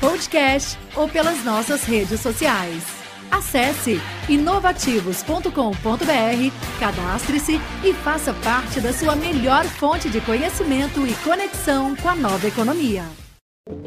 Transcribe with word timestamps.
podcast 0.00 0.78
ou 0.96 1.08
pelas 1.08 1.44
nossas 1.44 1.84
redes 1.84 2.20
sociais. 2.20 2.84
Acesse 3.30 4.00
inovativos.com.br, 4.28 5.50
cadastre-se 6.78 7.60
e 7.82 7.92
faça 7.94 8.32
parte 8.34 8.80
da 8.80 8.92
sua 8.92 9.16
melhor 9.16 9.64
fonte 9.64 10.08
de 10.08 10.20
conhecimento 10.20 11.06
e 11.06 11.14
conexão 11.24 11.96
com 11.96 12.08
a 12.08 12.14
nova 12.14 12.46
economia. 12.46 13.04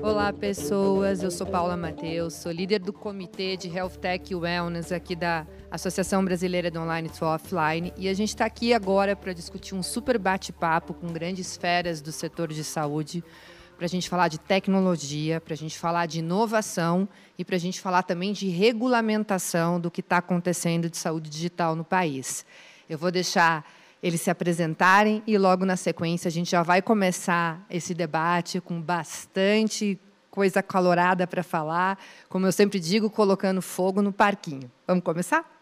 Olá, 0.02 0.34
pessoas. 0.34 1.22
Eu 1.22 1.30
sou 1.30 1.46
Paula 1.46 1.77
Matheus, 1.77 2.34
sou 2.34 2.52
líder 2.52 2.80
do 2.80 2.91
Comitê 2.91 3.55
de 3.55 3.70
Health 3.70 3.98
Tech 4.02 4.34
e 4.34 4.35
Wellness 4.35 4.91
aqui 4.91 5.16
da 5.16 5.46
Associação 5.70 6.26
Brasileira 6.26 6.71
do 6.71 6.80
Online 6.80 7.08
to 7.10 7.24
Offline. 7.24 7.94
E 7.96 8.10
a 8.10 8.13
gente 8.16 8.30
está 8.30 8.46
aqui 8.46 8.74
agora 8.74 9.16
para 9.16 9.34
discutir 9.34 9.76
um 9.76 9.84
super 9.84 10.18
bate-papo 10.18 10.96
com 10.96 11.13
grandes 11.13 11.55
feras 11.55 12.02
do 12.02 12.12
setor 12.12 12.48
de 12.48 12.63
saúde, 12.63 13.24
para 13.77 13.86
a 13.86 13.90
gente 13.90 14.09
falar 14.09 14.27
de 14.27 14.40
tecnologia, 14.40 15.40
para 15.40 15.54
a 15.54 15.58
gente 15.58 15.77
falar 15.77 16.08
de 16.08 16.20
inovação 16.20 17.08
e 17.38 17.45
para 17.45 17.55
a 17.55 17.59
gente 17.59 17.80
falar 17.80 18.02
também 18.04 18.34
de 18.34 18.49
regulamentação 18.49 19.80
do 19.80 19.91
que 19.91 20.02
está 20.02 20.18
acontecendo 20.18 20.90
de 20.90 20.98
saúde 20.98 21.29
digital 21.29 21.76
no 21.76 21.84
país. 21.84 22.43
Eu 22.90 22.98
vou 22.98 23.12
deixar 23.12 23.63
eles 24.02 24.21
se 24.21 24.32
apresentarem 24.32 25.21
e 25.27 25.37
logo 25.37 25.63
na 25.63 25.76
sequência 25.76 26.27
a 26.27 26.32
gente 26.32 26.52
já 26.52 26.63
vai 26.63 26.82
começar 26.82 27.63
esse 27.70 27.93
debate 27.93 28.60
com 28.60 28.82
bastante 28.82 29.99
coisa 30.32 30.62
calorada 30.62 31.26
para 31.27 31.43
falar, 31.43 31.98
como 32.30 32.46
eu 32.46 32.52
sempre 32.52 32.80
digo, 32.80 33.09
colocando 33.09 33.62
fogo 33.62 34.02
no 34.02 34.12
parquinho. 34.12 34.71
Vamos 34.87 35.04
começar? 35.04 35.57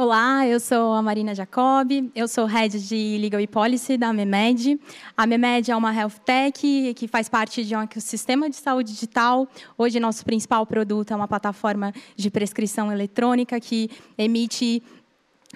Olá, 0.00 0.46
eu 0.46 0.60
sou 0.60 0.92
a 0.92 1.02
Marina 1.02 1.34
Jacob, 1.34 1.90
eu 2.14 2.28
sou 2.28 2.44
Head 2.46 2.86
de 2.86 3.18
Legal 3.20 3.40
e 3.40 3.48
Policy 3.48 3.96
da 3.96 4.12
MEMED. 4.12 4.78
A 5.16 5.26
MEMED 5.26 5.72
é 5.72 5.76
uma 5.76 5.92
health 5.92 6.20
tech 6.24 6.94
que 6.94 7.08
faz 7.08 7.28
parte 7.28 7.64
de 7.64 7.74
um 7.74 7.82
ecossistema 7.82 8.48
de 8.48 8.54
saúde 8.54 8.92
digital. 8.92 9.48
Hoje, 9.76 9.98
nosso 9.98 10.24
principal 10.24 10.64
produto 10.64 11.10
é 11.10 11.16
uma 11.16 11.26
plataforma 11.26 11.92
de 12.14 12.30
prescrição 12.30 12.92
eletrônica 12.92 13.58
que 13.58 13.90
emite 14.16 14.84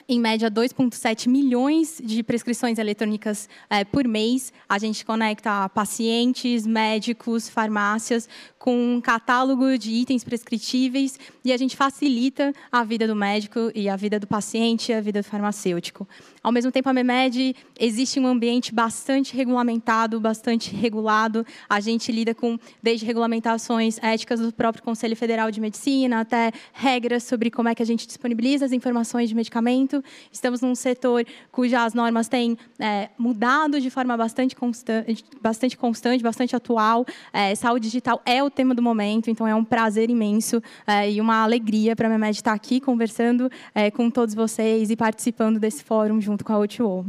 em 0.08 0.18
média 0.18 0.50
2,7 0.50 1.28
milhões 1.28 2.00
de 2.02 2.22
prescrições 2.22 2.78
eletrônicas 2.78 3.48
é, 3.68 3.84
por 3.84 4.06
mês. 4.06 4.52
A 4.68 4.78
gente 4.78 5.04
conecta 5.04 5.68
pacientes, 5.68 6.66
médicos, 6.66 7.48
farmácias 7.48 8.28
com 8.58 8.94
um 8.94 9.00
catálogo 9.00 9.76
de 9.76 9.90
itens 9.90 10.22
prescritíveis 10.22 11.18
e 11.44 11.52
a 11.52 11.56
gente 11.56 11.76
facilita 11.76 12.54
a 12.70 12.84
vida 12.84 13.08
do 13.08 13.16
médico 13.16 13.72
e 13.74 13.88
a 13.88 13.96
vida 13.96 14.20
do 14.20 14.26
paciente 14.26 14.92
e 14.92 14.94
a 14.94 15.00
vida 15.00 15.20
do 15.20 15.24
farmacêutico. 15.24 16.06
Ao 16.40 16.52
mesmo 16.52 16.70
tempo, 16.70 16.88
a 16.88 16.92
MEMED 16.92 17.56
existe 17.78 18.20
um 18.20 18.26
ambiente 18.26 18.72
bastante 18.72 19.36
regulamentado, 19.36 20.20
bastante 20.20 20.74
regulado. 20.76 21.44
A 21.68 21.80
gente 21.80 22.12
lida 22.12 22.34
com 22.34 22.56
desde 22.80 23.04
regulamentações 23.04 23.98
éticas 24.00 24.38
do 24.38 24.52
próprio 24.52 24.84
Conselho 24.84 25.16
Federal 25.16 25.50
de 25.50 25.60
Medicina 25.60 26.20
até 26.20 26.52
regras 26.72 27.24
sobre 27.24 27.50
como 27.50 27.68
é 27.68 27.74
que 27.74 27.82
a 27.82 27.86
gente 27.86 28.06
disponibiliza 28.06 28.64
as 28.64 28.72
informações 28.72 29.28
de 29.28 29.34
medicamento. 29.82 30.02
Estamos 30.32 30.60
num 30.60 30.74
setor 30.74 31.24
cujas 31.50 31.94
normas 31.94 32.28
têm 32.28 32.56
é, 32.78 33.08
mudado 33.18 33.80
de 33.80 33.90
forma 33.90 34.16
bastante 34.16 34.54
constante, 34.54 35.24
bastante, 35.40 35.76
constante, 35.76 36.22
bastante 36.22 36.56
atual. 36.56 37.04
É, 37.32 37.54
saúde 37.54 37.86
digital 37.86 38.22
é 38.24 38.42
o 38.42 38.50
tema 38.50 38.74
do 38.74 38.82
momento, 38.82 39.30
então 39.30 39.46
é 39.46 39.54
um 39.54 39.64
prazer 39.64 40.10
imenso 40.10 40.62
é, 40.86 41.10
e 41.10 41.20
uma 41.20 41.42
alegria 41.42 41.94
para 41.96 42.06
a 42.06 42.10
MEMED 42.10 42.36
estar 42.36 42.52
aqui 42.52 42.80
conversando 42.80 43.50
é, 43.74 43.90
com 43.90 44.10
todos 44.10 44.34
vocês 44.34 44.90
e 44.90 44.96
participando 44.96 45.58
desse 45.58 45.82
fórum 45.82 46.20
junto 46.20 46.44
com 46.44 46.52
a 46.52 46.56
O2O. 46.56 47.04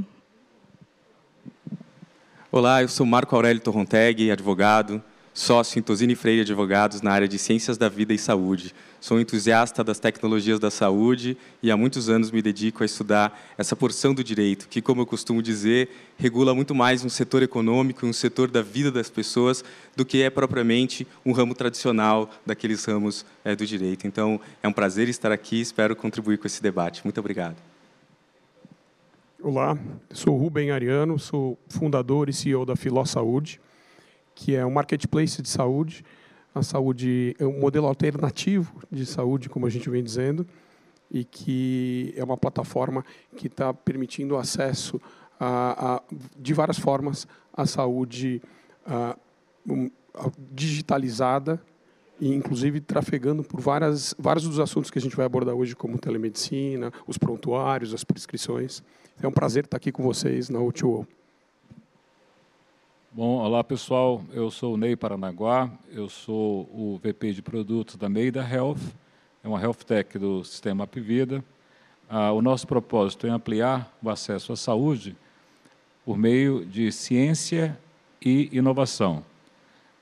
Olá, 2.52 2.82
eu 2.84 2.88
sou 2.88 3.06
Marco 3.06 3.36
Aurélio 3.36 3.62
Torronteg, 3.62 4.30
advogado, 4.30 5.02
sócio 5.34 5.80
em 5.80 5.82
Tosini 5.82 6.14
Freire 6.14 6.42
Advogados 6.42 7.02
na 7.02 7.12
área 7.12 7.28
de 7.28 7.40
Ciências 7.40 7.80
da 7.80 7.90
Vida 7.90 8.14
e 8.14 8.18
Saúde. 8.20 8.76
Sou 9.04 9.20
entusiasta 9.20 9.84
das 9.84 10.00
tecnologias 10.00 10.62
da 10.62 10.72
saúde 10.72 11.38
e 11.62 11.70
há 11.70 11.76
muitos 11.76 12.08
anos 12.08 12.32
me 12.32 12.42
dedico 12.42 12.84
a 12.84 12.86
estudar 12.86 13.38
essa 13.58 13.76
porção 13.76 14.14
do 14.14 14.24
direito, 14.24 14.66
que, 14.70 14.82
como 14.82 15.02
eu 15.02 15.06
costumo 15.06 15.44
dizer, 15.44 15.90
regula 16.18 16.56
muito 16.56 16.74
mais 16.74 17.04
um 17.04 17.10
setor 17.10 17.44
econômico 17.44 18.06
e 18.06 18.10
um 18.10 18.14
setor 18.14 18.50
da 18.50 18.62
vida 18.62 18.90
das 18.90 19.10
pessoas 19.10 19.62
do 19.94 20.06
que 20.06 20.24
é 20.24 20.30
propriamente 20.30 21.06
um 21.26 21.34
ramo 21.34 21.54
tradicional 21.54 22.30
daqueles 22.46 22.86
ramos 22.86 23.26
é, 23.44 23.54
do 23.54 23.66
direito. 23.66 24.08
Então, 24.08 24.40
é 24.64 24.70
um 24.70 24.72
prazer 24.72 25.10
estar 25.10 25.34
aqui 25.34 25.58
e 25.58 25.62
espero 25.62 25.98
contribuir 25.98 26.38
com 26.38 26.48
esse 26.48 26.64
debate. 26.64 27.02
Muito 27.04 27.20
obrigado. 27.20 27.58
Olá, 29.42 29.78
sou 30.14 30.38
Rubem 30.38 30.72
Ariano, 30.72 31.20
sou 31.20 31.60
fundador 31.68 32.30
e 32.30 32.34
CEO 32.34 32.66
da 32.66 32.78
Filó 32.78 33.04
Saúde, 33.04 33.60
que 34.34 34.56
é 34.56 34.66
um 34.66 34.72
marketplace 34.72 35.42
de 35.42 35.50
saúde. 35.50 36.06
A 36.54 36.62
saúde 36.62 37.36
é 37.40 37.46
um 37.46 37.60
modelo 37.60 37.88
alternativo 37.88 38.82
de 38.92 39.06
saúde, 39.06 39.50
como 39.50 39.66
a 39.66 39.70
gente 39.70 39.90
vem 39.90 40.04
dizendo, 40.04 40.46
e 41.10 41.24
que 41.24 42.14
é 42.16 42.24
uma 42.24 42.38
plataforma 42.38 43.04
que 43.36 43.48
está 43.48 43.74
permitindo 43.74 44.38
acesso 44.38 45.02
a, 45.40 45.96
a, 45.96 46.02
de 46.38 46.54
várias 46.54 46.78
formas 46.78 47.28
à 47.52 47.66
saúde 47.66 48.42
a, 48.86 49.18
um, 49.68 49.90
digitalizada 50.52 51.62
e 52.20 52.34
inclusive 52.34 52.80
trafegando 52.80 53.44
por 53.44 53.60
várias, 53.60 54.16
vários 54.18 54.48
dos 54.48 54.60
assuntos 54.60 54.92
que 54.92 54.98
a 54.98 55.02
gente 55.02 55.16
vai 55.16 55.26
abordar 55.26 55.56
hoje, 55.56 55.76
como 55.76 55.98
telemedicina, 55.98 56.92
os 57.08 57.18
prontuários, 57.18 57.94
as 57.94 58.04
prescrições. 58.04 58.84
É 59.22 59.28
um 59.28 59.32
prazer 59.32 59.66
estar 59.66 59.78
aqui 59.78 59.92
com 59.92 60.04
vocês 60.04 60.50
na 60.50 60.60
O2O. 60.60 61.06
Bom, 63.16 63.38
olá 63.38 63.64
pessoal, 63.64 64.24
eu 64.34 64.50
sou 64.50 64.74
o 64.74 64.78
Ney 64.78 64.96
Paranaguá, 64.96 65.70
eu 65.92 66.10
sou 66.10 66.62
o 66.74 66.98
VP 66.98 67.34
de 67.34 67.44
produtos 67.44 67.96
da 67.96 68.10
Meida 68.10 68.42
Health, 68.42 68.80
é 69.44 69.48
uma 69.48 69.62
health 69.62 69.84
tech 69.86 70.18
do 70.18 70.44
sistema 70.44 70.86
Apivida. 70.86 71.46
Ah, 72.10 72.32
o 72.32 72.42
nosso 72.42 72.66
propósito 72.66 73.28
é 73.28 73.30
ampliar 73.30 73.96
o 74.02 74.10
acesso 74.10 74.52
à 74.52 74.56
saúde 74.56 75.16
por 76.04 76.18
meio 76.18 76.66
de 76.66 76.92
ciência 76.92 77.78
e 78.20 78.50
inovação. 78.52 79.24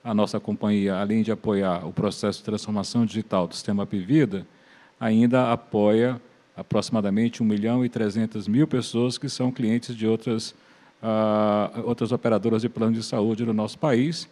A 0.01 0.13
nossa 0.13 0.39
companhia, 0.39 0.95
além 0.95 1.21
de 1.21 1.33
apoiar 1.33 1.85
o 1.85 1.91
processo 1.91 2.39
de 2.39 2.45
transformação 2.45 3.05
digital 3.05 3.45
do 3.45 3.55
sistema 3.55 3.83
Apivida, 3.83 4.47
ainda 4.97 5.51
apoia 5.51 6.21
aproximadamente 6.55 7.43
1 7.43 7.45
milhão 7.45 7.83
e 7.83 7.89
300 7.89 8.47
mil 8.47 8.65
pessoas 8.67 9.17
que 9.17 9.27
são 9.27 9.51
clientes 9.51 9.97
de 9.97 10.07
outras, 10.07 10.55
uh, 11.01 11.81
outras 11.85 12.11
operadoras 12.11 12.61
de 12.61 12.69
plano 12.69 12.93
de 12.93 13.03
saúde 13.03 13.45
no 13.45 13.53
nosso 13.53 13.77
país. 13.77 14.27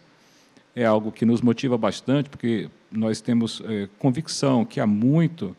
É 0.74 0.84
algo 0.84 1.10
que 1.10 1.24
nos 1.24 1.40
motiva 1.40 1.76
bastante, 1.76 2.30
porque 2.30 2.68
nós 2.92 3.20
temos 3.20 3.60
eh, 3.66 3.88
convicção 3.98 4.64
que 4.64 4.78
há 4.78 4.86
muito 4.86 5.56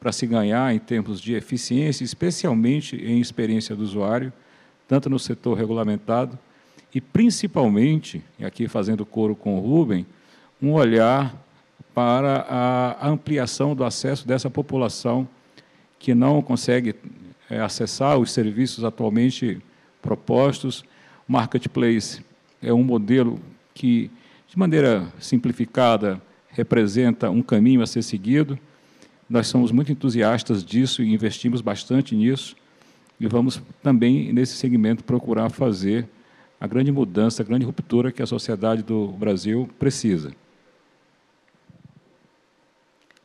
para 0.00 0.10
se 0.10 0.26
ganhar 0.26 0.74
em 0.74 0.80
termos 0.80 1.20
de 1.20 1.34
eficiência, 1.34 2.02
especialmente 2.02 2.96
em 2.96 3.20
experiência 3.20 3.76
do 3.76 3.84
usuário, 3.84 4.32
tanto 4.88 5.08
no 5.08 5.18
setor 5.18 5.56
regulamentado 5.56 6.36
e 6.94 7.00
principalmente, 7.00 8.22
e 8.38 8.44
aqui 8.44 8.66
fazendo 8.66 9.04
coro 9.04 9.36
com 9.36 9.56
o 9.56 9.60
Rubem, 9.60 10.06
um 10.60 10.72
olhar 10.72 11.34
para 11.94 12.46
a 12.48 13.08
ampliação 13.08 13.74
do 13.74 13.84
acesso 13.84 14.26
dessa 14.26 14.48
população 14.48 15.28
que 15.98 16.14
não 16.14 16.40
consegue 16.40 16.94
é, 17.50 17.60
acessar 17.60 18.18
os 18.18 18.30
serviços 18.30 18.84
atualmente 18.84 19.60
propostos. 20.00 20.84
Marketplace 21.26 22.22
é 22.62 22.72
um 22.72 22.82
modelo 22.82 23.40
que, 23.74 24.10
de 24.48 24.58
maneira 24.58 25.12
simplificada, 25.18 26.20
representa 26.50 27.30
um 27.30 27.42
caminho 27.42 27.82
a 27.82 27.86
ser 27.86 28.02
seguido. 28.02 28.58
Nós 29.28 29.46
somos 29.46 29.70
muito 29.70 29.92
entusiastas 29.92 30.64
disso 30.64 31.02
e 31.02 31.12
investimos 31.12 31.60
bastante 31.60 32.14
nisso. 32.14 32.56
E 33.20 33.26
vamos 33.26 33.60
também, 33.82 34.32
nesse 34.32 34.56
segmento, 34.56 35.04
procurar 35.04 35.50
fazer 35.50 36.08
a 36.60 36.66
grande 36.66 36.90
mudança, 36.90 37.42
a 37.42 37.44
grande 37.44 37.64
ruptura 37.64 38.10
que 38.10 38.22
a 38.22 38.26
sociedade 38.26 38.82
do 38.82 39.08
Brasil 39.08 39.68
precisa. 39.78 40.32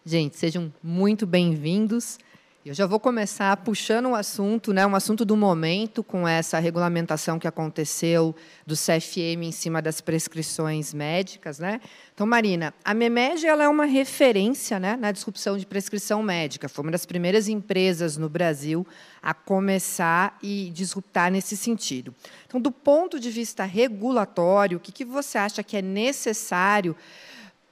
Gente, 0.06 0.36
sejam 0.36 0.72
muito 0.84 1.26
bem-vindos. 1.26 2.20
Eu 2.66 2.74
já 2.74 2.86
vou 2.86 2.98
começar 2.98 3.58
puxando 3.58 4.06
um 4.06 4.16
assunto, 4.16 4.72
né, 4.72 4.88
um 4.88 4.96
assunto 4.96 5.26
do 5.26 5.36
momento, 5.36 6.02
com 6.02 6.26
essa 6.26 6.60
regulamentação 6.60 7.38
que 7.38 7.46
aconteceu 7.46 8.34
do 8.66 8.74
CFM 8.74 9.44
em 9.44 9.52
cima 9.52 9.82
das 9.82 10.00
prescrições 10.00 10.94
médicas. 10.94 11.60
Né? 11.60 11.82
Então, 12.14 12.26
Marina, 12.26 12.74
a 12.82 12.94
MEMED 12.94 13.46
ela 13.46 13.66
é 13.66 13.68
uma 13.68 13.84
referência 13.84 14.80
né, 14.80 14.96
na 14.96 15.12
disrupção 15.12 15.58
de 15.58 15.66
prescrição 15.66 16.24
médica. 16.24 16.70
Foi 16.70 16.86
uma 16.86 16.92
das 16.92 17.06
primeiras 17.06 17.50
empresas 17.50 18.16
no 18.16 18.30
Brasil 18.30 18.88
a 19.22 19.34
começar 19.34 20.38
e 20.42 20.72
disruptar 20.74 21.30
nesse 21.30 21.58
sentido. 21.58 22.16
Então, 22.48 22.62
do 22.62 22.72
ponto 22.72 23.20
de 23.20 23.30
vista 23.30 23.66
regulatório, 23.66 24.78
o 24.78 24.80
que, 24.80 24.94
que 24.94 25.04
você 25.04 25.38
acha 25.38 25.62
que 25.64 25.76
é 25.76 25.82
necessário 25.82 26.96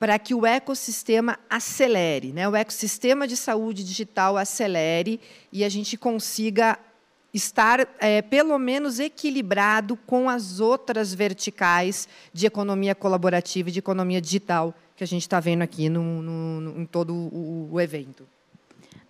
para 0.02 0.18
que 0.18 0.34
o 0.34 0.48
ecossistema 0.48 1.38
acelere, 1.48 2.34
né? 2.34 2.50
o 2.50 2.56
ecossistema 2.56 3.28
de 3.28 3.38
saúde 3.38 3.84
digital 3.84 4.36
acelere 4.36 5.22
e 5.54 5.64
a 5.64 5.70
gente 5.70 5.96
consiga 5.96 6.80
estar, 7.32 7.88
é, 8.00 8.20
pelo 8.20 8.58
menos, 8.58 9.00
equilibrado 9.00 9.96
com 9.96 10.28
as 10.28 10.60
outras 10.60 11.14
verticais 11.14 12.10
de 12.34 12.48
economia 12.48 12.96
colaborativa 12.96 13.70
e 13.70 13.72
de 13.72 13.78
economia 13.78 14.20
digital 14.20 14.74
que 14.96 15.04
a 15.04 15.08
gente 15.08 15.22
está 15.22 15.40
vendo 15.40 15.62
aqui 15.62 15.88
no, 15.88 16.24
no, 16.24 16.62
no, 16.62 16.82
em 16.82 16.86
todo 16.88 17.14
o, 17.14 17.70
o 17.72 17.80
evento. 17.80 18.28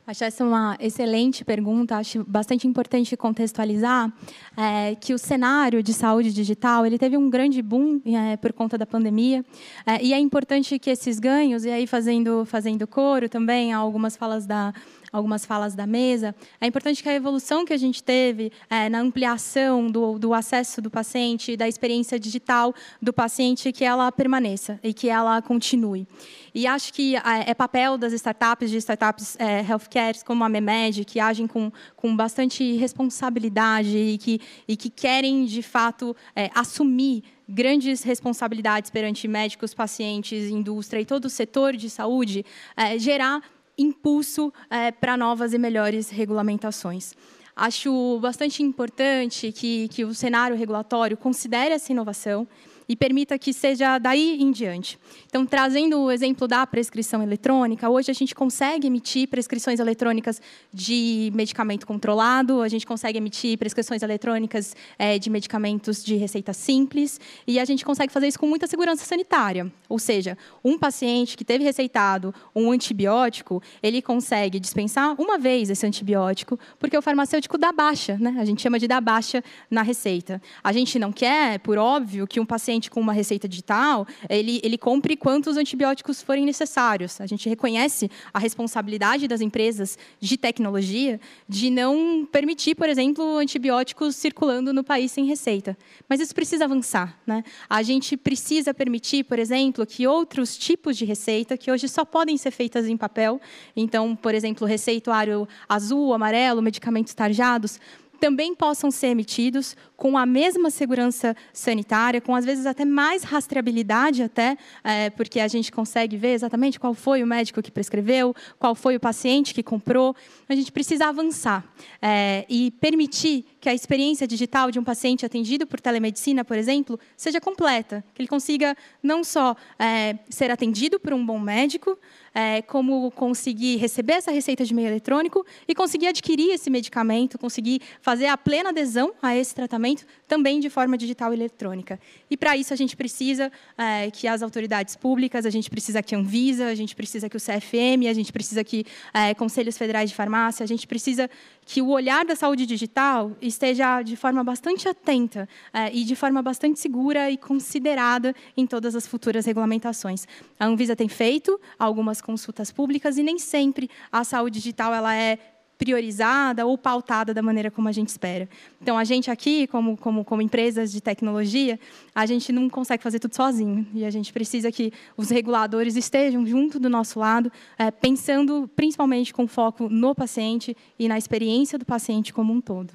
Acho 0.05 0.23
essa 0.23 0.43
uma 0.43 0.75
excelente 0.79 1.45
pergunta. 1.45 1.95
Acho 1.97 2.23
bastante 2.27 2.67
importante 2.67 3.15
contextualizar 3.15 4.11
é, 4.57 4.95
que 4.95 5.13
o 5.13 5.17
cenário 5.17 5.83
de 5.83 5.93
saúde 5.93 6.33
digital 6.33 6.85
ele 6.85 6.97
teve 6.97 7.15
um 7.15 7.29
grande 7.29 7.61
boom 7.61 8.01
é, 8.05 8.35
por 8.37 8.51
conta 8.51 8.77
da 8.77 8.85
pandemia 8.85 9.45
é, 9.85 10.03
e 10.03 10.13
é 10.13 10.19
importante 10.19 10.79
que 10.79 10.89
esses 10.89 11.19
ganhos 11.19 11.65
e 11.65 11.69
aí 11.69 11.85
fazendo 11.85 12.45
fazendo 12.45 12.87
coro 12.87 13.29
também 13.29 13.71
algumas 13.71 14.15
falas 14.15 14.45
da 14.45 14.73
algumas 15.11 15.45
falas 15.45 15.75
da 15.75 15.85
mesa, 15.85 16.33
é 16.59 16.67
importante 16.67 17.03
que 17.03 17.09
a 17.09 17.13
evolução 17.13 17.65
que 17.65 17.73
a 17.73 17.77
gente 17.77 18.03
teve 18.03 18.51
é, 18.69 18.89
na 18.89 18.99
ampliação 18.99 19.91
do, 19.91 20.17
do 20.17 20.33
acesso 20.33 20.81
do 20.81 20.89
paciente, 20.89 21.57
da 21.57 21.67
experiência 21.67 22.19
digital 22.19 22.73
do 23.01 23.11
paciente, 23.11 23.71
que 23.71 23.83
ela 23.83 24.11
permaneça 24.11 24.79
e 24.83 24.93
que 24.93 25.09
ela 25.09 25.41
continue. 25.41 26.07
E 26.53 26.67
acho 26.67 26.93
que 26.93 27.15
é, 27.15 27.21
é 27.47 27.53
papel 27.53 27.97
das 27.97 28.13
startups, 28.13 28.69
de 28.69 28.77
startups 28.77 29.37
é, 29.39 29.61
healthcare, 29.61 30.23
como 30.25 30.43
a 30.43 30.49
Memed, 30.49 31.05
que 31.05 31.19
agem 31.19 31.47
com, 31.47 31.71
com 31.95 32.15
bastante 32.15 32.73
responsabilidade 32.73 33.97
e 33.97 34.17
que, 34.17 34.39
e 34.67 34.75
que 34.75 34.89
querem, 34.89 35.45
de 35.45 35.61
fato, 35.61 36.15
é, 36.35 36.49
assumir 36.53 37.23
grandes 37.47 38.03
responsabilidades 38.03 38.89
perante 38.89 39.27
médicos, 39.27 39.73
pacientes, 39.73 40.49
indústria 40.49 41.01
e 41.01 41.05
todo 41.05 41.25
o 41.25 41.29
setor 41.29 41.75
de 41.75 41.89
saúde, 41.89 42.45
é, 42.77 42.97
gerar 42.97 43.41
impulso 43.81 44.53
é, 44.69 44.91
para 44.91 45.17
novas 45.17 45.53
e 45.53 45.57
melhores 45.57 46.09
regulamentações. 46.09 47.13
Acho 47.55 48.19
bastante 48.19 48.63
importante 48.63 49.51
que, 49.51 49.87
que 49.89 50.05
o 50.05 50.13
cenário 50.13 50.55
regulatório 50.55 51.17
considere 51.17 51.73
essa 51.73 51.91
inovação 51.91 52.47
e 52.91 52.95
permita 52.97 53.39
que 53.39 53.53
seja 53.53 53.97
daí 53.97 54.35
em 54.41 54.51
diante. 54.51 54.99
Então, 55.27 55.45
trazendo 55.45 55.97
o 55.97 56.11
exemplo 56.11 56.45
da 56.45 56.67
prescrição 56.67 57.23
eletrônica, 57.23 57.89
hoje 57.89 58.11
a 58.11 58.13
gente 58.13 58.35
consegue 58.35 58.85
emitir 58.87 59.29
prescrições 59.29 59.79
eletrônicas 59.79 60.41
de 60.73 61.31
medicamento 61.33 61.87
controlado, 61.87 62.61
a 62.61 62.67
gente 62.67 62.85
consegue 62.85 63.17
emitir 63.17 63.57
prescrições 63.57 64.03
eletrônicas 64.03 64.75
é, 64.99 65.17
de 65.17 65.29
medicamentos 65.29 66.03
de 66.03 66.17
receita 66.17 66.51
simples, 66.51 67.17
e 67.47 67.61
a 67.61 67.63
gente 67.63 67.85
consegue 67.85 68.11
fazer 68.11 68.27
isso 68.27 68.37
com 68.37 68.45
muita 68.45 68.67
segurança 68.67 69.05
sanitária. 69.05 69.71
Ou 69.87 69.97
seja, 69.97 70.37
um 70.61 70.77
paciente 70.77 71.37
que 71.37 71.45
teve 71.45 71.63
receitado 71.63 72.35
um 72.53 72.71
antibiótico, 72.71 73.63
ele 73.81 74.01
consegue 74.01 74.59
dispensar 74.59 75.15
uma 75.17 75.37
vez 75.37 75.69
esse 75.69 75.85
antibiótico, 75.85 76.59
porque 76.77 76.97
o 76.97 77.01
farmacêutico 77.01 77.57
dá 77.57 77.71
baixa, 77.71 78.17
né? 78.19 78.35
a 78.37 78.43
gente 78.43 78.61
chama 78.61 78.77
de 78.77 78.85
dar 78.85 78.99
baixa 78.99 79.41
na 79.69 79.81
receita. 79.81 80.41
A 80.61 80.73
gente 80.73 80.99
não 80.99 81.13
quer, 81.13 81.57
por 81.59 81.77
óbvio, 81.77 82.27
que 82.27 82.37
um 82.37 82.45
paciente 82.45 82.80
paciente 82.81 82.89
com 82.89 82.99
uma 82.99 83.13
receita 83.13 83.47
digital, 83.47 84.07
ele, 84.27 84.59
ele 84.63 84.77
compre 84.77 85.15
quantos 85.15 85.57
antibióticos 85.57 86.21
forem 86.21 86.45
necessários. 86.45 87.21
A 87.21 87.27
gente 87.27 87.47
reconhece 87.47 88.09
a 88.33 88.39
responsabilidade 88.39 89.27
das 89.27 89.41
empresas 89.41 89.97
de 90.19 90.37
tecnologia 90.37 91.19
de 91.47 91.69
não 91.69 92.25
permitir, 92.25 92.75
por 92.75 92.89
exemplo, 92.89 93.37
antibióticos 93.37 94.15
circulando 94.15 94.73
no 94.73 94.83
país 94.83 95.11
sem 95.11 95.25
receita. 95.25 95.77
Mas 96.09 96.19
isso 96.19 96.33
precisa 96.33 96.65
avançar. 96.65 97.19
Né? 97.25 97.43
A 97.69 97.83
gente 97.83 98.17
precisa 98.17 98.73
permitir, 98.73 99.23
por 99.25 99.37
exemplo, 99.37 99.85
que 99.85 100.07
outros 100.07 100.57
tipos 100.57 100.97
de 100.97 101.05
receita, 101.05 101.57
que 101.57 101.71
hoje 101.71 101.87
só 101.87 102.03
podem 102.03 102.37
ser 102.37 102.51
feitas 102.51 102.87
em 102.87 102.97
papel, 102.97 103.39
então, 103.75 104.15
por 104.15 104.33
exemplo, 104.33 104.65
receituário 104.65 105.47
azul, 105.69 106.13
amarelo, 106.13 106.61
medicamentos 106.61 107.13
tarjados, 107.13 107.79
também 108.21 108.53
possam 108.53 108.91
ser 108.91 109.07
emitidos 109.07 109.75
com 109.97 110.15
a 110.15 110.27
mesma 110.27 110.69
segurança 110.69 111.35
sanitária, 111.51 112.21
com 112.21 112.35
às 112.35 112.45
vezes 112.45 112.67
até 112.67 112.85
mais 112.85 113.23
rastreabilidade 113.23 114.21
até, 114.21 114.55
é, 114.83 115.09
porque 115.09 115.39
a 115.39 115.47
gente 115.47 115.71
consegue 115.71 116.15
ver 116.17 116.33
exatamente 116.33 116.79
qual 116.79 116.93
foi 116.93 117.23
o 117.23 117.27
médico 117.27 117.63
que 117.63 117.71
prescreveu, 117.71 118.35
qual 118.59 118.75
foi 118.75 118.95
o 118.95 118.99
paciente 118.99 119.55
que 119.55 119.63
comprou. 119.63 120.15
A 120.47 120.53
gente 120.53 120.71
precisa 120.71 121.07
avançar 121.07 121.65
é, 121.99 122.45
e 122.47 122.69
permitir 122.79 123.43
que 123.59 123.67
a 123.67 123.73
experiência 123.73 124.27
digital 124.27 124.69
de 124.69 124.77
um 124.77 124.83
paciente 124.83 125.25
atendido 125.25 125.65
por 125.65 125.79
telemedicina, 125.79 126.45
por 126.45 126.57
exemplo, 126.57 126.99
seja 127.17 127.41
completa, 127.41 128.03
que 128.13 128.21
ele 128.21 128.29
consiga 128.29 128.77
não 129.01 129.23
só 129.23 129.55
é, 129.79 130.19
ser 130.29 130.51
atendido 130.51 130.99
por 130.99 131.11
um 131.11 131.25
bom 131.25 131.39
médico, 131.39 131.97
é, 132.33 132.61
como 132.61 133.11
conseguir 133.11 133.77
receber 133.77 134.13
essa 134.13 134.31
receita 134.31 134.63
de 134.63 134.73
meio 134.73 134.87
eletrônico 134.87 135.45
e 135.67 135.75
conseguir 135.75 136.07
adquirir 136.07 136.51
esse 136.51 136.69
medicamento, 136.69 137.37
conseguir 137.37 137.81
fazer 138.01 138.27
a 138.27 138.37
plena 138.37 138.69
adesão 138.69 139.13
a 139.21 139.35
esse 139.35 139.53
tratamento 139.53 140.05
também 140.27 140.59
de 140.59 140.69
forma 140.69 140.97
digital 140.97 141.33
e 141.33 141.35
eletrônica. 141.35 141.99
E 142.29 142.37
para 142.37 142.55
isso 142.55 142.73
a 142.73 142.77
gente 142.77 142.95
precisa 142.95 143.51
é, 143.77 144.09
que 144.11 144.27
as 144.27 144.41
autoridades 144.41 144.95
públicas, 144.95 145.45
a 145.45 145.49
gente 145.49 145.69
precisa 145.69 146.01
que 146.01 146.15
a 146.15 146.17
Anvisa, 146.17 146.67
a 146.67 146.75
gente 146.75 146.95
precisa 146.95 147.29
que 147.29 147.37
o 147.37 147.39
CFM, 147.39 148.07
a 148.09 148.13
gente 148.13 148.31
precisa 148.31 148.63
que 148.63 148.85
é, 149.13 149.33
conselhos 149.33 149.77
federais 149.77 150.09
de 150.09 150.15
farmácia, 150.15 150.63
a 150.63 150.67
gente 150.67 150.87
precisa 150.87 151.29
que 151.71 151.81
o 151.81 151.87
olhar 151.87 152.25
da 152.25 152.35
saúde 152.35 152.65
digital 152.65 153.31
esteja 153.41 154.01
de 154.01 154.17
forma 154.17 154.43
bastante 154.43 154.89
atenta 154.89 155.47
é, 155.71 155.89
e 155.95 156.03
de 156.03 156.17
forma 156.17 156.41
bastante 156.41 156.77
segura 156.77 157.31
e 157.31 157.37
considerada 157.37 158.35
em 158.57 158.67
todas 158.67 158.93
as 158.93 159.07
futuras 159.07 159.45
regulamentações. 159.45 160.27
A 160.59 160.65
Anvisa 160.65 160.97
tem 160.97 161.07
feito 161.07 161.57
algumas 161.79 162.19
consultas 162.19 162.73
públicas 162.73 163.17
e 163.17 163.23
nem 163.23 163.39
sempre 163.39 163.89
a 164.11 164.25
saúde 164.25 164.59
digital 164.59 164.93
ela 164.93 165.15
é 165.15 165.39
priorizada 165.81 166.63
ou 166.63 166.77
pautada 166.77 167.33
da 167.33 167.41
maneira 167.41 167.71
como 167.71 167.87
a 167.87 167.91
gente 167.91 168.09
espera. 168.09 168.47
Então, 168.79 168.99
a 168.99 169.03
gente 169.03 169.31
aqui, 169.31 169.65
como, 169.65 169.97
como, 169.97 170.23
como 170.23 170.39
empresas 170.39 170.91
de 170.91 171.01
tecnologia, 171.01 171.79
a 172.13 172.23
gente 172.27 172.51
não 172.51 172.69
consegue 172.69 173.01
fazer 173.01 173.17
tudo 173.17 173.35
sozinho. 173.35 173.87
E 173.91 174.05
a 174.05 174.11
gente 174.11 174.31
precisa 174.31 174.71
que 174.71 174.93
os 175.17 175.31
reguladores 175.31 175.95
estejam 175.95 176.45
junto 176.45 176.79
do 176.79 176.87
nosso 176.87 177.19
lado, 177.19 177.51
é, 177.79 177.89
pensando 177.89 178.69
principalmente 178.75 179.33
com 179.33 179.47
foco 179.47 179.89
no 179.89 180.13
paciente 180.13 180.77
e 180.99 181.07
na 181.07 181.17
experiência 181.17 181.79
do 181.79 181.85
paciente 181.85 182.31
como 182.31 182.53
um 182.53 182.61
todo. 182.61 182.93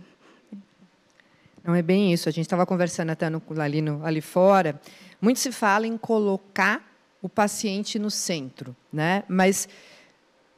Não 1.65 1.75
é 1.75 1.83
bem 1.83 2.13
isso. 2.13 2.29
A 2.29 2.33
gente 2.33 2.45
estava 2.45 2.65
conversando 2.65 3.11
até 3.11 3.29
no, 3.29 3.43
ali, 3.61 3.83
no, 3.83 4.07
ali 4.07 4.21
fora. 4.21 4.81
Muito 5.21 5.41
se 5.41 5.51
fala 5.51 5.89
em 5.89 5.99
colocar 5.99 6.89
o 7.21 7.29
paciente 7.29 7.99
no 7.99 8.13
centro, 8.13 8.77
né? 8.93 9.25
Mas 9.27 9.69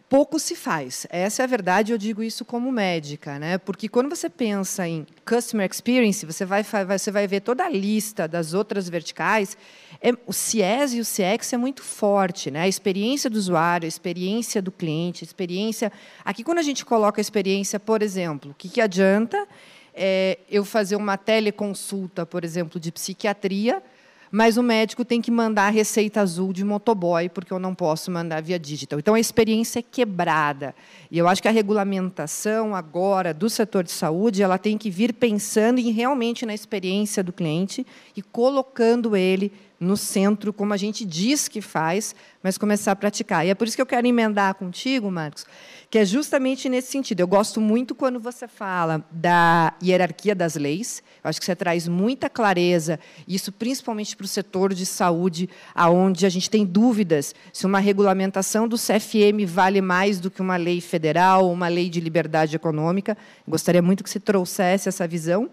pouco 0.09 0.39
se 0.39 0.57
faz. 0.57 1.07
Essa 1.11 1.43
é 1.43 1.45
a 1.45 1.47
verdade, 1.47 1.93
eu 1.93 1.99
digo 1.99 2.23
isso 2.23 2.45
como 2.45 2.73
médica, 2.73 3.39
né? 3.39 3.59
Porque 3.59 3.89
quando 3.89 4.09
você 4.09 4.31
pensa 4.31 4.89
em 4.89 5.07
customer 5.27 5.69
experience, 5.71 6.25
você 6.25 6.45
vai, 6.45 6.63
você 6.63 7.11
vai 7.11 7.27
ver 7.27 7.41
toda 7.41 7.65
a 7.65 7.69
lista 7.69 8.27
das 8.27 8.55
outras 8.55 8.89
verticais. 8.89 9.57
É, 10.01 10.13
o 10.27 10.33
CIES 10.33 10.95
e 10.95 11.01
o 11.01 11.05
CX 11.05 11.53
é 11.53 11.57
muito 11.59 11.83
forte, 11.83 12.51
né? 12.51 12.63
A 12.63 12.69
experiência 12.69 13.29
do 13.29 13.37
usuário, 13.37 13.85
a 13.85 13.89
experiência 13.89 14.63
do 14.63 14.73
cliente, 14.73 15.25
a 15.25 15.27
experiência. 15.27 15.93
Aqui, 16.25 16.43
quando 16.43 16.59
a 16.59 16.63
gente 16.63 16.85
coloca 16.85 17.21
a 17.21 17.23
experiência, 17.23 17.79
por 17.79 18.01
exemplo, 18.01 18.53
o 18.53 18.55
que, 18.55 18.69
que 18.69 18.81
adianta 18.81 19.47
é, 19.93 20.39
eu 20.51 20.65
fazer 20.65 20.97
uma 20.97 21.19
teleconsulta, 21.19 22.25
por 22.25 22.45
exemplo, 22.45 22.81
de 22.81 22.91
psiquiatria? 22.91 23.83
Mas 24.31 24.57
o 24.57 24.63
médico 24.63 25.05
tem 25.05 25.21
que 25.21 25.31
mandar 25.31 25.67
a 25.67 25.71
receita 25.71 26.21
azul 26.21 26.53
de 26.53 26.65
motoboy, 26.65 27.29
porque 27.29 27.53
eu 27.53 27.59
não 27.59 27.75
posso 27.75 28.11
mandar 28.11 28.43
via 28.43 28.59
digital. 28.59 28.99
Então, 28.99 29.15
a 29.15 29.21
experiência 29.21 29.79
é 29.79 29.83
quebrada. 29.83 30.75
E 31.11 31.19
eu 31.19 31.27
acho 31.29 31.41
que 31.41 31.49
a 31.49 31.53
regulamentação 31.53 32.75
agora 32.75 33.33
do 33.33 33.49
setor 33.49 33.85
de 33.85 33.91
saúde 33.91 34.43
ela 34.43 34.59
tem 34.59 34.77
que 34.77 34.91
vir 34.91 35.13
pensando 35.13 35.79
em 35.79 35.91
realmente 35.91 36.45
na 36.45 36.55
experiência 36.55 37.23
do 37.23 37.33
cliente 37.33 37.87
e 38.17 38.23
colocando 38.23 39.17
ele 39.17 39.53
no 39.81 39.97
centro, 39.97 40.53
como 40.53 40.75
a 40.75 40.77
gente 40.77 41.05
diz 41.05 41.47
que 41.47 41.61
faz, 41.61 42.15
mas 42.43 42.59
começar 42.59 42.93
a 42.93 42.97
praticar. 42.97 43.47
E 43.47 43.51
é 43.51 43.55
por 43.55 43.67
isso 43.67 43.77
que 43.77 43.83
eu 43.83 43.87
quero 43.87 44.07
emendar 44.07 44.55
contigo, 44.55 45.11
Marcos, 45.11 45.47
que 45.91 45.99
é 45.99 46.05
justamente 46.05 46.69
nesse 46.69 46.91
sentido. 46.91 47.21
Eu 47.21 47.27
gosto 47.27 47.61
muito 47.61 47.95
quando 47.95 48.21
você 48.21 48.47
fala 48.47 49.03
da 49.11 49.73
hierarquia 49.83 50.35
das 50.35 50.55
leis. 50.55 51.03
Eu 51.25 51.31
acho 51.31 51.41
que 51.41 51.47
você 51.47 51.57
traz 51.57 51.89
muita 51.89 52.29
clareza, 52.29 53.01
isso 53.27 53.51
principalmente 53.51 54.15
para 54.15 54.25
o 54.25 54.29
setor 54.29 54.75
de 54.75 54.85
saúde, 54.85 55.49
aonde 55.75 56.27
a 56.27 56.29
gente 56.29 56.51
tem 56.51 56.65
dúvidas 56.67 57.35
se 57.53 57.65
uma 57.65 57.79
regulamentação 57.79 58.69
do 58.69 58.77
CFM 58.77 59.47
vale 59.47 59.81
mais 59.81 60.21
do 60.21 60.31
que 60.31 60.43
uma 60.43 60.57
lei 60.57 60.81
federal, 60.81 61.51
uma 61.51 61.69
lei 61.69 61.89
de 61.89 62.01
liberdade 62.01 62.55
econômica. 62.55 63.17
Gostaria 63.47 63.81
muito 63.81 64.05
que 64.05 64.11
você 64.11 64.21
trouxesse 64.21 64.89
essa 64.89 65.09
visão. 65.09 65.49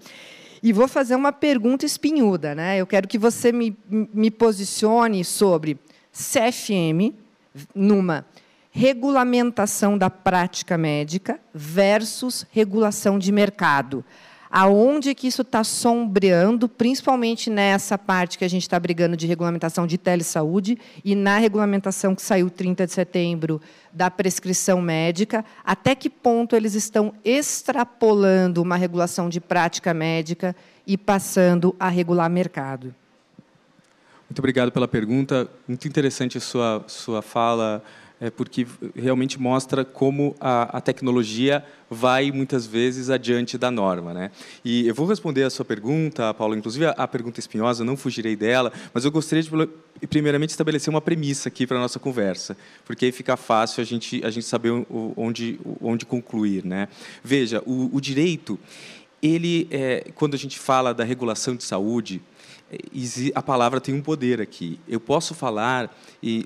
E 0.62 0.74
vou 0.74 0.88
fazer 0.88 1.15
uma 1.15 1.32
pergunta 1.32 1.86
espinhuda. 1.86 2.56
Né? 2.56 2.77
Eu 2.77 2.88
quero 2.88 3.08
que 3.08 3.18
você 3.18 3.51
me, 3.51 3.77
me 3.88 4.32
posicione 4.32 5.24
sobre 5.24 5.77
CFM 6.12 7.13
numa 7.74 8.25
regulamentação 8.77 9.98
da 9.98 10.10
prática 10.10 10.77
médica 10.77 11.39
versus 11.53 12.46
regulação 12.51 13.17
de 13.17 13.32
mercado 13.32 14.03
aonde 14.51 15.13
que 15.13 15.27
isso 15.27 15.41
está 15.41 15.65
sombreando, 15.65 16.70
principalmente 16.70 17.50
nessa 17.50 17.98
parte 17.98 18.38
que 18.38 18.46
a 18.46 18.48
gente 18.48 18.62
está 18.62 18.79
brigando 18.79 19.17
de 19.17 19.27
regulamentação 19.27 19.86
de 19.86 19.98
telesaúde 19.98 20.77
e 21.03 21.13
na 21.13 21.38
regulamentação 21.38 22.15
que 22.15 22.22
saiu 22.22 22.50
30 22.50 22.86
de 22.86 22.94
setembro 22.94 23.62
da 23.91 24.10
prescrição 24.10 24.82
médica, 24.82 25.44
até 25.62 25.94
que 25.94 26.10
ponto 26.10 26.55
eles 26.55 26.74
estão 26.74 27.13
extrapolando 27.25 28.62
uma 28.62 28.77
regulação 28.77 29.27
de 29.27 29.41
prática 29.41 29.94
médica 29.94 30.55
e 30.88 30.98
passando 30.98 31.75
a 31.77 31.89
regular 31.89 32.29
mercado? 32.29 32.96
Muito 34.29 34.39
obrigado 34.39 34.72
pela 34.72 34.88
pergunta. 34.88 35.50
Muito 35.67 35.86
interessante 35.86 36.38
a 36.38 36.41
sua, 36.41 36.84
sua 36.88 37.22
fala, 37.22 37.84
é 38.19 38.29
porque 38.29 38.65
realmente 38.95 39.39
mostra 39.39 39.84
como 39.84 40.36
a, 40.39 40.77
a, 40.77 40.81
tecnologia 40.81 41.63
vai 41.89 42.31
muitas 42.31 42.65
vezes 42.65 43.10
adiante 43.10 43.57
da 43.57 43.69
norma, 43.69 44.13
né? 44.13 44.31
E 44.63 44.88
eu 44.88 44.95
vou 44.95 45.05
responder 45.05 45.43
a 45.43 45.50
sua 45.50 45.65
pergunta, 45.65 46.34
Paulo, 46.34 46.55
inclusive 46.55 46.86
a, 46.86 46.91
a 46.91 47.07
pergunta 47.07 47.39
espinhosa, 47.39 47.84
não 47.84 47.98
fugirei 47.98 48.36
dela, 48.36 48.72
mas 48.93 49.03
eu 49.03 49.12
gostaria 49.12 49.43
de 49.43 50.07
primeiramente 50.07 50.51
estabelecer 50.51 50.89
uma 50.89 51.01
premissa 51.01 51.50
aqui 51.50 51.67
para 51.67 51.77
a 51.77 51.79
nossa 51.81 52.00
conversa, 52.00 52.55
porque 52.86 53.05
aí 53.05 53.12
fica 53.12 53.36
fácil 53.36 53.81
a 53.81 53.86
gente 53.86 54.24
a 54.24 54.29
gente 54.29 54.45
saber 54.45 54.72
onde 55.15 55.60
onde 55.81 56.05
concluir, 56.05 56.63
né? 56.63 56.88
Veja, 57.24 57.62
o, 57.65 57.95
o 57.95 58.00
direito, 58.00 58.57
ele 59.22 59.67
é, 59.72 60.12
quando 60.15 60.36
a 60.36 60.38
gente 60.38 60.57
fala 60.57 60.93
da 60.93 61.03
regulação 61.03 61.55
de 61.55 61.63
saúde, 61.63 62.22
a 63.34 63.41
palavra 63.41 63.79
tem 63.79 63.93
um 63.93 64.01
poder 64.01 64.41
aqui. 64.41 64.79
Eu 64.88 65.00
posso 65.00 65.34
falar 65.34 65.95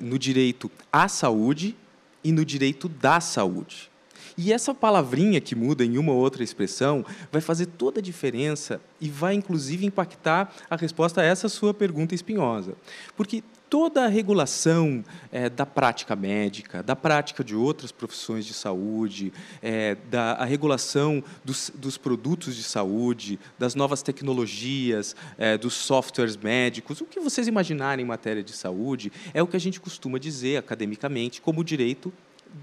no 0.02 0.20
direito 0.20 0.70
à 0.92 1.08
saúde 1.08 1.76
e 2.24 2.32
no 2.32 2.44
direito 2.44 2.90
da 2.90 3.20
saúde. 3.22 3.90
E 4.38 4.54
essa 4.54 4.74
palavrinha 4.74 5.42
que 5.42 5.54
muda 5.54 5.84
em 5.84 5.98
uma 5.98 6.14
ou 6.14 6.18
outra 6.18 6.42
expressão 6.42 7.06
vai 7.30 7.42
fazer 7.42 7.66
toda 7.66 8.00
a 8.00 8.04
diferença 8.04 8.80
e 9.02 9.10
vai, 9.10 9.34
inclusive, 9.34 9.86
impactar 9.86 10.54
a 10.70 10.78
resposta 10.78 11.20
a 11.20 11.26
essa 11.26 11.50
sua 11.50 11.74
pergunta 11.74 12.16
espinhosa. 12.16 12.74
Porque 13.18 13.44
toda 13.70 14.06
a 14.06 14.08
regulação 14.08 15.04
é, 15.32 15.48
da 15.48 15.66
prática 15.66 16.16
médica, 16.16 16.82
da 16.82 16.96
prática 16.96 17.44
de 17.44 17.56
outras 17.56 17.92
profissões 17.92 18.46
de 18.46 18.54
saúde, 18.54 19.32
é, 19.62 19.96
da 20.10 20.34
a 20.34 20.46
regulação 20.46 21.24
dos, 21.46 21.72
dos, 21.76 21.98
produtos 21.98 22.56
de 22.56 22.64
saúde, 22.64 23.40
das 23.58 23.76
novas 23.76 24.02
tecnologias, 24.02 25.16
é, 25.38 25.58
dos 25.58 25.74
softwares 25.76 26.36
médicos, 26.36 27.00
o 27.00 27.06
que 27.06 27.20
vocês 27.20 27.48
imaginarem 27.48 28.04
em 28.04 28.08
matéria 28.08 28.44
de 28.44 28.54
saúde, 28.54 29.12
é 29.34 29.44
o 29.44 29.48
que 29.48 29.56
a 29.56 29.60
gente 29.60 29.80
costuma 29.80 30.18
dizer 30.18 30.58
academicamente 30.58 31.42
como 31.42 31.64
direito 31.64 32.12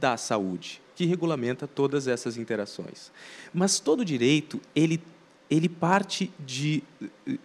da 0.00 0.16
saúde, 0.16 0.82
que 0.96 1.04
regulamenta 1.04 1.68
todas 1.68 2.08
essas 2.08 2.36
interações. 2.36 3.12
Mas 3.54 3.78
todo 3.78 4.04
direito, 4.04 4.60
ele, 4.74 5.00
ele 5.48 5.68
parte 5.68 6.32
de, 6.44 6.82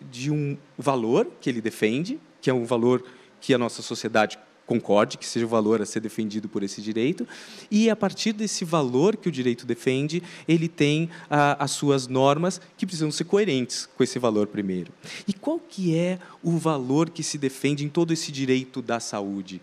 de 0.10 0.32
um 0.32 0.58
valor 0.78 1.28
que 1.40 1.50
ele 1.50 1.62
defende, 1.62 2.20
que 2.42 2.50
é 2.50 2.54
um 2.54 2.66
valor 2.66 3.04
que 3.42 3.54
a 3.54 3.58
nossa 3.58 3.82
sociedade 3.82 4.40
concorde, 4.72 5.18
que 5.18 5.26
seja 5.26 5.46
o 5.46 5.50
valor 5.50 5.82
a 5.82 5.86
ser 5.86 6.00
defendido 6.00 6.48
por 6.48 6.64
esse 6.64 6.82
direito, 6.82 7.28
e 7.70 7.90
a 7.90 7.96
partir 7.96 8.32
desse 8.32 8.64
valor 8.64 9.18
que 9.18 9.28
o 9.28 9.32
direito 9.32 9.66
defende, 9.66 10.24
ele 10.48 10.70
tem 10.70 11.10
ah, 11.30 11.58
as 11.60 11.72
suas 11.72 12.08
normas 12.08 12.62
que 12.78 12.86
precisam 12.86 13.12
ser 13.12 13.26
coerentes 13.26 13.90
com 13.98 14.02
esse 14.02 14.18
valor 14.18 14.48
primeiro. 14.48 14.94
E 15.28 15.34
qual 15.34 15.60
que 15.60 15.98
é 15.98 16.20
o 16.42 16.52
valor 16.52 17.10
que 17.10 17.22
se 17.22 17.38
defende 17.38 17.84
em 17.84 17.90
todo 17.90 18.14
esse 18.14 18.32
direito 18.32 18.82
da 18.82 19.02
saúde? 19.02 19.62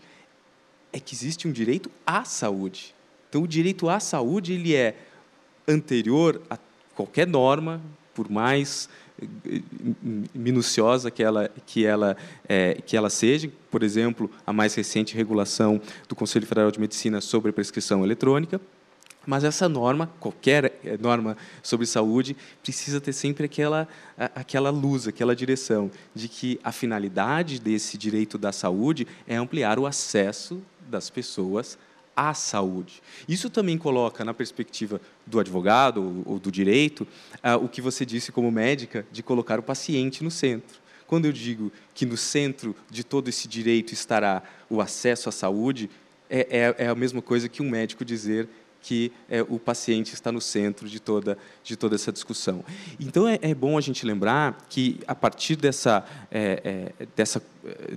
É 0.92 1.00
que 1.00 1.14
existe 1.14 1.48
um 1.48 1.52
direito 1.52 1.90
à 2.06 2.24
saúde. 2.24 2.94
Então, 3.30 3.42
o 3.42 3.48
direito 3.48 3.88
à 3.88 4.00
saúde 4.00 4.52
ele 4.52 4.74
é 4.74 4.94
anterior 5.66 6.42
a 6.50 6.58
qualquer 6.94 7.26
norma, 7.26 7.80
por 8.14 8.30
mais 8.30 8.90
minuciosa 10.34 11.10
que 11.10 11.22
ela 11.22 11.50
que 11.66 11.84
ela 11.84 12.16
é, 12.48 12.74
que 12.84 12.96
ela 12.96 13.10
seja. 13.10 13.50
Por 13.70 13.82
exemplo 13.82 14.30
a 14.46 14.52
mais 14.52 14.74
recente 14.74 15.14
regulação 15.14 15.80
do 16.08 16.14
Conselho 16.14 16.46
Federal 16.46 16.70
de 16.70 16.80
Medicina 16.80 17.20
sobre 17.20 17.52
prescrição 17.52 18.04
eletrônica. 18.04 18.60
Mas 19.26 19.44
essa 19.44 19.68
norma 19.68 20.10
qualquer 20.18 20.78
é, 20.84 20.96
norma 20.96 21.36
sobre 21.62 21.86
saúde 21.86 22.36
precisa 22.62 23.00
ter 23.00 23.12
sempre 23.12 23.44
aquela 23.44 23.86
aquela 24.34 24.70
luz 24.70 25.06
aquela 25.06 25.34
direção 25.34 25.90
de 26.14 26.28
que 26.28 26.58
a 26.64 26.72
finalidade 26.72 27.60
desse 27.60 27.98
direito 27.98 28.38
da 28.38 28.52
saúde 28.52 29.06
é 29.26 29.36
ampliar 29.36 29.78
o 29.78 29.86
acesso 29.86 30.62
das 30.88 31.10
pessoas 31.10 31.78
à 32.18 32.34
saúde. 32.34 33.00
Isso 33.28 33.48
também 33.48 33.78
coloca 33.78 34.24
na 34.24 34.34
perspectiva 34.34 35.00
do 35.24 35.38
advogado 35.38 36.24
ou 36.26 36.36
do 36.36 36.50
direito 36.50 37.06
ah, 37.40 37.56
o 37.56 37.68
que 37.68 37.80
você 37.80 38.04
disse 38.04 38.32
como 38.32 38.50
médica 38.50 39.06
de 39.12 39.22
colocar 39.22 39.60
o 39.60 39.62
paciente 39.62 40.24
no 40.24 40.30
centro. 40.30 40.80
Quando 41.06 41.26
eu 41.26 41.32
digo 41.32 41.70
que 41.94 42.04
no 42.04 42.16
centro 42.16 42.74
de 42.90 43.04
todo 43.04 43.28
esse 43.28 43.46
direito 43.46 43.94
estará 43.94 44.42
o 44.68 44.80
acesso 44.80 45.28
à 45.28 45.32
saúde, 45.32 45.88
é, 46.28 46.74
é, 46.78 46.86
é 46.86 46.88
a 46.88 46.94
mesma 46.96 47.22
coisa 47.22 47.48
que 47.48 47.62
um 47.62 47.70
médico 47.70 48.04
dizer 48.04 48.48
que 48.88 49.12
é, 49.28 49.42
o 49.42 49.58
paciente 49.58 50.14
está 50.14 50.32
no 50.32 50.40
centro 50.40 50.88
de 50.88 50.98
toda, 50.98 51.36
de 51.62 51.76
toda 51.76 51.94
essa 51.94 52.10
discussão. 52.10 52.64
Então, 52.98 53.28
é, 53.28 53.38
é 53.42 53.54
bom 53.54 53.76
a 53.76 53.82
gente 53.82 54.06
lembrar 54.06 54.66
que, 54.70 54.98
a 55.06 55.14
partir 55.14 55.56
dessa, 55.56 56.02
é, 56.30 56.94
é 56.98 57.06
dessa, 57.14 57.42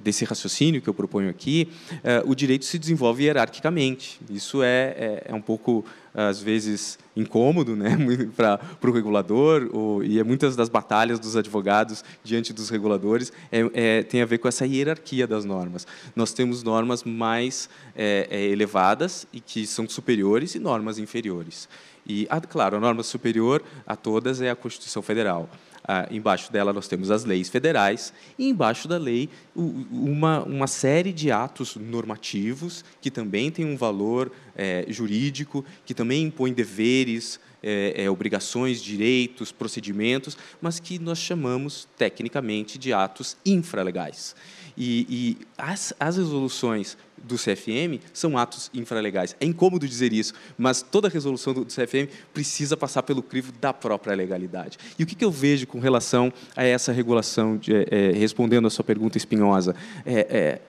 desse 0.03 0.25
raciocínio 0.25 0.81
que 0.81 0.89
eu 0.89 0.93
proponho 0.93 1.29
aqui, 1.29 1.71
é, 2.03 2.21
o 2.25 2.35
direito 2.35 2.65
se 2.65 2.77
desenvolve 2.77 3.23
hierarquicamente. 3.23 4.19
Isso 4.29 4.61
é, 4.61 4.67
é, 4.67 5.23
é 5.27 5.33
um 5.33 5.39
pouco 5.41 5.85
às 6.13 6.41
vezes 6.41 6.99
incômodo, 7.15 7.75
né, 7.75 7.97
para 8.35 8.59
o 8.83 8.91
regulador, 8.91 9.69
ou, 9.71 10.03
e 10.03 10.19
é 10.19 10.23
muitas 10.23 10.55
das 10.55 10.69
batalhas 10.69 11.19
dos 11.19 11.35
advogados 11.35 12.03
diante 12.23 12.53
dos 12.53 12.69
reguladores 12.69 13.31
é, 13.51 13.69
é, 13.73 14.03
tem 14.03 14.21
a 14.21 14.25
ver 14.25 14.37
com 14.37 14.47
essa 14.47 14.65
hierarquia 14.65 15.27
das 15.27 15.45
normas. 15.45 15.87
Nós 16.15 16.33
temos 16.33 16.63
normas 16.63 17.03
mais 17.03 17.69
é, 17.95 18.27
é 18.29 18.45
elevadas 18.47 19.27
e 19.31 19.39
que 19.39 19.65
são 19.65 19.87
superiores 19.87 20.55
e 20.55 20.59
normas 20.59 20.97
inferiores. 20.97 21.67
E, 22.05 22.27
ah, 22.29 22.41
claro, 22.41 22.77
a 22.77 22.79
norma 22.79 23.03
superior 23.03 23.63
a 23.85 23.95
todas 23.95 24.41
é 24.41 24.49
a 24.49 24.55
Constituição 24.55 25.01
Federal. 25.01 25.49
Ah, 25.83 26.07
embaixo 26.11 26.51
dela 26.51 26.71
nós 26.71 26.87
temos 26.87 27.09
as 27.09 27.25
leis 27.25 27.49
federais 27.49 28.13
e 28.37 28.47
embaixo 28.47 28.87
da 28.87 28.97
lei 28.97 29.29
uma, 29.55 30.43
uma 30.43 30.67
série 30.67 31.11
de 31.11 31.31
atos 31.31 31.75
normativos 31.75 32.85
que 33.01 33.09
também 33.09 33.49
têm 33.49 33.65
um 33.65 33.75
valor 33.75 34.31
é, 34.55 34.85
jurídico, 34.89 35.65
que 35.83 35.95
também 35.95 36.25
impõem 36.25 36.53
deveres, 36.53 37.39
é, 37.63 38.03
é, 38.03 38.09
obrigações, 38.09 38.81
direitos, 38.81 39.51
procedimentos, 39.51 40.37
mas 40.61 40.79
que 40.79 40.99
nós 40.99 41.17
chamamos 41.17 41.87
tecnicamente 41.97 42.77
de 42.77 42.93
atos 42.93 43.37
infralegais. 43.45 44.35
E, 44.77 45.05
e 45.09 45.37
as, 45.57 45.93
as 45.99 46.17
resoluções 46.17 46.97
do 47.23 47.35
CFM 47.35 48.01
são 48.13 48.37
atos 48.37 48.69
infralegais. 48.73 49.35
É 49.39 49.45
incômodo 49.45 49.87
dizer 49.87 50.11
isso, 50.11 50.33
mas 50.57 50.81
toda 50.81 51.07
resolução 51.07 51.53
do, 51.53 51.65
CFM 51.65 52.09
precisa 52.33 52.75
passar 52.75 53.03
pelo 53.03 53.21
crivo 53.21 53.51
da 53.59 53.73
própria 53.73 54.15
legalidade. 54.15 54.77
E 54.97 55.03
o 55.03 55.05
que, 55.05 55.15
que 55.15 55.23
eu 55.23 55.31
vejo 55.31 55.67
com 55.67 55.79
relação 55.79 56.33
a 56.55 56.63
essa 56.63 56.91
regulação, 56.91 57.57
de, 57.57 57.75
é, 57.75 57.85
é 57.91 58.11
respondendo 58.11 58.67
a 58.67 58.69
sua 58.69 58.83
pergunta 58.83 59.17
espinhosa? 59.17 59.75
É, 60.05 60.19
é, 60.19 60.61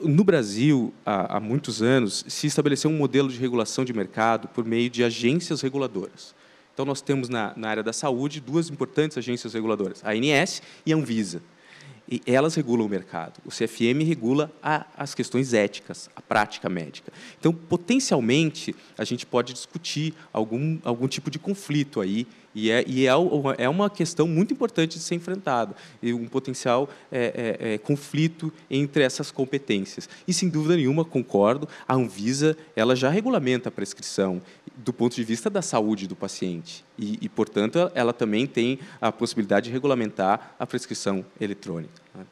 no 0.00 0.22
Brasil, 0.22 0.92
há, 1.04 1.36
há 1.36 1.40
muitos 1.40 1.82
anos, 1.82 2.24
se 2.28 2.46
estabeleceu 2.46 2.90
um 2.90 2.96
modelo 2.96 3.28
de 3.28 3.38
regulação 3.38 3.84
de 3.84 3.92
mercado 3.92 4.48
por 4.48 4.64
meio 4.64 4.88
de 4.88 5.02
agências 5.02 5.60
reguladoras. 5.60 6.34
Então, 6.72 6.86
nós 6.86 7.00
temos 7.00 7.28
na, 7.28 7.52
na 7.56 7.68
área 7.68 7.82
da 7.82 7.92
saúde 7.92 8.40
duas 8.40 8.70
importantes 8.70 9.18
agências 9.18 9.54
reguladoras, 9.54 10.00
a 10.04 10.10
ANS 10.10 10.62
e 10.86 10.92
a 10.92 10.96
Anvisa 10.96 11.42
e 12.10 12.22
elas 12.24 12.54
regulam 12.54 12.86
o 12.86 12.88
mercado. 12.88 13.38
O 13.44 13.50
CFM 13.50 14.02
regula 14.06 14.50
a, 14.62 14.86
as 14.96 15.14
questões 15.14 15.52
éticas, 15.52 16.08
a 16.16 16.22
prática 16.22 16.68
médica. 16.68 17.12
Então, 17.38 17.52
potencialmente, 17.52 18.74
a 18.96 19.04
gente 19.04 19.26
pode 19.26 19.52
discutir 19.52 20.14
algum, 20.32 20.78
algum 20.82 21.06
tipo 21.06 21.30
de 21.30 21.38
conflito 21.38 22.00
aí 22.00 22.26
E 22.54 22.70
é, 22.70 22.84
e 22.86 23.06
é, 23.06 23.12
é 23.58 23.68
uma 23.68 23.90
questão 23.90 24.26
muito 24.26 24.52
importante 24.52 24.98
de 24.98 25.04
ser 25.04 25.14
enfrentada, 25.14 25.74
e 26.02 26.12
um 26.12 26.26
potencial 26.26 26.88
é, 27.12 27.58
é, 27.60 27.74
é, 27.74 27.78
conflito 27.78 28.52
entre 28.70 29.02
essas 29.02 29.30
competências. 29.30 30.08
E, 30.26 30.32
sem 30.32 30.48
dúvida 30.48 30.76
nenhuma, 30.76 31.04
concordo, 31.04 31.68
a 31.86 31.94
Anvisa 31.94 32.56
ela 32.74 32.96
já 32.96 33.10
regulamenta 33.10 33.68
a 33.68 33.72
prescrição 33.72 34.40
do 34.76 34.92
ponto 34.92 35.14
de 35.14 35.24
vista 35.24 35.50
da 35.50 35.60
saúde 35.60 36.06
do 36.06 36.16
paciente. 36.16 36.84
E, 36.98 37.18
e 37.20 37.28
portanto, 37.28 37.90
ela 37.94 38.12
também 38.12 38.46
tem 38.46 38.78
a 39.00 39.10
possibilidade 39.10 39.66
de 39.66 39.72
regulamentar 39.72 40.54
a 40.58 40.66
prescrição 40.66 41.24
eletrônica. 41.40 42.00
Né? 42.14 42.24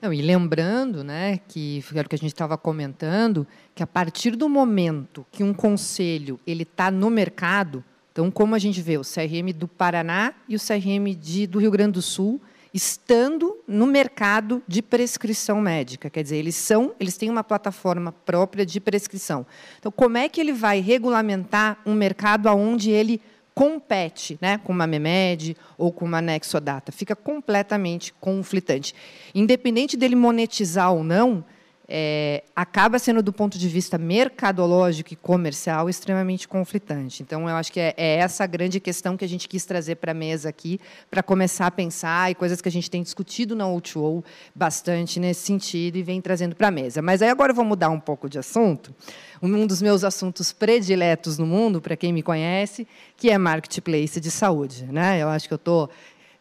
Não, 0.00 0.12
e 0.12 0.22
lembrando, 0.22 1.02
né, 1.02 1.40
que 1.48 1.84
era 1.92 2.06
o 2.06 2.08
que 2.08 2.14
a 2.14 2.18
gente 2.18 2.32
estava 2.32 2.56
comentando, 2.56 3.46
que 3.74 3.82
a 3.82 3.86
partir 3.86 4.36
do 4.36 4.48
momento 4.48 5.26
que 5.32 5.42
um 5.42 5.52
conselho 5.52 6.38
ele 6.46 6.62
está 6.62 6.90
no 6.90 7.10
mercado, 7.10 7.84
então 8.18 8.32
como 8.32 8.56
a 8.56 8.58
gente 8.58 8.82
vê 8.82 8.98
o 8.98 9.02
CRM 9.02 9.52
do 9.54 9.68
Paraná 9.68 10.34
e 10.48 10.56
o 10.56 10.58
CRM 10.58 11.14
de, 11.16 11.46
do 11.46 11.60
Rio 11.60 11.70
Grande 11.70 11.92
do 11.92 12.02
Sul 12.02 12.42
estando 12.74 13.58
no 13.64 13.86
mercado 13.86 14.60
de 14.66 14.82
prescrição 14.82 15.60
médica, 15.60 16.10
quer 16.10 16.24
dizer, 16.24 16.36
eles 16.36 16.56
são, 16.56 16.92
eles 16.98 17.16
têm 17.16 17.30
uma 17.30 17.44
plataforma 17.44 18.10
própria 18.10 18.66
de 18.66 18.80
prescrição. 18.80 19.46
Então, 19.78 19.92
como 19.92 20.18
é 20.18 20.28
que 20.28 20.40
ele 20.40 20.52
vai 20.52 20.80
regulamentar 20.80 21.78
um 21.86 21.94
mercado 21.94 22.48
aonde 22.48 22.90
ele 22.90 23.22
compete 23.54 24.36
né, 24.40 24.58
com 24.58 24.72
uma 24.72 24.86
MEMED 24.88 25.56
ou 25.76 25.92
com 25.92 26.04
uma 26.04 26.20
Nexodata. 26.20 26.92
Fica 26.92 27.16
completamente 27.16 28.12
conflitante. 28.20 28.94
Independente 29.34 29.96
dele 29.96 30.14
monetizar 30.14 30.92
ou 30.92 31.02
não, 31.02 31.44
é, 31.90 32.44
acaba 32.54 32.98
sendo, 32.98 33.22
do 33.22 33.32
ponto 33.32 33.58
de 33.58 33.66
vista 33.66 33.96
mercadológico 33.96 35.14
e 35.14 35.16
comercial, 35.16 35.88
extremamente 35.88 36.46
conflitante. 36.46 37.22
Então, 37.22 37.48
eu 37.48 37.56
acho 37.56 37.72
que 37.72 37.80
é, 37.80 37.94
é 37.96 38.16
essa 38.16 38.44
a 38.44 38.46
grande 38.46 38.78
questão 38.78 39.16
que 39.16 39.24
a 39.24 39.28
gente 39.28 39.48
quis 39.48 39.64
trazer 39.64 39.94
para 39.94 40.12
a 40.12 40.14
mesa 40.14 40.50
aqui, 40.50 40.78
para 41.10 41.22
começar 41.22 41.66
a 41.66 41.70
pensar, 41.70 42.30
e 42.30 42.34
coisas 42.34 42.60
que 42.60 42.68
a 42.68 42.72
gente 42.72 42.90
tem 42.90 43.02
discutido 43.02 43.56
na 43.56 43.64
O2O 43.64 44.22
bastante 44.54 45.18
nesse 45.18 45.46
sentido, 45.46 45.96
e 45.96 46.02
vem 46.02 46.20
trazendo 46.20 46.54
para 46.54 46.68
a 46.68 46.70
mesa. 46.70 47.00
Mas 47.00 47.22
aí 47.22 47.30
agora 47.30 47.52
eu 47.52 47.56
vou 47.56 47.64
mudar 47.64 47.88
um 47.88 48.00
pouco 48.00 48.28
de 48.28 48.38
assunto. 48.38 48.94
Um 49.40 49.66
dos 49.66 49.80
meus 49.80 50.04
assuntos 50.04 50.52
prediletos 50.52 51.38
no 51.38 51.46
mundo, 51.46 51.80
para 51.80 51.96
quem 51.96 52.12
me 52.12 52.22
conhece, 52.22 52.86
que 53.16 53.30
é 53.30 53.38
marketplace 53.38 54.20
de 54.20 54.30
saúde. 54.30 54.84
Né? 54.84 55.22
Eu 55.22 55.28
acho 55.28 55.48
que 55.48 55.54
eu 55.54 55.56
estou 55.56 55.88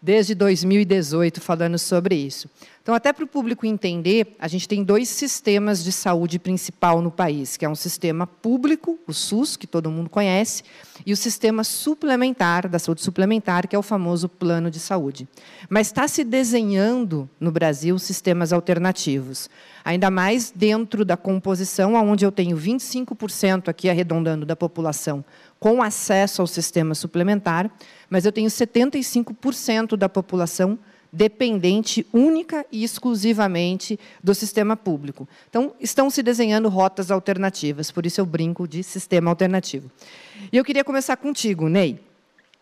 desde 0.01 0.35
2018 0.35 1.41
falando 1.41 1.77
sobre 1.77 2.15
isso. 2.15 2.49
Então, 2.87 2.95
até 2.95 3.11
para 3.11 3.25
o 3.25 3.27
público 3.27 3.65
entender, 3.65 4.33
a 4.39 4.47
gente 4.47 4.65
tem 4.65 4.81
dois 4.81 5.09
sistemas 5.09 5.83
de 5.83 5.91
saúde 5.91 6.39
principal 6.39 7.01
no 7.01 7.11
país, 7.11 7.57
que 7.57 7.65
é 7.65 7.69
um 7.69 7.75
sistema 7.75 8.25
público, 8.25 8.97
o 9.05 9.11
SUS, 9.11 9.57
que 9.57 9.67
todo 9.67 9.91
mundo 9.91 10.09
conhece, 10.09 10.63
e 11.05 11.11
o 11.11 11.17
sistema 11.17 11.65
suplementar, 11.65 12.69
da 12.69 12.79
saúde 12.79 13.01
suplementar, 13.01 13.67
que 13.67 13.75
é 13.75 13.77
o 13.77 13.83
famoso 13.83 14.29
plano 14.29 14.71
de 14.71 14.79
saúde. 14.79 15.27
Mas 15.69 15.87
está 15.87 16.07
se 16.07 16.23
desenhando 16.23 17.29
no 17.41 17.51
Brasil 17.51 17.99
sistemas 17.99 18.53
alternativos, 18.53 19.49
ainda 19.83 20.09
mais 20.09 20.49
dentro 20.55 21.03
da 21.03 21.17
composição, 21.17 21.95
onde 21.95 22.23
eu 22.23 22.31
tenho 22.31 22.55
25% 22.55 23.67
aqui 23.67 23.89
arredondando 23.89 24.45
da 24.45 24.55
população 24.55 25.25
com 25.59 25.83
acesso 25.83 26.41
ao 26.41 26.47
sistema 26.47 26.95
suplementar, 26.95 27.69
mas 28.09 28.23
eu 28.23 28.31
tenho 28.31 28.49
75% 28.49 29.97
da 29.97 30.07
população 30.07 30.79
dependente 31.11 32.05
única 32.13 32.65
e 32.71 32.83
exclusivamente 32.83 33.99
do 34.23 34.33
sistema 34.35 34.75
público. 34.75 35.27
Então, 35.49 35.73
estão 35.79 36.09
se 36.09 36.21
desenhando 36.21 36.69
rotas 36.69 37.11
alternativas, 37.11 37.91
por 37.91 38.05
isso 38.05 38.21
eu 38.21 38.25
brinco 38.25 38.67
de 38.67 38.83
sistema 38.83 39.29
alternativo. 39.31 39.89
E 40.51 40.57
eu 40.57 40.65
queria 40.65 40.83
começar 40.83 41.17
contigo, 41.17 41.67
Ney. 41.67 41.99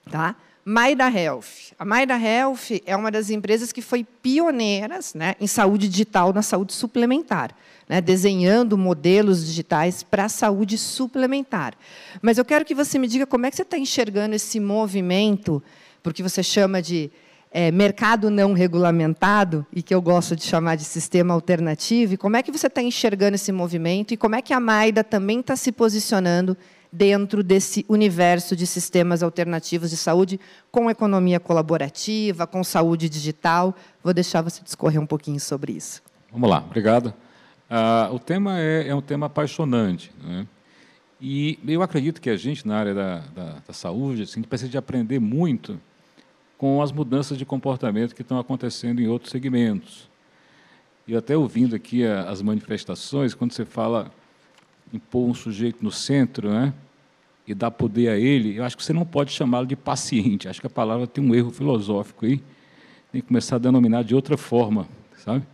Tá? 0.10 0.36
Maida 0.68 1.08
Health. 1.08 1.76
A 1.78 1.86
Maida 1.86 2.18
Health 2.20 2.82
é 2.88 2.96
uma 2.96 3.12
das 3.12 3.30
empresas 3.30 3.72
que 3.72 3.84
foi 3.84 4.04
pioneiras 4.04 5.14
né, 5.14 5.36
em 5.40 5.46
saúde 5.46 5.88
digital, 5.88 6.34
na 6.34 6.42
saúde 6.42 6.74
suplementar, 6.74 7.56
né, 7.88 8.02
desenhando 8.02 8.76
modelos 8.76 9.46
digitais 9.46 10.02
para 10.02 10.26
a 10.26 10.30
saúde 10.30 10.76
suplementar. 10.76 11.76
Mas 12.20 12.40
eu 12.40 12.46
quero 12.46 12.66
que 12.66 12.74
você 12.74 12.98
me 12.98 13.08
diga 13.08 13.28
como 13.28 13.46
é 13.46 13.52
que 13.52 13.56
você 13.56 13.62
está 13.62 13.78
enxergando 13.78 14.34
esse 14.34 14.60
movimento, 14.60 15.62
porque 16.02 16.24
você 16.24 16.42
chama 16.42 16.82
de 16.82 17.12
é, 17.58 17.72
mercado 17.72 18.30
não 18.30 18.52
regulamentado, 18.52 19.66
e 19.72 19.82
que 19.82 19.96
eu 19.96 20.02
gosto 20.02 20.36
de 20.36 20.44
chamar 20.44 20.76
de 20.76 20.84
sistema 20.84 21.34
alternativo, 21.34 22.14
e 22.14 22.18
como 22.18 22.36
é 22.36 22.44
que 22.44 22.52
você 22.52 22.68
está 22.68 22.82
enxergando 22.82 23.36
esse 23.36 23.50
movimento 23.50 24.14
e 24.14 24.18
como 24.18 24.36
é 24.36 24.42
que 24.42 24.52
a 24.52 24.60
Maida 24.60 25.06
também 25.06 25.40
está 25.40 25.56
se 25.56 25.72
posicionando 25.72 26.58
dentro 26.92 27.42
desse 27.42 27.86
universo 27.88 28.58
de 28.58 28.68
sistemas 28.68 29.24
alternativos 29.24 29.90
de 29.90 29.96
saúde, 29.96 30.38
com 30.70 30.90
economia 30.90 31.40
colaborativa, 31.40 32.46
com 32.46 32.62
saúde 32.62 33.08
digital. 33.08 33.74
Vou 34.04 34.14
deixar 34.14 34.42
você 34.42 34.62
discorrer 34.62 35.00
um 35.00 35.06
pouquinho 35.06 35.40
sobre 35.40 35.72
isso. 35.72 36.04
Vamos 36.34 36.50
lá, 36.50 36.58
obrigado. 36.58 37.14
Ah, 37.70 38.10
o 38.12 38.20
tema 38.20 38.60
é, 38.60 38.90
é, 38.90 38.94
um 38.94 39.02
tema 39.02 39.28
apaixonante. 39.28 40.12
Né? 40.22 40.46
E 41.22 41.58
eu 41.66 41.82
acredito 41.82 42.20
que 42.20 42.30
a 42.30 42.36
gente, 42.36 42.68
na 42.68 42.76
área 42.78 42.94
da, 42.94 43.20
da, 43.34 43.56
da 43.66 43.74
saúde, 43.74 44.24
assim, 44.24 44.42
precisa 44.42 44.70
de 44.70 44.78
aprender 44.78 45.20
muito 45.20 45.80
com 46.58 46.82
as 46.82 46.92
mudanças 46.92 47.38
de 47.38 47.46
comportamento 47.46 48.16
que 48.16 48.22
estão 48.22 48.40
acontecendo 48.40 49.02
em 49.02 49.08
outros 49.08 49.32
segmentos. 49.32 50.10
E 51.08 51.16
até 51.16 51.38
ouvindo 51.38 51.76
aqui 51.76 52.04
as 52.04 52.42
manifestações, 52.42 53.34
quando 53.34 53.52
você 53.52 53.66
fala 53.66 54.12
em 54.94 54.98
pôr 54.98 55.28
um 55.28 55.34
sujeito 55.34 55.84
no 55.84 55.92
centro, 55.92 56.50
né, 56.50 56.74
e 57.48 57.54
dar 57.54 57.70
poder 57.70 58.10
a 58.10 58.18
ele, 58.18 58.58
eu 58.58 58.64
acho 58.64 58.76
que 58.76 58.84
você 58.84 58.94
não 58.94 59.06
pode 59.06 59.32
chamá-lo 59.32 59.68
de 59.68 59.76
paciente. 59.76 60.48
Acho 60.48 60.60
que 60.60 60.68
a 60.68 60.70
palavra 60.70 61.06
tem 61.06 61.24
um 61.24 61.36
erro 61.36 61.52
filosófico 61.52 62.26
aí. 62.26 62.42
Tem 63.12 63.22
que 63.22 63.28
começar 63.28 63.58
a 63.58 63.60
denominar 63.60 64.04
de 64.04 64.16
outra 64.16 64.36
forma, 64.36 64.88
sabe? 65.18 65.46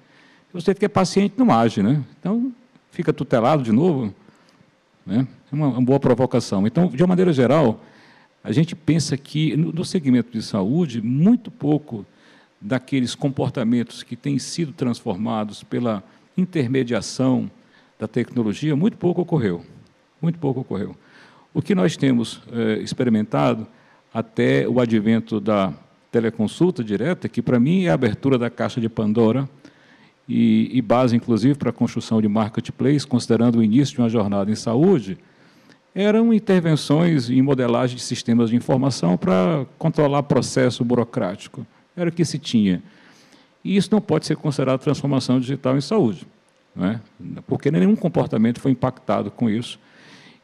Você 0.54 0.74
que 0.74 0.86
é 0.86 0.90
paciente 0.90 1.36
não 1.38 1.52
age, 1.52 1.84
né? 1.84 2.04
Então 2.20 2.52
fica 2.92 3.12
tutelado 3.12 3.62
de 3.64 3.72
novo, 3.72 4.14
né? 5.06 5.28
É 5.52 5.56
uma, 5.56 5.68
uma 5.68 5.82
boa 5.82 6.00
provocação. 6.00 6.66
Então, 6.66 6.88
de 6.88 7.04
uma 7.04 7.08
maneira 7.08 7.34
geral, 7.34 7.82
a 8.44 8.52
gente 8.52 8.76
pensa 8.76 9.16
que, 9.16 9.56
no 9.56 9.86
segmento 9.86 10.32
de 10.32 10.42
saúde, 10.42 11.02
muito 11.02 11.52
pouco 11.52 12.06
daqueles 12.60 13.16
comportamentos 13.16 14.04
que 14.04 14.16
têm 14.16 14.40
sido 14.40 14.72
transformados 14.74 15.64
pela 15.64 16.04
intermediação 16.38 17.50
da 18.00 18.08
tecnologia, 18.08 18.76
muito 18.76 18.98
pouco 18.98 19.22
ocorreu. 19.22 19.64
Muito 20.22 20.40
pouco 20.40 20.62
ocorreu. 20.62 20.96
O 21.54 21.62
que 21.62 21.76
nós 21.76 21.98
temos 21.98 22.42
é, 22.52 22.80
experimentado 22.80 23.68
até 24.14 24.68
o 24.68 24.80
advento 24.80 25.40
da 25.40 25.74
teleconsulta 26.12 26.84
direta, 26.84 27.30
que 27.30 27.42
para 27.42 27.60
mim 27.60 27.86
é 27.86 27.90
a 27.90 27.94
abertura 27.94 28.38
da 28.38 28.50
caixa 28.50 28.82
de 28.82 28.90
Pandora 28.90 29.50
e, 30.28 30.70
e 30.74 30.82
base, 30.82 31.16
inclusive, 31.16 31.56
para 31.56 31.70
a 31.70 31.74
construção 31.74 32.22
de 32.22 32.28
marketplace, 32.28 33.06
considerando 33.06 33.60
o 33.60 33.64
início 33.64 33.96
de 33.96 34.02
uma 34.02 34.10
jornada 34.10 34.52
em 34.52 34.56
saúde, 34.56 35.18
eram 35.94 36.34
intervenções 36.34 37.30
em 37.30 37.42
modelagem 37.42 37.98
de 37.98 38.02
sistemas 38.02 38.50
de 38.50 38.56
informação 38.56 39.18
para 39.18 39.66
controlar 39.78 40.24
processo 40.24 40.84
burocrático. 40.86 41.66
Era 41.96 42.10
o 42.10 42.14
que 42.14 42.24
se 42.24 42.40
tinha. 42.40 42.82
E 43.64 43.76
isso 43.76 43.90
não 43.92 44.02
pode 44.02 44.26
ser 44.26 44.38
considerado 44.38 44.80
transformação 44.80 45.40
digital 45.40 45.78
em 45.78 45.82
saúde, 45.82 46.26
não 46.76 46.88
é? 46.88 47.02
porque 47.46 47.70
nenhum 47.70 47.96
comportamento 47.96 48.60
foi 48.60 48.72
impactado 48.72 49.30
com 49.30 49.50
isso. 49.50 49.80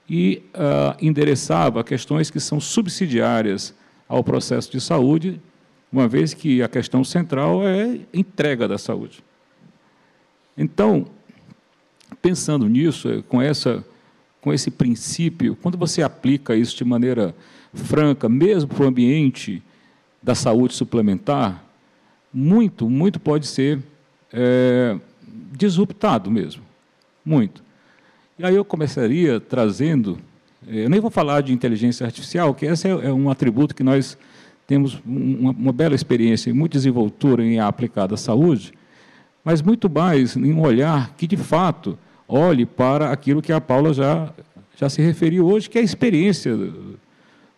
E 0.10 0.44
uh, 0.54 0.96
endereçava 1.02 1.84
questões 1.84 2.30
que 2.30 2.40
são 2.40 2.60
subsidiárias 2.60 3.74
ao 4.08 4.24
processo 4.24 4.72
de 4.72 4.80
saúde, 4.80 5.42
uma 5.92 6.08
vez 6.08 6.34
que 6.34 6.62
a 6.62 6.68
questão 6.68 7.04
central 7.04 7.68
é 7.68 8.00
entrega 8.14 8.68
da 8.68 8.78
saúde. 8.78 9.24
Então, 10.58 11.08
pensando 12.22 12.68
nisso, 12.70 13.24
com 13.28 13.42
essa 13.42 13.86
com 14.42 14.54
esse 14.54 14.72
princípio, 14.72 15.58
quando 15.62 15.78
você 15.78 16.02
aplica 16.02 16.56
isso 16.56 16.76
de 16.78 16.86
maneira 16.86 17.36
franca, 17.74 18.30
mesmo 18.30 18.70
para 18.70 18.86
o 18.86 18.88
ambiente 18.88 19.62
da 20.22 20.36
saúde 20.36 20.74
suplementar, 20.74 21.64
muito, 22.34 22.90
muito 22.90 23.20
pode 23.20 23.48
ser 23.48 23.80
é, 24.32 24.98
disruptado 25.52 26.30
mesmo. 26.30 26.62
Muito. 27.26 27.64
E 28.38 28.46
aí 28.46 28.56
eu 28.56 28.64
começaria 28.64 29.40
trazendo, 29.40 30.20
é, 30.68 30.86
eu 30.86 30.90
nem 30.90 31.00
vou 31.00 31.10
falar 31.10 31.42
de 31.42 31.52
inteligência 31.52 32.06
artificial, 32.06 32.54
que 32.54 32.66
esse 32.66 32.88
é, 32.88 32.92
é 32.92 33.14
um 33.14 33.30
atributo 33.30 33.74
que 33.74 33.84
nós 33.84 34.18
temos 34.68 35.02
uma, 35.06 35.52
uma 35.52 35.74
bela 35.74 35.96
experiência 35.96 36.50
e 36.50 36.54
muita 36.54 36.78
desenvoltura 36.78 37.44
em 37.44 37.60
aplicar 37.60 38.14
à 38.14 38.18
saúde, 38.18 38.74
mas 39.44 39.62
muito 39.62 39.90
mais 39.90 40.36
em 40.36 40.54
um 40.54 40.62
olhar 40.62 41.16
que, 41.16 41.26
de 41.26 41.38
fato, 41.38 41.98
olhe 42.28 42.66
para 42.66 43.12
aquilo 43.12 43.42
que 43.42 43.52
a 43.52 43.62
Paula 43.62 43.94
já, 43.94 44.34
já 44.76 44.90
se 44.90 45.02
referiu 45.02 45.48
hoje, 45.48 45.70
que 45.70 45.78
é 45.78 45.82
a 45.82 45.84
experiência 45.84 46.56
do, 46.56 47.00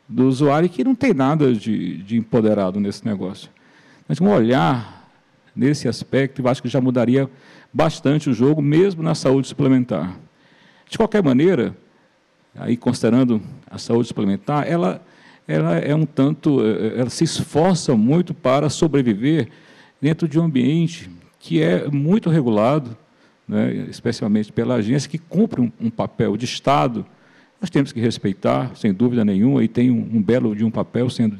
do 0.07 0.27
usuário, 0.27 0.69
que 0.69 0.83
não 0.83 0.93
tem 0.93 1.13
nada 1.13 1.53
de, 1.53 1.97
de 2.03 2.17
empoderado 2.17 2.79
nesse 2.79 3.05
negócio. 3.05 3.49
Mas 4.07 4.19
um 4.21 4.29
olhar 4.29 5.07
nesse 5.55 5.87
aspecto, 5.87 6.41
eu 6.41 6.47
acho 6.47 6.61
que 6.61 6.69
já 6.69 6.79
mudaria 6.79 7.29
bastante 7.73 8.29
o 8.29 8.33
jogo, 8.33 8.61
mesmo 8.61 9.03
na 9.03 9.15
saúde 9.15 9.47
suplementar. 9.47 10.17
De 10.89 10.97
qualquer 10.97 11.23
maneira, 11.23 11.75
aí 12.55 12.75
considerando 12.75 13.41
a 13.69 13.77
saúde 13.77 14.07
suplementar, 14.07 14.67
ela, 14.67 15.01
ela 15.47 15.77
é 15.77 15.93
um 15.93 16.05
tanto, 16.05 16.59
ela 16.95 17.09
se 17.09 17.23
esforça 17.23 17.95
muito 17.95 18.33
para 18.33 18.69
sobreviver 18.69 19.49
dentro 20.01 20.27
de 20.27 20.39
um 20.39 20.43
ambiente 20.43 21.09
que 21.39 21.61
é 21.61 21.87
muito 21.87 22.29
regulado, 22.29 22.97
né, 23.49 23.73
especialmente 23.89 24.53
pela 24.53 24.75
agência 24.75 25.09
que 25.09 25.17
cumpre 25.17 25.59
um, 25.59 25.71
um, 25.81 25.89
papel 25.89 26.37
de 26.37 26.45
Estado. 26.45 27.03
Nós 27.59 27.71
temos 27.71 27.91
que 27.91 27.99
respeitar, 27.99 28.75
sem 28.75 28.93
dúvida 28.93 29.25
nenhuma, 29.25 29.63
e 29.63 29.67
tem 29.67 29.89
um, 29.89 30.07
um 30.13 30.21
belo 30.21 30.55
de 30.55 30.63
um 30.63 30.69
papel 30.69 31.09
sendo 31.09 31.35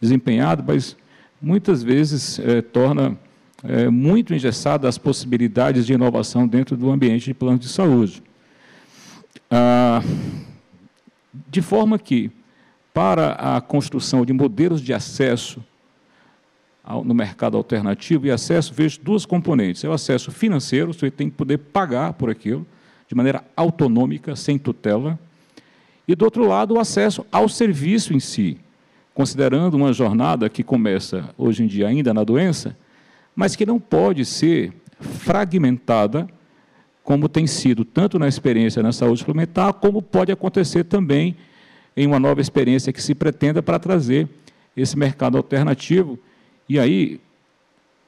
desempenhado, 0.00 0.64
mas 0.66 0.96
muitas 1.40 1.82
vezes 1.82 2.38
é, 2.38 2.62
torna 2.62 3.18
é, 3.62 3.90
muito 3.90 4.32
engessada 4.32 4.88
as 4.88 4.96
possibilidades 4.96 5.86
de 5.86 5.92
inovação 5.92 6.48
dentro 6.48 6.74
do 6.74 6.90
ambiente 6.90 7.26
de 7.26 7.34
plano 7.34 7.58
de 7.58 7.68
saúde. 7.68 8.22
Ah, 9.50 10.02
de 11.50 11.60
forma 11.60 11.98
que, 11.98 12.30
para 12.94 13.32
a 13.32 13.60
construção 13.60 14.24
de 14.24 14.32
modelos 14.32 14.80
de 14.80 14.94
acesso 14.94 15.62
no 17.04 17.14
mercado 17.14 17.56
alternativo 17.56 18.26
e 18.26 18.30
acesso, 18.30 18.72
vejo 18.72 19.00
duas 19.02 19.26
componentes. 19.26 19.82
É 19.82 19.88
o 19.88 19.92
acesso 19.92 20.30
financeiro, 20.30 20.92
você 20.92 21.10
tem 21.10 21.28
que 21.28 21.36
poder 21.36 21.58
pagar 21.58 22.12
por 22.12 22.30
aquilo, 22.30 22.66
de 23.08 23.14
maneira 23.14 23.44
autonômica, 23.56 24.36
sem 24.36 24.58
tutela. 24.58 25.18
E, 26.06 26.14
do 26.14 26.24
outro 26.24 26.46
lado, 26.46 26.74
o 26.74 26.80
acesso 26.80 27.26
ao 27.32 27.48
serviço 27.48 28.14
em 28.14 28.20
si, 28.20 28.58
considerando 29.12 29.74
uma 29.74 29.92
jornada 29.92 30.48
que 30.48 30.62
começa, 30.62 31.28
hoje 31.36 31.64
em 31.64 31.66
dia, 31.66 31.88
ainda 31.88 32.14
na 32.14 32.22
doença, 32.22 32.76
mas 33.34 33.56
que 33.56 33.66
não 33.66 33.80
pode 33.80 34.24
ser 34.24 34.72
fragmentada, 35.00 36.28
como 37.02 37.28
tem 37.28 37.46
sido 37.46 37.84
tanto 37.84 38.18
na 38.18 38.26
experiência 38.26 38.82
na 38.82 38.92
saúde 38.92 39.20
suplementar, 39.20 39.72
como 39.74 40.00
pode 40.00 40.32
acontecer 40.32 40.84
também 40.84 41.36
em 41.96 42.06
uma 42.06 42.18
nova 42.18 42.40
experiência 42.40 42.92
que 42.92 43.02
se 43.02 43.14
pretenda 43.14 43.62
para 43.62 43.78
trazer 43.78 44.28
esse 44.76 44.98
mercado 44.98 45.36
alternativo 45.36 46.18
e 46.68 46.78
aí, 46.78 47.20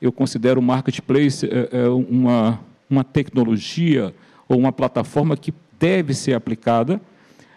eu 0.01 0.12
considero 0.12 0.61
o 0.61 0.62
marketplace 0.62 1.47
é, 1.47 1.68
é, 1.73 1.88
uma, 1.88 2.61
uma 2.88 3.05
tecnologia 3.05 4.14
ou 4.49 4.59
uma 4.59 4.73
plataforma 4.73 5.37
que 5.37 5.53
deve 5.79 6.14
ser 6.14 6.35
aplicada, 6.35 7.01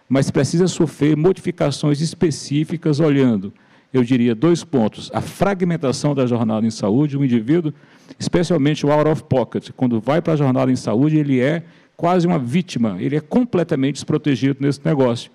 mas 0.08 0.30
precisa 0.30 0.68
sofrer 0.68 1.16
modificações 1.16 2.00
específicas, 2.00 3.00
olhando, 3.00 3.52
eu 3.92 4.02
diria, 4.02 4.34
dois 4.34 4.64
pontos: 4.64 5.10
a 5.12 5.20
fragmentação 5.20 6.14
da 6.14 6.26
jornada 6.26 6.66
em 6.66 6.70
saúde, 6.70 7.16
o 7.16 7.24
indivíduo, 7.24 7.72
especialmente 8.18 8.86
o 8.86 8.92
out 8.92 9.08
of 9.08 9.24
pocket, 9.24 9.70
quando 9.76 10.00
vai 10.00 10.20
para 10.22 10.32
a 10.32 10.36
jornada 10.36 10.70
em 10.70 10.76
saúde, 10.76 11.16
ele 11.16 11.40
é 11.40 11.62
quase 11.96 12.26
uma 12.26 12.38
vítima, 12.38 12.96
ele 13.00 13.16
é 13.16 13.20
completamente 13.20 13.94
desprotegido 13.94 14.58
nesse 14.60 14.80
negócio. 14.84 15.30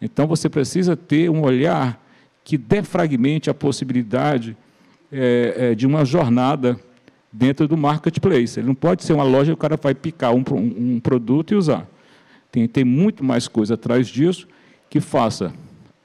Então, 0.00 0.26
você 0.26 0.48
precisa 0.48 0.96
ter 0.96 1.28
um 1.28 1.42
olhar 1.42 2.02
que 2.44 2.56
defragmente 2.56 3.50
a 3.50 3.54
possibilidade 3.54 4.56
é, 5.10 5.54
é, 5.56 5.74
de 5.74 5.86
uma 5.86 6.04
jornada 6.04 6.78
dentro 7.32 7.68
do 7.68 7.76
marketplace. 7.76 8.58
Ele 8.58 8.66
não 8.66 8.74
pode 8.74 9.04
ser 9.04 9.12
uma 9.12 9.24
loja 9.24 9.46
que 9.46 9.54
o 9.54 9.56
cara 9.56 9.76
vai 9.76 9.94
picar 9.94 10.34
um, 10.34 10.44
um, 10.52 11.00
produto 11.00 11.52
e 11.52 11.56
usar. 11.56 11.86
Tem, 12.50 12.66
tem 12.66 12.84
muito 12.84 13.22
mais 13.22 13.46
coisa 13.46 13.74
atrás 13.74 14.08
disso 14.08 14.48
que 14.88 15.00
faça 15.00 15.52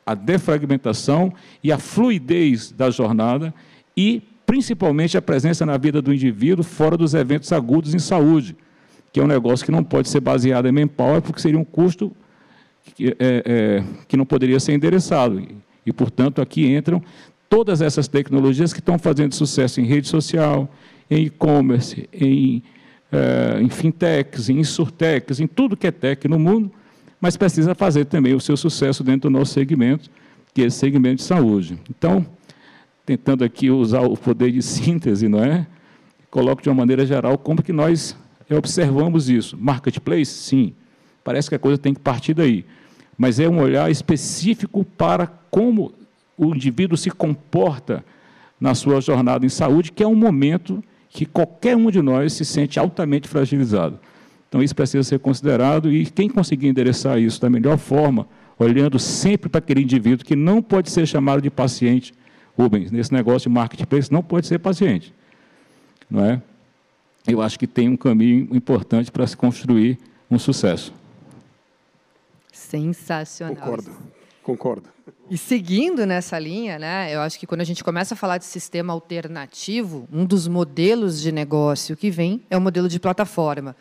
a 0.05 0.13
defragmentação 0.13 1.33
e 1.63 1.71
a 1.71 1.77
fluidez 1.77 2.71
da 2.71 2.89
jornada 2.89 3.53
e, 3.95 4.21
principalmente, 4.45 5.17
a 5.17 5.21
presença 5.21 5.65
na 5.65 5.77
vida 5.77 6.01
do 6.01 6.13
indivíduo 6.13 6.63
fora 6.63 6.97
dos 6.97 7.13
eventos 7.13 7.51
agudos 7.53 7.93
em 7.93 7.99
saúde, 7.99 8.55
que 9.11 9.19
é 9.19 9.23
um 9.23 9.27
negócio 9.27 9.65
que 9.65 9.71
não 9.71 9.83
pode 9.83 10.09
ser 10.09 10.19
baseado 10.19 10.67
em 10.67 10.71
manpower, 10.71 11.21
porque 11.21 11.39
seria 11.39 11.59
um 11.59 11.63
custo 11.63 12.11
que, 12.95 13.15
é, 13.19 13.43
é, 13.45 13.83
que 14.07 14.17
não 14.17 14.25
poderia 14.25 14.59
ser 14.59 14.73
endereçado. 14.73 15.41
E, 15.85 15.93
portanto, 15.93 16.41
aqui 16.41 16.67
entram 16.67 17.01
todas 17.53 17.83
essas 17.83 18.07
tecnologias 18.07 18.73
que 18.73 18.79
estão 18.79 18.97
fazendo 18.97 19.35
sucesso 19.35 19.79
em 19.79 19.85
rede 19.85 20.07
social, 20.07 20.67
em 21.07 21.25
e-commerce, 21.25 22.09
em, 22.11 22.63
uh, 23.11 23.61
em 23.61 23.69
fintechs, 23.69 24.49
em 24.49 24.57
insurtechs, 24.57 25.39
em 25.39 25.45
tudo 25.45 25.77
que 25.77 25.85
é 25.85 25.91
tech 25.91 26.27
no 26.27 26.39
mundo, 26.39 26.71
mas 27.21 27.37
precisa 27.37 27.75
fazer 27.75 28.05
também 28.05 28.33
o 28.33 28.39
seu 28.39 28.57
sucesso 28.57 29.03
dentro 29.03 29.29
do 29.29 29.37
nosso 29.37 29.53
segmento, 29.53 30.09
que 30.51 30.63
é 30.63 30.65
esse 30.65 30.79
segmento 30.79 31.17
de 31.17 31.23
saúde. 31.25 31.77
Então, 31.87 32.25
tentando 33.05 33.43
aqui 33.43 33.69
usar 33.69 34.01
o 34.01 34.17
poder 34.17 34.51
de 34.51 34.63
síntese, 34.63 35.27
não 35.27 35.43
é? 35.43 35.67
Coloco 36.31 36.59
de 36.59 36.69
uma 36.69 36.75
maneira 36.75 37.05
geral 37.05 37.37
como 37.37 37.61
que 37.61 37.71
nós 37.71 38.17
observamos 38.49 39.29
isso. 39.29 39.55
Marketplace, 39.61 40.25
sim. 40.25 40.73
Parece 41.23 41.49
que 41.49 41.55
a 41.55 41.59
coisa 41.59 41.77
tem 41.77 41.93
que 41.93 41.99
partir 41.99 42.33
daí. 42.33 42.65
Mas 43.15 43.39
é 43.39 43.47
um 43.47 43.59
olhar 43.59 43.91
específico 43.91 44.83
para 44.83 45.27
como 45.27 45.93
o 46.37 46.53
indivíduo 46.53 46.97
se 46.97 47.09
comporta 47.09 48.03
na 48.59 48.73
sua 48.73 49.01
jornada 49.01 49.45
em 49.45 49.49
saúde, 49.49 49.91
que 49.91 50.03
é 50.03 50.07
um 50.07 50.15
momento 50.15 50.83
que 51.09 51.25
qualquer 51.25 51.75
um 51.75 51.91
de 51.91 52.01
nós 52.01 52.33
se 52.33 52.43
sente 52.43 52.79
altamente 52.79 53.27
fragilizado. 53.27 53.99
Então, 54.49 54.61
isso 54.61 54.75
precisa 54.75 55.03
ser 55.03 55.19
considerado 55.19 55.91
e 55.91 56.05
quem 56.05 56.29
conseguir 56.29 56.67
endereçar 56.67 57.19
isso 57.19 57.41
da 57.41 57.49
melhor 57.49 57.77
forma, 57.77 58.27
olhando 58.57 58.99
sempre 58.99 59.49
para 59.49 59.59
aquele 59.59 59.81
indivíduo 59.81 60.25
que 60.25 60.35
não 60.35 60.61
pode 60.61 60.91
ser 60.91 61.07
chamado 61.07 61.41
de 61.41 61.49
paciente, 61.49 62.13
Rubens, 62.57 62.91
nesse 62.91 63.11
negócio 63.11 63.49
de 63.49 63.53
marketplace, 63.53 64.11
não 64.11 64.21
pode 64.21 64.47
ser 64.47 64.59
paciente. 64.59 65.13
Não 66.09 66.23
é? 66.23 66.41
Eu 67.27 67.41
acho 67.41 67.57
que 67.57 67.65
tem 67.65 67.89
um 67.89 67.97
caminho 67.97 68.47
importante 68.55 69.11
para 69.11 69.25
se 69.25 69.35
construir 69.35 69.97
um 70.29 70.37
sucesso. 70.37 70.93
Sensacional. 72.51 73.55
Concordo, 73.55 73.91
concordo. 74.43 74.89
E 75.29 75.37
seguindo 75.37 76.05
nessa 76.05 76.37
linha, 76.37 76.77
né, 76.77 77.13
eu 77.13 77.21
acho 77.21 77.39
que 77.39 77.47
quando 77.47 77.61
a 77.61 77.63
gente 77.63 77.83
começa 77.83 78.13
a 78.13 78.17
falar 78.17 78.37
de 78.37 78.45
sistema 78.45 78.93
alternativo, 78.93 80.07
um 80.11 80.25
dos 80.25 80.47
modelos 80.47 81.21
de 81.21 81.31
negócio 81.31 81.97
que 81.97 82.11
vem 82.11 82.43
é 82.49 82.57
o 82.57 82.61
modelo 82.61 82.87
de 82.87 82.99
plataforma. 82.99 83.75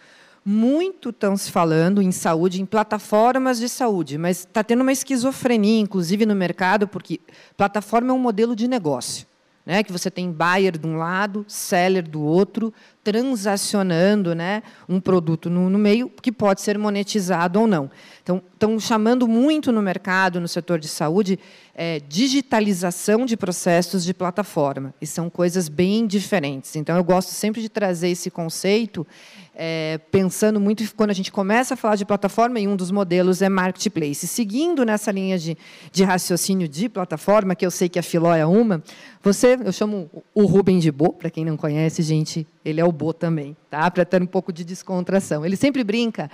Muito 0.45 1.11
estão 1.11 1.37
se 1.37 1.51
falando 1.51 2.01
em 2.03 2.11
saúde, 2.11 2.61
em 2.61 2.67
plataformas 2.67 3.59
de 3.59 3.69
saúde, 3.69 4.19
mas 4.19 4.39
está 4.39 4.65
tendo 4.65 4.81
uma 4.81 4.93
esquizofrenia, 4.93 5.81
inclusive 5.81 6.27
no 6.27 6.35
mercado, 6.35 6.89
porque 6.89 7.21
plataforma 7.57 8.11
é 8.11 8.13
um 8.13 8.19
modelo 8.19 8.57
de 8.57 8.67
negócio. 8.67 9.27
Né, 9.65 9.85
que 9.85 9.93
você 9.93 10.11
tem 10.11 10.33
buyer 10.33 10.77
de 10.77 10.85
um 10.85 10.97
lado, 10.97 11.45
seller 11.47 12.03
do 12.03 12.21
outro, 12.21 12.75
transacionando 13.05 14.35
né, 14.35 14.61
um 14.89 15.01
produto 15.01 15.49
no, 15.49 15.71
no 15.71 15.79
meio 15.79 16.11
que 16.11 16.33
pode 16.33 16.61
ser 16.61 16.77
monetizado 16.77 17.61
ou 17.61 17.67
não. 17.69 17.89
Então, 18.23 18.43
estão 18.53 18.79
chamando 18.81 19.27
muito 19.27 19.71
no 19.71 19.81
mercado, 19.81 20.41
no 20.41 20.49
setor 20.49 20.79
de 20.79 20.89
saúde, 20.89 21.39
é, 21.75 22.01
digitalização 22.09 23.25
de 23.25 23.37
processos 23.37 24.05
de 24.05 24.13
plataforma. 24.13 24.95
E 25.01 25.07
são 25.07 25.31
coisas 25.31 25.69
bem 25.69 26.07
diferentes. 26.07 26.77
Então, 26.77 26.97
eu 26.97 27.05
gosto 27.05 27.31
sempre 27.31 27.61
de 27.61 27.69
trazer 27.69 28.09
esse 28.09 28.31
conceito, 28.31 29.07
é, 29.55 30.01
pensando 30.11 30.59
muito 30.59 30.83
quando 30.95 31.11
a 31.11 31.15
gente 31.15 31.31
começa 31.31 31.75
a 31.75 31.77
falar 31.77 31.97
de 31.97 32.05
plataforma, 32.05 32.59
e 32.61 32.67
um 32.67 32.77
dos 32.77 32.91
modelos 32.91 33.43
é 33.43 33.49
marketplace. 33.49 34.27
Seguindo 34.27 34.85
nessa 34.85 35.11
linha 35.11 35.39
de, 35.39 35.57
de 35.91 36.05
raciocínio 36.05 36.69
de 36.69 36.89
plataforma, 36.89 37.55
que 37.55 37.65
eu 37.65 37.71
sei 37.71 37.89
que 37.89 37.99
a 37.99 38.03
Filó 38.03 38.35
é 38.35 38.47
uma, 38.47 38.83
você, 39.23 39.59
eu 39.65 39.73
chamo 39.73 40.11
o 40.35 40.47
Rubem 40.47 40.79
de 40.79 40.91
Bo, 40.91 41.13
para 41.13 41.31
quem 41.31 41.45
não 41.45 41.57
conhece, 41.57 42.03
gente, 42.03 42.47
ele 42.65 42.81
é 42.81 42.85
o 42.85 42.93
Bo 42.93 43.13
também, 43.13 43.57
tá? 43.71 43.91
para 43.91 44.05
ter 44.05 44.23
um 44.23 44.27
pouco 44.27 44.53
de 44.53 44.65
descontração. 44.65 45.45
Ele 45.45 45.57
sempre 45.57 45.85
brinca 45.85 46.31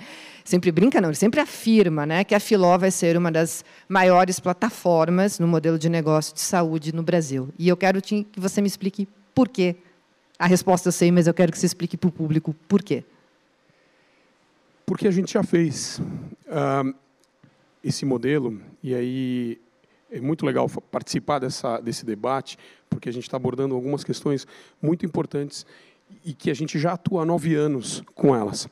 sempre 0.49 0.71
brinca, 0.71 0.99
não, 0.99 1.09
ele 1.09 1.15
sempre 1.15 1.39
afirma 1.39 2.07
né, 2.07 2.23
que 2.23 2.33
a 2.33 2.39
Filó 2.39 2.75
vai 2.75 2.89
ser 2.89 3.15
uma 3.15 3.31
das 3.31 3.63
maiores 3.87 4.39
plataformas 4.39 5.37
no 5.37 5.47
modelo 5.47 5.77
de 5.77 5.87
negócio 5.87 6.33
de 6.33 6.41
saúde 6.41 6.93
no 6.93 7.03
Brasil. 7.03 7.49
E 7.57 7.69
eu 7.69 7.77
quero 7.77 8.01
que 8.01 8.25
você 8.35 8.59
me 8.59 8.67
explique 8.67 9.07
por 9.33 9.47
quê. 9.47 9.75
A 10.39 10.47
resposta 10.47 10.87
eu 10.87 10.93
sei, 10.93 11.11
mas 11.11 11.27
eu 11.27 11.33
quero 11.33 11.51
que 11.51 11.59
você 11.59 11.65
explique 11.65 11.97
para 11.97 12.07
o 12.07 12.11
público 12.11 12.55
por 12.67 12.81
quê. 12.81 13.03
Porque 14.85 15.07
a 15.07 15.11
gente 15.11 15.33
já 15.33 15.43
fez 15.43 15.99
uh, 15.99 16.95
esse 17.83 18.05
modelo, 18.05 18.59
e 18.81 18.95
aí 18.95 19.61
é 20.09 20.21
muito 20.21 20.45
legal 20.45 20.67
participar 20.89 21.39
dessa, 21.39 21.79
desse 21.79 22.05
debate, 22.05 22.57
porque 22.89 23.09
a 23.09 23.13
gente 23.13 23.23
está 23.23 23.37
abordando 23.37 23.75
algumas 23.75 24.03
questões 24.03 24.47
muito 24.81 25.05
importantes 25.05 25.65
e 26.25 26.33
que 26.33 26.49
a 26.49 26.55
gente 26.55 26.79
já 26.79 26.93
atua 26.93 27.21
há 27.21 27.25
nove 27.25 27.53
anos 27.53 28.01
com 28.15 28.35
elas 28.35 28.67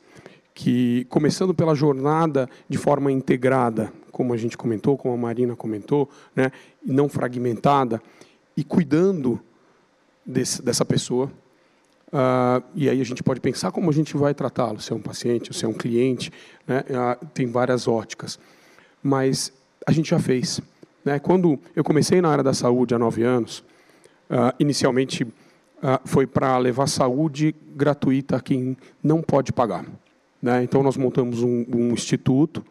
que, 0.57 1.05
começando 1.07 1.53
pela 1.53 1.75
jornada 1.75 2.49
de 2.67 2.79
forma 2.79 3.11
integrada, 3.11 3.93
como 4.11 4.33
a 4.33 4.37
gente 4.37 4.57
comentou, 4.57 4.97
como 4.97 5.13
a 5.13 5.17
Marina 5.17 5.55
comentou, 5.55 6.09
né, 6.35 6.51
não 6.83 7.07
fragmentada, 7.07 8.01
e 8.55 8.63
cuidando 8.63 9.39
desse, 10.25 10.59
dessa 10.63 10.83
pessoa. 10.83 11.31
Uh, 12.07 12.63
e 12.73 12.89
aí 12.89 13.01
a 13.01 13.03
gente 13.03 13.21
pode 13.21 13.41
pensar 13.41 13.71
como 13.71 13.89
a 13.89 13.93
gente 13.93 14.15
vai 14.15 14.33
tratá-lo, 14.33 14.79
se 14.79 14.93
é 14.93 14.95
um 14.95 15.01
paciente, 15.01 15.53
se 15.53 15.65
é 15.65 15.67
um 15.67 15.73
cliente, 15.73 16.31
né, 16.65 16.83
uh, 16.89 17.25
tem 17.33 17.47
várias 17.47 17.87
óticas. 17.87 18.39
Mas 19.03 19.51
a 19.85 19.91
gente 19.91 20.09
já 20.09 20.19
fez. 20.19 20.61
Né? 21.03 21.19
Quando 21.19 21.59
eu 21.75 21.83
comecei 21.83 22.21
na 22.21 22.29
área 22.29 22.43
da 22.43 22.53
saúde 22.53 22.95
há 22.95 22.99
nove 22.99 23.23
anos, 23.23 23.59
uh, 24.29 24.53
inicialmente 24.59 25.27
foi 26.05 26.25
para 26.25 26.57
levar 26.57 26.87
saúde 26.87 27.53
gratuita 27.75 28.37
a 28.37 28.41
quem 28.41 28.75
não 29.03 29.21
pode 29.21 29.53
pagar. 29.53 29.85
Né? 30.41 30.63
Então, 30.63 30.81
nós 30.81 30.97
montamos 30.97 31.43
um, 31.43 31.65
um, 31.71 31.91
instituto 31.91 32.65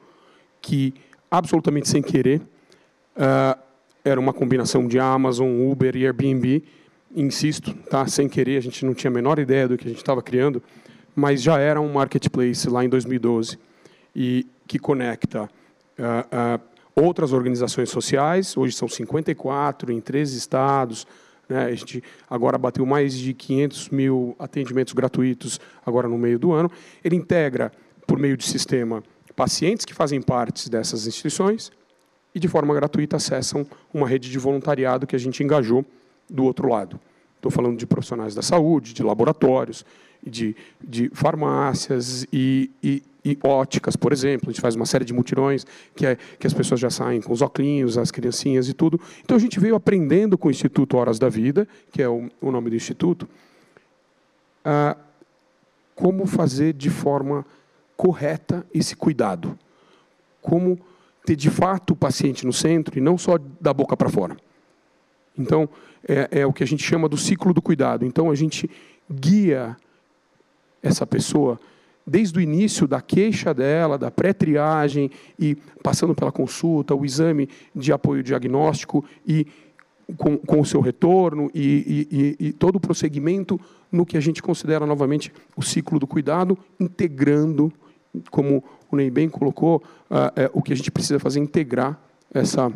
que, 0.60 0.92
absolutamente 1.30 1.88
sem 1.88 2.02
querer, 2.02 2.42
era 4.04 4.18
uma 4.18 4.32
combinação 4.32 4.88
de 4.88 4.98
Amazon, 4.98 5.70
Uber 5.70 5.94
e 5.94 6.04
Airbnb. 6.04 6.64
Insisto, 7.16 7.72
tá? 7.88 8.06
sem 8.06 8.28
querer, 8.28 8.58
a 8.58 8.60
gente 8.60 8.84
não 8.84 8.92
tinha 8.92 9.10
a 9.10 9.14
menor 9.14 9.38
ideia 9.38 9.66
do 9.66 9.78
que 9.78 9.86
a 9.86 9.88
gente 9.88 10.00
estava 10.00 10.20
criando, 10.20 10.62
mas 11.14 11.40
já 11.40 11.58
era 11.58 11.80
um 11.80 11.90
marketplace 11.90 12.68
lá 12.68 12.84
em 12.84 12.90
2012 12.90 13.58
e 14.14 14.46
que 14.66 14.78
conecta 14.78 15.44
uh, 15.44 16.58
uh, 16.58 16.60
outras 16.94 17.32
organizações 17.32 17.88
sociais. 17.88 18.54
Hoje 18.54 18.74
são 18.74 18.86
54 18.86 19.90
em 19.90 19.98
13 19.98 20.36
estados. 20.36 21.06
Né? 21.48 21.64
A 21.64 21.74
gente 21.74 22.04
agora 22.28 22.58
bateu 22.58 22.84
mais 22.84 23.14
de 23.16 23.32
500 23.32 23.88
mil 23.88 24.36
atendimentos 24.38 24.92
gratuitos 24.92 25.58
agora 25.86 26.08
no 26.08 26.18
meio 26.18 26.38
do 26.38 26.52
ano. 26.52 26.70
Ele 27.02 27.16
integra, 27.16 27.72
por 28.06 28.18
meio 28.18 28.36
de 28.36 28.44
sistema, 28.44 29.02
pacientes 29.34 29.86
que 29.86 29.94
fazem 29.94 30.20
parte 30.20 30.68
dessas 30.68 31.06
instituições 31.06 31.72
e, 32.34 32.38
de 32.38 32.46
forma 32.46 32.74
gratuita, 32.74 33.16
acessam 33.16 33.66
uma 33.92 34.06
rede 34.06 34.30
de 34.30 34.38
voluntariado 34.38 35.06
que 35.06 35.16
a 35.16 35.18
gente 35.18 35.42
engajou 35.42 35.82
do 36.28 36.44
outro 36.44 36.68
lado. 36.68 37.00
Estou 37.36 37.50
falando 37.50 37.76
de 37.76 37.86
profissionais 37.86 38.34
da 38.34 38.42
saúde, 38.42 38.92
de 38.92 39.02
laboratórios, 39.02 39.84
de, 40.26 40.56
de 40.82 41.08
farmácias 41.14 42.26
e, 42.32 42.70
e, 42.82 43.02
e, 43.24 43.38
óticas, 43.42 43.94
por 43.94 44.12
exemplo. 44.12 44.48
A 44.48 44.52
gente 44.52 44.60
faz 44.60 44.74
uma 44.74 44.86
série 44.86 45.04
de 45.04 45.12
mutirões 45.12 45.64
que, 45.94 46.06
é, 46.06 46.16
que 46.38 46.46
as 46.46 46.52
pessoas 46.52 46.80
já 46.80 46.90
saem 46.90 47.20
com 47.20 47.32
os 47.32 47.42
óculos, 47.42 47.96
as 47.96 48.10
criancinhas 48.10 48.68
e 48.68 48.74
tudo. 48.74 49.00
Então, 49.22 49.36
a 49.36 49.40
gente 49.40 49.60
veio 49.60 49.76
aprendendo 49.76 50.36
com 50.36 50.48
o 50.48 50.50
Instituto 50.50 50.96
Horas 50.96 51.18
da 51.18 51.28
Vida, 51.28 51.68
que 51.92 52.02
é 52.02 52.08
o, 52.08 52.28
o 52.40 52.50
nome 52.50 52.70
do 52.70 52.76
Instituto, 52.76 53.28
como 55.94 56.26
fazer 56.26 56.72
de 56.72 56.90
forma 56.90 57.46
correta 57.96 58.66
esse 58.74 58.96
cuidado. 58.96 59.56
Como 60.42 60.78
ter 61.24 61.36
de 61.36 61.50
fato 61.50 61.92
o 61.92 61.96
paciente 61.96 62.44
no 62.44 62.52
centro 62.52 62.98
e 62.98 63.00
não 63.00 63.16
só 63.16 63.38
da 63.60 63.72
boca 63.72 63.96
para 63.96 64.08
fora. 64.08 64.36
Então, 65.38 65.68
é, 66.06 66.40
é, 66.40 66.46
o 66.46 66.52
que 66.52 66.62
a 66.62 66.66
gente 66.66 66.82
chama 66.82 67.08
do 67.08 67.16
ciclo 67.16 67.52
do 67.52 67.62
cuidado. 67.62 68.04
Então, 68.04 68.30
a 68.30 68.34
gente 68.34 68.70
guia 69.10 69.76
essa 70.82 71.06
pessoa 71.06 71.58
desde 72.06 72.38
o 72.38 72.40
início 72.40 72.86
da 72.86 73.00
queixa 73.00 73.52
dela, 73.52 73.98
da 73.98 74.10
pré-triagem 74.10 75.10
e 75.38 75.56
passando 75.82 76.14
pela 76.14 76.30
consulta, 76.30 76.94
o 76.94 77.04
exame 77.04 77.48
de 77.74 77.92
apoio 77.92 78.22
diagnóstico 78.22 79.04
e 79.26 79.46
com, 80.16 80.38
com 80.38 80.60
o 80.60 80.64
seu 80.64 80.80
retorno 80.80 81.50
e, 81.52 82.06
e, 82.38 82.46
e, 82.46 82.52
todo 82.52 82.76
o 82.76 82.80
prosseguimento 82.80 83.60
no 83.90 84.06
que 84.06 84.16
a 84.16 84.20
gente 84.20 84.40
considera 84.40 84.86
novamente 84.86 85.32
o 85.56 85.62
ciclo 85.62 85.98
do 85.98 86.06
cuidado, 86.06 86.56
integrando 86.78 87.72
como 88.30 88.62
o 88.90 88.96
Ney 88.96 89.10
bem 89.10 89.28
colocou, 89.28 89.82
uh, 90.10 90.32
é, 90.36 90.50
o 90.52 90.62
que 90.62 90.72
a 90.72 90.76
gente 90.76 90.92
precisa 90.92 91.18
fazer 91.18 91.40
integrar 91.40 92.00
essa, 92.32 92.72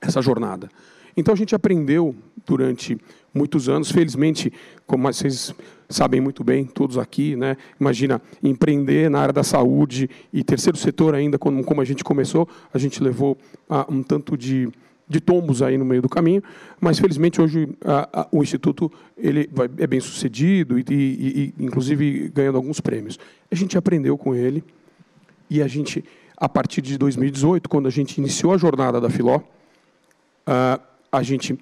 essa 0.00 0.20
jornada. 0.20 0.68
Então 1.16 1.34
a 1.34 1.36
gente 1.36 1.54
aprendeu 1.54 2.14
durante 2.46 2.98
muitos 3.34 3.68
anos, 3.68 3.90
felizmente, 3.90 4.52
como 4.86 5.04
vocês 5.12 5.54
sabem 5.88 6.20
muito 6.20 6.44
bem, 6.44 6.64
todos 6.64 6.96
aqui, 6.96 7.34
né? 7.36 7.56
Imagina 7.78 8.22
empreender 8.42 9.10
na 9.10 9.20
área 9.20 9.32
da 9.32 9.42
saúde 9.42 10.08
e 10.32 10.42
terceiro 10.44 10.78
setor 10.78 11.14
ainda, 11.14 11.38
como, 11.38 11.62
como 11.64 11.80
a 11.80 11.84
gente 11.84 12.04
começou, 12.04 12.48
a 12.72 12.78
gente 12.78 13.02
levou 13.02 13.36
uh, 13.68 13.92
um 13.92 14.02
tanto 14.02 14.36
de, 14.36 14.68
de 15.08 15.20
tombos 15.20 15.62
aí 15.62 15.76
no 15.76 15.84
meio 15.84 16.00
do 16.00 16.08
caminho, 16.08 16.42
mas 16.80 16.98
felizmente 16.98 17.40
hoje 17.40 17.64
uh, 17.64 18.20
uh, 18.20 18.38
o 18.38 18.42
instituto 18.42 18.90
ele 19.18 19.50
vai, 19.52 19.68
é 19.78 19.86
bem 19.86 20.00
sucedido 20.00 20.78
e, 20.78 20.84
e, 20.88 21.54
e, 21.58 21.64
inclusive 21.64 22.30
ganhando 22.32 22.56
alguns 22.56 22.80
prêmios. 22.80 23.18
A 23.50 23.54
gente 23.54 23.76
aprendeu 23.76 24.16
com 24.16 24.34
ele 24.34 24.62
e 25.48 25.60
a 25.60 25.66
gente, 25.66 26.04
a 26.36 26.48
partir 26.48 26.80
de 26.80 26.96
2018, 26.96 27.68
quando 27.68 27.88
a 27.88 27.90
gente 27.90 28.18
iniciou 28.18 28.54
a 28.54 28.56
jornada 28.56 29.00
da 29.00 29.10
Filó, 29.10 29.38
uh, 29.38 30.89
a 31.10 31.22
gente 31.22 31.58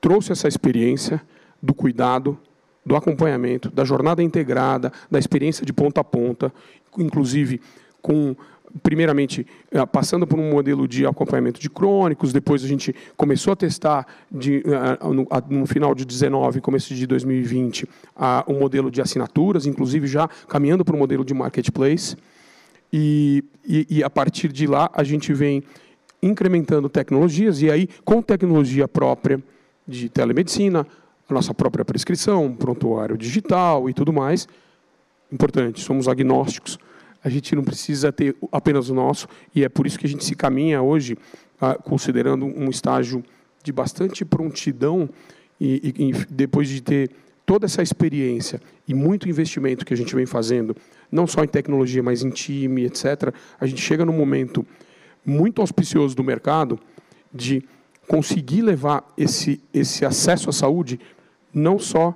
trouxe 0.00 0.32
essa 0.32 0.48
experiência 0.48 1.20
do 1.62 1.74
cuidado, 1.74 2.38
do 2.84 2.96
acompanhamento, 2.96 3.70
da 3.70 3.84
jornada 3.84 4.22
integrada, 4.22 4.92
da 5.10 5.18
experiência 5.18 5.64
de 5.64 5.72
ponta 5.72 6.00
a 6.00 6.04
ponta, 6.04 6.52
inclusive 6.96 7.60
com 8.00 8.34
primeiramente 8.82 9.46
eh, 9.70 9.84
passando 9.86 10.26
por 10.26 10.38
um 10.38 10.50
modelo 10.50 10.86
de 10.86 11.06
acompanhamento 11.06 11.60
de 11.60 11.70
crônicos, 11.70 12.32
depois 12.32 12.62
a 12.62 12.68
gente 12.68 12.94
começou 13.16 13.52
a 13.52 13.56
testar 13.56 14.06
de, 14.30 14.58
eh, 14.58 15.48
no, 15.50 15.66
final 15.66 15.94
de 15.94 16.04
19, 16.04 16.60
começo 16.60 16.94
de 16.94 17.06
2020, 17.06 17.88
um 18.46 18.58
modelo 18.58 18.90
de 18.90 19.00
assinaturas, 19.00 19.66
inclusive 19.66 20.06
já 20.06 20.28
caminhando 20.46 20.84
para 20.84 20.94
um 20.94 20.98
modelo 20.98 21.24
de 21.24 21.34
marketplace. 21.34 22.16
E, 22.92 23.44
e, 23.66 23.86
e, 23.90 24.04
a 24.04 24.08
partir 24.08 24.50
de 24.50 24.66
lá 24.66 24.90
a 24.94 25.04
gente 25.04 25.34
vem 25.34 25.62
incrementando 26.22 26.88
tecnologias 26.88 27.62
e 27.62 27.70
aí 27.70 27.88
com 28.04 28.20
tecnologia 28.20 28.88
própria 28.88 29.42
de 29.86 30.08
telemedicina, 30.08 30.86
a 31.28 31.34
nossa 31.34 31.54
própria 31.54 31.84
prescrição, 31.84 32.54
prontuário 32.54 33.16
digital 33.16 33.88
e 33.88 33.94
tudo 33.94 34.12
mais. 34.12 34.48
Importante, 35.30 35.80
somos 35.80 36.08
agnósticos. 36.08 36.78
A 37.22 37.28
gente 37.28 37.54
não 37.54 37.64
precisa 37.64 38.12
ter 38.12 38.36
apenas 38.50 38.88
o 38.88 38.94
nosso 38.94 39.26
e 39.54 39.64
é 39.64 39.68
por 39.68 39.86
isso 39.86 39.98
que 39.98 40.06
a 40.06 40.08
gente 40.08 40.24
se 40.24 40.34
caminha 40.34 40.80
hoje 40.80 41.16
ah, 41.60 41.74
considerando 41.74 42.46
um 42.46 42.70
estágio 42.70 43.22
de 43.62 43.72
bastante 43.72 44.24
prontidão 44.24 45.08
e, 45.60 45.94
e, 45.98 46.12
depois 46.30 46.68
de 46.68 46.80
ter 46.80 47.10
toda 47.44 47.66
essa 47.66 47.82
experiência 47.82 48.60
e 48.86 48.94
muito 48.94 49.28
investimento 49.28 49.84
que 49.84 49.92
a 49.92 49.96
gente 49.96 50.14
vem 50.14 50.26
fazendo 50.26 50.76
não 51.10 51.26
só 51.26 51.42
em 51.42 51.48
tecnologia, 51.48 52.02
mas 52.02 52.22
em 52.22 52.30
time, 52.30 52.84
etc., 52.84 53.34
a 53.58 53.66
gente 53.66 53.80
chega 53.80 54.04
num 54.04 54.12
momento 54.12 54.64
muito 55.28 55.60
auspicioso 55.60 56.16
do 56.16 56.24
mercado 56.24 56.78
de 57.32 57.62
conseguir 58.08 58.62
levar 58.62 59.04
esse, 59.16 59.60
esse 59.72 60.04
acesso 60.04 60.48
à 60.48 60.52
saúde 60.52 60.98
não 61.52 61.78
só 61.78 62.14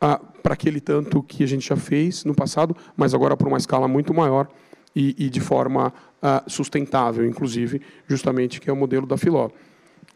ah, 0.00 0.20
para 0.42 0.52
aquele 0.52 0.80
tanto 0.80 1.22
que 1.22 1.42
a 1.42 1.46
gente 1.46 1.66
já 1.66 1.76
fez 1.76 2.24
no 2.24 2.34
passado, 2.34 2.76
mas 2.96 3.14
agora 3.14 3.36
para 3.36 3.48
uma 3.48 3.56
escala 3.56 3.88
muito 3.88 4.12
maior 4.12 4.48
e, 4.94 5.14
e 5.18 5.30
de 5.30 5.40
forma 5.40 5.92
ah, 6.22 6.42
sustentável, 6.46 7.24
inclusive, 7.26 7.80
justamente 8.06 8.60
que 8.60 8.68
é 8.68 8.72
o 8.72 8.76
modelo 8.76 9.06
da 9.06 9.16
Filó. 9.16 9.48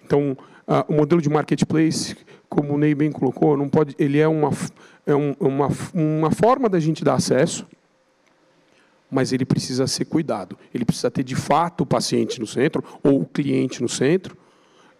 Então, 0.04 0.36
ah, 0.68 0.84
o 0.86 0.92
modelo 0.92 1.22
de 1.22 1.30
marketplace, 1.30 2.14
como 2.48 2.74
o 2.74 2.78
Ney 2.78 2.94
bem 2.94 3.10
colocou, 3.10 3.56
não 3.56 3.68
pode, 3.68 3.94
ele 3.98 4.18
é 4.18 4.28
uma, 4.28 4.50
é 5.06 5.14
um, 5.14 5.34
uma, 5.40 5.68
uma 5.94 6.30
forma 6.30 6.68
da 6.68 6.78
gente 6.78 7.02
dar 7.02 7.14
acesso, 7.14 7.66
mas 9.14 9.32
ele 9.32 9.44
precisa 9.44 9.86
ser 9.86 10.06
cuidado. 10.06 10.58
Ele 10.74 10.84
precisa 10.84 11.08
ter 11.08 11.22
de 11.22 11.36
fato 11.36 11.82
o 11.82 11.86
paciente 11.86 12.40
no 12.40 12.46
centro 12.48 12.82
ou 13.00 13.20
o 13.20 13.24
cliente 13.24 13.80
no 13.80 13.88
centro 13.88 14.36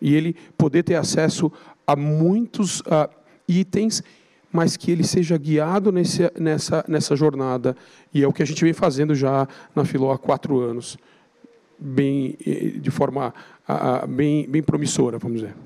e 0.01 0.15
ele 0.15 0.37
poder 0.57 0.85
ter 0.85 0.95
acesso 0.95 1.51
a 1.85 1.97
muitos 1.97 2.79
uh, 2.83 3.11
itens, 3.49 4.05
mas 4.53 4.77
que 4.77 4.93
ele 4.93 5.03
seja 5.03 5.37
guiado 5.37 5.91
nesse, 5.91 6.31
nessa, 6.39 6.85
nessa 6.87 7.17
jornada. 7.17 7.77
E 8.13 8.23
é 8.23 8.29
o 8.29 8.33
que 8.33 8.43
a 8.43 8.47
gente 8.47 8.63
vem 8.63 8.73
fazendo 8.73 9.17
já 9.17 9.49
na 9.75 9.85
Filó 9.85 10.13
há 10.13 10.19
quatro 10.19 10.61
anos, 10.61 10.97
bem, 11.77 12.37
de 12.81 12.91
forma 12.93 13.35
uh, 13.69 14.07
bem, 14.07 14.49
bem 14.49 14.63
promissora, 14.63 15.19
vamos 15.19 15.41
dizer. 15.41 15.57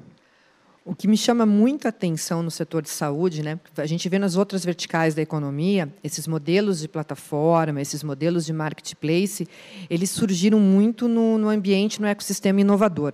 O 0.88 0.94
que 0.94 1.06
me 1.06 1.18
chama 1.18 1.44
muita 1.44 1.90
atenção 1.90 2.42
no 2.42 2.50
setor 2.50 2.80
de 2.80 2.88
saúde, 2.88 3.42
né? 3.42 3.60
A 3.76 3.84
gente 3.84 4.08
vê 4.08 4.18
nas 4.18 4.36
outras 4.36 4.64
verticais 4.64 5.14
da 5.14 5.20
economia, 5.20 5.92
esses 6.02 6.26
modelos 6.26 6.80
de 6.80 6.88
plataforma, 6.88 7.82
esses 7.82 8.02
modelos 8.02 8.46
de 8.46 8.54
marketplace, 8.54 9.46
eles 9.90 10.08
surgiram 10.08 10.58
muito 10.58 11.06
no, 11.06 11.36
no 11.36 11.50
ambiente, 11.50 12.00
no 12.00 12.06
ecossistema 12.06 12.62
inovador. 12.62 13.12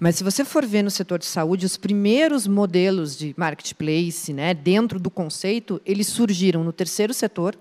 Mas 0.00 0.16
se 0.16 0.24
você 0.24 0.46
for 0.46 0.64
ver 0.64 0.82
no 0.82 0.90
setor 0.90 1.18
de 1.18 1.26
saúde, 1.26 1.66
os 1.66 1.76
primeiros 1.76 2.46
modelos 2.46 3.18
de 3.18 3.34
marketplace, 3.36 4.32
né, 4.32 4.54
dentro 4.54 4.98
do 4.98 5.10
conceito, 5.10 5.82
eles 5.84 6.06
surgiram 6.06 6.64
no 6.64 6.72
terceiro 6.72 7.12
setor, 7.12 7.54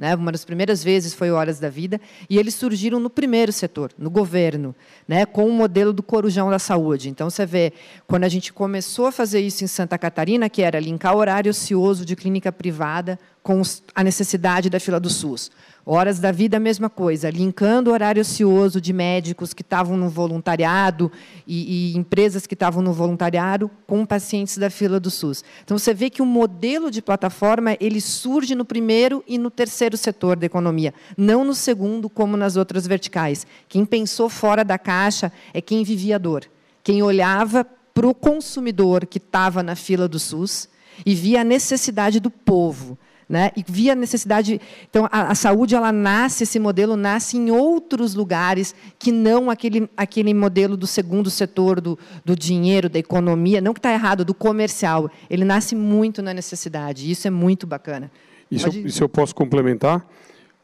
né? 0.00 0.14
Uma 0.14 0.32
das 0.32 0.46
primeiras 0.46 0.82
vezes 0.82 1.12
foi 1.12 1.30
Horas 1.30 1.60
da 1.60 1.68
Vida, 1.68 2.00
e 2.28 2.38
eles 2.38 2.54
surgiram 2.54 2.98
no 2.98 3.10
primeiro 3.10 3.52
setor, 3.52 3.92
no 3.98 4.08
governo, 4.08 4.74
né? 5.06 5.26
com 5.26 5.46
o 5.46 5.52
modelo 5.52 5.92
do 5.92 6.02
Corujão 6.02 6.48
da 6.48 6.58
Saúde. 6.58 7.10
Então, 7.10 7.28
você 7.28 7.44
vê, 7.44 7.74
quando 8.06 8.24
a 8.24 8.28
gente 8.28 8.50
começou 8.50 9.06
a 9.06 9.12
fazer 9.12 9.40
isso 9.40 9.62
em 9.62 9.66
Santa 9.66 9.98
Catarina, 9.98 10.48
que 10.48 10.62
era 10.62 10.80
linkar 10.80 11.14
horário 11.14 11.50
ocioso 11.50 12.06
de 12.06 12.16
clínica 12.16 12.50
privada 12.50 13.18
com 13.42 13.62
a 13.94 14.04
necessidade 14.04 14.68
da 14.68 14.78
fila 14.78 15.00
do 15.00 15.08
SUS. 15.08 15.50
Horas 15.84 16.20
da 16.20 16.30
Vida, 16.30 16.58
a 16.58 16.60
mesma 16.60 16.90
coisa, 16.90 17.30
linkando 17.30 17.90
o 17.90 17.92
horário 17.92 18.20
ocioso 18.20 18.80
de 18.80 18.92
médicos 18.92 19.54
que 19.54 19.62
estavam 19.62 19.96
no 19.96 20.10
voluntariado 20.10 21.10
e, 21.46 21.94
e, 21.94 21.96
empresas 21.96 22.46
que 22.46 22.54
estavam 22.54 22.82
no 22.82 22.92
voluntariado 22.92 23.70
com 23.86 24.04
pacientes 24.04 24.58
da 24.58 24.68
fila 24.68 25.00
do 25.00 25.10
SUS. 25.10 25.42
Então, 25.64 25.78
você 25.78 25.94
vê 25.94 26.10
que 26.10 26.20
o 26.20 26.26
modelo 26.26 26.90
de 26.90 27.00
plataforma 27.00 27.76
ele 27.80 28.00
surge 28.00 28.54
no 28.54 28.64
primeiro 28.64 29.24
e 29.26 29.38
no 29.38 29.50
terceiro 29.50 29.96
setor 29.96 30.36
da 30.36 30.46
economia, 30.46 30.92
não 31.16 31.44
no 31.44 31.54
segundo, 31.54 32.10
como 32.10 32.36
nas 32.36 32.56
outras 32.56 32.86
verticais. 32.86 33.46
Quem 33.68 33.86
pensou 33.86 34.28
fora 34.28 34.62
da 34.62 34.78
caixa 34.78 35.32
é 35.54 35.62
quem 35.62 35.82
vivia 35.82 36.16
a 36.16 36.18
dor, 36.18 36.44
quem 36.84 37.02
olhava 37.02 37.66
para 37.94 38.06
o 38.06 38.14
consumidor 38.14 39.06
que 39.06 39.18
estava 39.18 39.62
na 39.62 39.74
fila 39.74 40.06
do 40.06 40.18
SUS 40.18 40.68
e 41.06 41.14
via 41.14 41.40
a 41.40 41.44
necessidade 41.44 42.20
do 42.20 42.30
povo 42.30 42.98
né? 43.30 43.52
E 43.56 43.64
via 43.66 43.94
necessidade. 43.94 44.60
Então, 44.90 45.08
a, 45.12 45.30
a, 45.30 45.34
saúde 45.36 45.76
ela 45.76 45.92
nasce, 45.92 46.42
esse 46.42 46.58
modelo 46.58 46.96
nasce 46.96 47.36
em 47.36 47.48
outros 47.52 48.12
lugares 48.12 48.74
que 48.98 49.12
não 49.12 49.48
aquele, 49.48 49.88
aquele 49.96 50.34
modelo 50.34 50.76
do 50.76 50.86
segundo 50.86 51.30
setor, 51.30 51.80
do, 51.80 51.96
do 52.24 52.34
dinheiro, 52.34 52.88
da 52.88 52.98
economia, 52.98 53.60
não 53.60 53.72
que 53.72 53.78
está 53.78 53.92
errado, 53.92 54.24
do 54.24 54.34
comercial. 54.34 55.08
Ele 55.30 55.44
nasce 55.44 55.76
muito 55.76 56.20
na 56.20 56.34
necessidade. 56.34 57.06
E 57.06 57.12
isso 57.12 57.28
é 57.28 57.30
muito 57.30 57.68
bacana. 57.68 58.10
E 58.50 58.58
se, 58.58 58.66
eu, 58.66 58.90
se 58.90 59.00
eu 59.00 59.08
posso 59.08 59.32
complementar, 59.32 60.04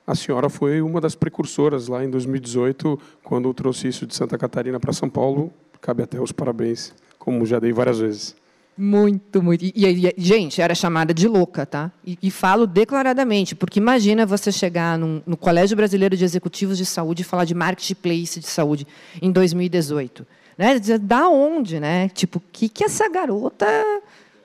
a 0.04 0.16
senhora 0.16 0.48
foi 0.48 0.82
uma 0.82 1.00
das 1.00 1.14
precursoras 1.14 1.86
lá 1.86 2.04
em 2.04 2.10
2018, 2.10 2.98
quando 3.22 3.54
trouxe 3.54 3.86
isso 3.86 4.04
de 4.08 4.14
Santa 4.16 4.36
Catarina 4.36 4.80
para 4.80 4.92
São 4.92 5.08
Paulo. 5.08 5.52
Cabe 5.80 6.02
até 6.02 6.20
os 6.20 6.32
parabéns, 6.32 6.92
como 7.16 7.46
já 7.46 7.60
dei 7.60 7.72
várias 7.72 8.00
vezes. 8.00 8.34
Muito, 8.78 9.42
muito. 9.42 9.64
E, 9.64 9.72
e, 9.74 10.14
gente, 10.18 10.60
era 10.60 10.74
chamada 10.74 11.14
de 11.14 11.26
louca, 11.26 11.64
tá? 11.64 11.90
E, 12.04 12.18
e 12.22 12.30
falo 12.30 12.66
declaradamente, 12.66 13.54
porque 13.54 13.80
imagina 13.80 14.26
você 14.26 14.52
chegar 14.52 14.98
num, 14.98 15.22
no 15.26 15.36
Colégio 15.36 15.76
Brasileiro 15.76 16.16
de 16.16 16.24
Executivos 16.24 16.76
de 16.76 16.84
Saúde 16.84 17.22
e 17.22 17.24
falar 17.24 17.46
de 17.46 17.54
marketplace 17.54 18.38
de 18.38 18.46
saúde 18.46 18.86
em 19.22 19.32
2018. 19.32 20.26
Né? 20.58 20.78
Da 21.00 21.28
onde, 21.28 21.80
né? 21.80 22.10
Tipo, 22.10 22.38
o 22.38 22.42
que, 22.52 22.68
que 22.68 22.84
essa 22.84 23.08
garota 23.08 23.66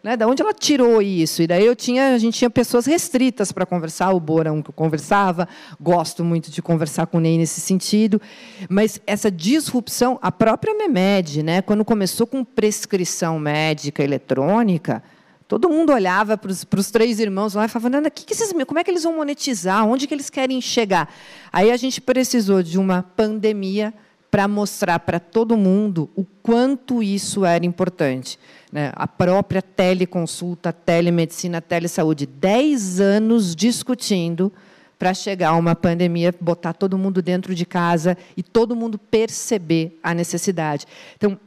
né, 0.04 0.18
da 0.18 0.28
onde 0.28 0.42
ela 0.42 0.54
tirou 0.54 1.02
isso? 1.02 1.42
E 1.42 1.48
daí 1.48 1.66
eu 1.66 1.76
tinha, 1.76 2.14
a 2.14 2.18
gente 2.18 2.38
tinha 2.38 2.50
pessoas 2.50 2.86
restritas 2.86 3.52
para 3.52 3.66
conversar, 3.66 4.12
o 4.12 4.20
Bora 4.20 4.52
um 4.52 4.62
que 4.62 4.70
eu 4.70 4.74
conversava, 4.74 5.48
gosto 5.80 6.24
muito 6.24 6.50
de 6.50 6.62
conversar 6.62 7.08
com 7.08 7.18
o 7.18 7.22
Ney 7.22 7.38
nesse 7.38 7.62
sentido, 7.62 8.22
mas 8.70 9.00
essa 9.06 9.30
disrupção, 9.30 10.18
a 10.22 10.32
própria 10.32 10.74
MEMED, 10.74 11.44
né, 11.44 11.62
quando 11.62 11.86
começou 11.86 12.26
com 12.26 12.44
prescrição 12.44 13.40
médica 13.40 14.04
eletrônica, 14.04 15.04
todo 15.48 15.70
mundo 15.70 15.92
olhava 15.92 16.38
para 16.38 16.50
os 16.50 16.92
três 16.92 17.20
irmãos 17.20 17.54
lá 17.54 17.66
e 17.66 17.68
falava, 17.68 17.90
Nanda, 17.90 18.10
que 18.10 18.26
que 18.26 18.34
esses, 18.34 18.54
como 18.66 18.80
é 18.80 18.84
que 18.84 18.90
eles 18.90 19.04
vão 19.04 19.18
monetizar? 19.18 19.86
Onde 19.86 20.08
que 20.08 20.14
eles 20.14 20.30
querem 20.30 20.62
chegar? 20.62 21.14
Aí 21.52 21.70
a 21.70 21.78
gente 21.78 22.00
precisou 22.00 22.64
de 22.64 22.80
uma 22.80 23.04
pandemia 23.04 23.94
para 24.32 24.48
mostrar 24.48 24.98
para 25.00 25.20
todo 25.20 25.58
mundo 25.58 26.10
o 26.15 26.24
quanto 26.41 27.04
isso 27.04 27.44
era 27.44 27.65
importante. 27.65 28.39
Né? 28.72 28.89
A 28.96 29.06
própria 29.06 29.62
teleconsulta, 29.62 30.72
telemedicina, 30.72 31.62
telesaúde, 31.62 32.26
dez 32.26 33.02
anos 33.02 33.54
discutindo 33.54 34.52
para 34.98 35.13
chegar 35.13 35.50
a 35.50 35.56
uma 35.56 35.76
pandemia, 35.76 36.34
botar 36.39 36.72
todo 36.72 36.98
mundo 36.98 37.22
dentro 37.22 37.54
de 37.54 37.65
casa 37.65 38.17
e 38.38 38.41
todo 38.41 38.76
mundo 38.76 38.98
perceber 38.98 40.00
a 40.02 40.13
necessidade. 40.13 40.86
Então, 41.17 41.38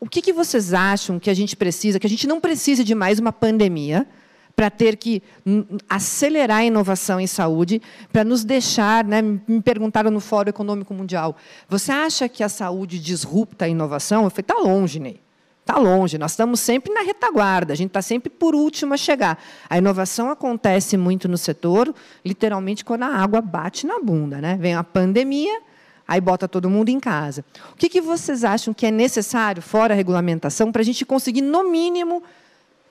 o 0.00 0.08
que, 0.08 0.20
que 0.20 0.32
vocês 0.32 0.74
acham 0.74 1.20
que 1.20 1.30
a 1.30 1.34
gente 1.34 1.56
precisa? 1.56 2.00
Que 2.00 2.06
a 2.06 2.10
gente 2.10 2.26
não 2.26 2.40
precisa 2.40 2.82
de 2.82 2.94
mais 2.94 3.18
uma 3.20 3.32
pandemia 3.32 4.06
para 4.56 4.70
ter 4.70 4.96
que 4.96 5.22
acelerar 5.88 6.58
a 6.60 6.64
inovação 6.64 7.20
em 7.20 7.26
saúde, 7.26 7.82
para 8.10 8.24
nos 8.24 8.42
deixar, 8.42 9.04
né, 9.04 9.20
me 9.20 9.60
perguntaram 9.62 10.10
no 10.10 10.18
Fórum 10.18 10.48
Econômico 10.48 10.94
Mundial, 10.94 11.36
você 11.68 11.92
acha 11.92 12.26
que 12.26 12.42
a 12.42 12.48
saúde 12.48 12.98
disrupta 12.98 13.66
a 13.66 13.68
inovação? 13.68 14.24
Eu 14.24 14.30
falei, 14.30 14.40
está 14.40 14.54
longe, 14.54 14.98
Ney. 14.98 15.20
Está 15.60 15.80
longe, 15.80 16.16
nós 16.16 16.30
estamos 16.30 16.60
sempre 16.60 16.94
na 16.94 17.00
retaguarda, 17.02 17.72
a 17.72 17.76
gente 17.76 17.88
está 17.88 18.00
sempre 18.00 18.30
por 18.30 18.54
último 18.54 18.94
a 18.94 18.96
chegar. 18.96 19.36
A 19.68 19.76
inovação 19.76 20.30
acontece 20.30 20.96
muito 20.96 21.28
no 21.28 21.36
setor, 21.36 21.92
literalmente 22.24 22.84
quando 22.84 23.02
a 23.02 23.08
água 23.08 23.40
bate 23.40 23.84
na 23.84 23.98
bunda. 23.98 24.40
Né? 24.40 24.56
Vem 24.60 24.76
a 24.76 24.84
pandemia, 24.84 25.60
aí 26.06 26.20
bota 26.20 26.46
todo 26.46 26.70
mundo 26.70 26.88
em 26.88 27.00
casa. 27.00 27.44
O 27.72 27.76
que, 27.76 27.88
que 27.88 28.00
vocês 28.00 28.44
acham 28.44 28.72
que 28.72 28.86
é 28.86 28.92
necessário, 28.92 29.60
fora 29.60 29.92
a 29.92 29.96
regulamentação, 29.96 30.70
para 30.70 30.82
a 30.82 30.84
gente 30.84 31.04
conseguir, 31.04 31.42
no 31.42 31.68
mínimo, 31.68 32.22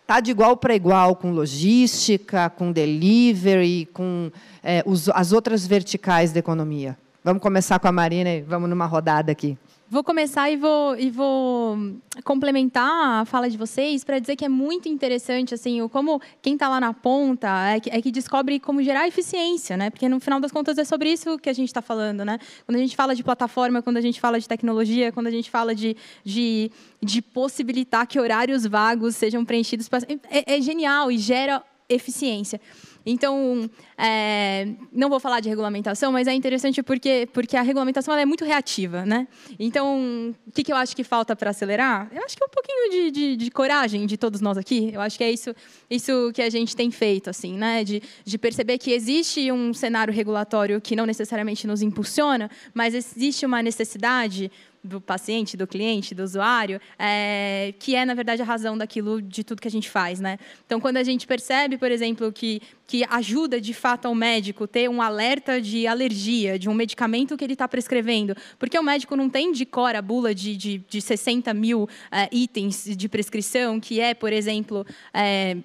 estar 0.06 0.15
tá 0.15 0.20
de 0.20 0.30
igual 0.30 0.56
para 0.56 0.76
igual 0.76 1.15
com 1.15 1.32
logística, 1.32 2.48
com 2.52 2.72
delivery, 2.72 3.89
com 3.91 4.32
é, 4.63 4.84
os, 4.86 5.10
as 5.10 5.32
outras 5.32 5.65
verticais 5.65 6.32
da 6.32 6.38
economia? 6.38 6.96
Vamos 7.24 7.41
começar 7.41 7.80
com 7.80 7.88
a 7.88 7.91
Marina 7.91 8.30
e 8.30 8.41
vamos 8.41 8.70
numa 8.70 8.86
rodada 8.86 9.32
aqui. 9.32 9.58
Vou 9.88 10.04
começar 10.04 10.50
e 10.50 10.58
vou, 10.58 10.98
e 10.98 11.12
vou 11.12 11.78
complementar 12.24 13.21
a 13.21 13.24
fala 13.24 13.48
de 13.48 13.56
vocês 13.56 14.04
para 14.04 14.17
dizer 14.17 14.36
que 14.36 14.43
é 14.43 14.50
muito 14.50 14.89
interessante, 14.89 15.54
assim, 15.54 15.88
como 15.89 16.19
quem 16.41 16.56
está 16.56 16.67
lá 16.67 16.80
na 16.80 16.91
ponta 16.91 17.48
é 17.69 17.80
que, 17.80 17.91
é 17.91 18.02
que, 18.02 18.12
descobre 18.12 18.60
como 18.60 18.82
gerar 18.82 19.08
eficiência, 19.08 19.78
né? 19.78 19.91
Porque 19.91 20.10
no 20.10 20.19
final 20.19 20.39
das 20.39 20.52
contas 20.52 20.80
é 20.80 20.84
sobre 20.84 21.12
isso 21.12 21.38
que 21.38 21.52
a 21.52 21.54
gente 21.54 21.67
está 21.67 21.84
falando, 21.84 22.26
né? 22.26 22.39
Quando 22.65 22.78
a 22.78 22.82
gente 22.82 22.95
fala 22.95 23.13
de 23.13 23.24
plataforma, 23.24 23.80
quando 23.84 23.98
a 23.98 24.02
gente 24.02 24.19
fala 24.19 24.39
de 24.39 24.48
tecnologia, 24.48 25.12
quando 25.12 25.28
a 25.28 25.32
gente 25.32 25.52
fala 25.52 25.76
de, 25.76 25.95
de, 26.24 26.71
de 27.00 27.21
possibilitar 27.21 28.08
que 28.08 28.19
horários 28.19 28.65
vagos 28.65 29.15
sejam 29.15 29.45
preenchidos, 29.45 29.88
é, 30.32 30.56
é 30.56 30.62
genial 30.62 31.12
e 31.12 31.19
gera 31.19 31.63
eficiência. 31.88 32.60
Então, 33.06 33.70
é, 33.98 34.68
não 34.91 35.10
vou 35.10 35.20
falar 35.20 35.39
de 35.39 35.48
regulamentação, 35.48 36.12
mas 36.12 36.28
é 36.28 36.34
interessante 36.34 36.82
porque, 36.82 37.28
porque 37.32 37.56
a 37.56 37.62
regulamentação 37.62 38.15
é 38.15 38.26
muito 38.26 38.44
reativa. 38.44 39.06
Né? 39.06 39.28
Então, 39.60 40.34
o 40.48 40.52
que, 40.52 40.63
que 40.63 40.72
eu 40.72 40.76
acho 40.76 40.96
que 40.96 41.04
falta 41.04 41.36
para 41.36 41.52
acelerar? 41.52 42.10
Eu 42.12 42.24
acho 42.24 42.36
que 42.36 42.44
é 42.44 42.46
um 42.46 42.50
pouquinho 42.50 42.89
de, 42.89 43.12
de, 43.12 43.36
de, 43.36 43.52
coragem 43.52 44.06
de 44.06 44.18
todos 44.18 44.41
nós 44.41 44.58
aqui. 44.58 44.91
Eu 44.94 45.02
acho 45.02 45.18
que 45.18 45.24
é 45.24 45.32
isso, 45.32 45.54
isso 45.89 46.32
que 46.34 46.41
a 46.41 46.50
gente 46.50 46.76
tem 46.76 46.89
feito, 46.89 47.30
assim, 47.30 47.56
né? 47.56 47.84
de, 47.84 48.02
de 48.24 48.38
perceber 48.38 48.78
que 48.78 48.91
existe 48.91 49.52
um 49.52 49.74
cenário 49.74 50.13
regulatório 50.13 50.82
que 50.82 50.96
não 50.96 51.06
necessariamente 51.06 51.68
nos 51.68 51.82
impulsiona, 51.82 52.50
mas 52.74 52.96
existe 52.96 53.46
uma 53.46 53.62
necessidade 53.62 54.52
do 54.86 55.02
paciente, 55.02 55.58
do 55.58 55.65
cliente, 55.65 56.13
do 56.13 56.24
usuário, 56.24 56.80
é, 56.98 57.74
que 57.80 57.95
é, 57.95 58.06
na 58.06 58.13
verdade, 58.13 58.41
a 58.41 58.45
razão 58.45 58.78
daquilo, 58.78 59.21
de 59.21 59.43
tudo 59.43 59.62
que 59.62 59.67
a 59.67 59.71
gente 59.71 59.89
faz. 59.89 60.19
Né? 60.19 60.38
Então, 60.65 60.80
quando 60.80 60.98
a 60.98 61.04
gente 61.04 61.26
percebe, 61.26 61.78
por 61.78 61.91
exemplo, 61.91 62.32
que, 62.32 62.62
que 62.86 63.04
ajuda, 63.10 63.60
de 63.60 63.74
fato, 63.74 64.06
ao 64.06 64.15
médico 64.15 64.67
ter 64.67 64.89
um 64.89 65.02
alerta 65.02 65.60
de 65.60 65.88
alergia, 65.88 66.60
de 66.60 66.69
um 66.69 66.74
medicamento 66.74 67.36
que 67.36 67.43
ele 67.43 67.54
está 67.54 67.67
prescrevendo, 67.67 68.36
porque 68.60 68.78
o 68.78 68.84
médico 68.84 69.15
não 69.15 69.30
tem 69.30 69.52
de 69.52 69.65
cor 69.65 69.95
a 69.95 70.02
bula 70.02 70.34
de, 70.34 70.56
de, 70.56 70.78
de 70.78 71.02
60 71.02 71.54
mil 71.54 71.89
é, 72.12 72.30
itens 72.32 72.86
de 72.95 73.10
prescrição, 73.10 73.80
que 73.80 74.00
é, 74.00 74.13
por 74.13 74.32
exemplo... 74.32 74.86
É, 75.13 75.58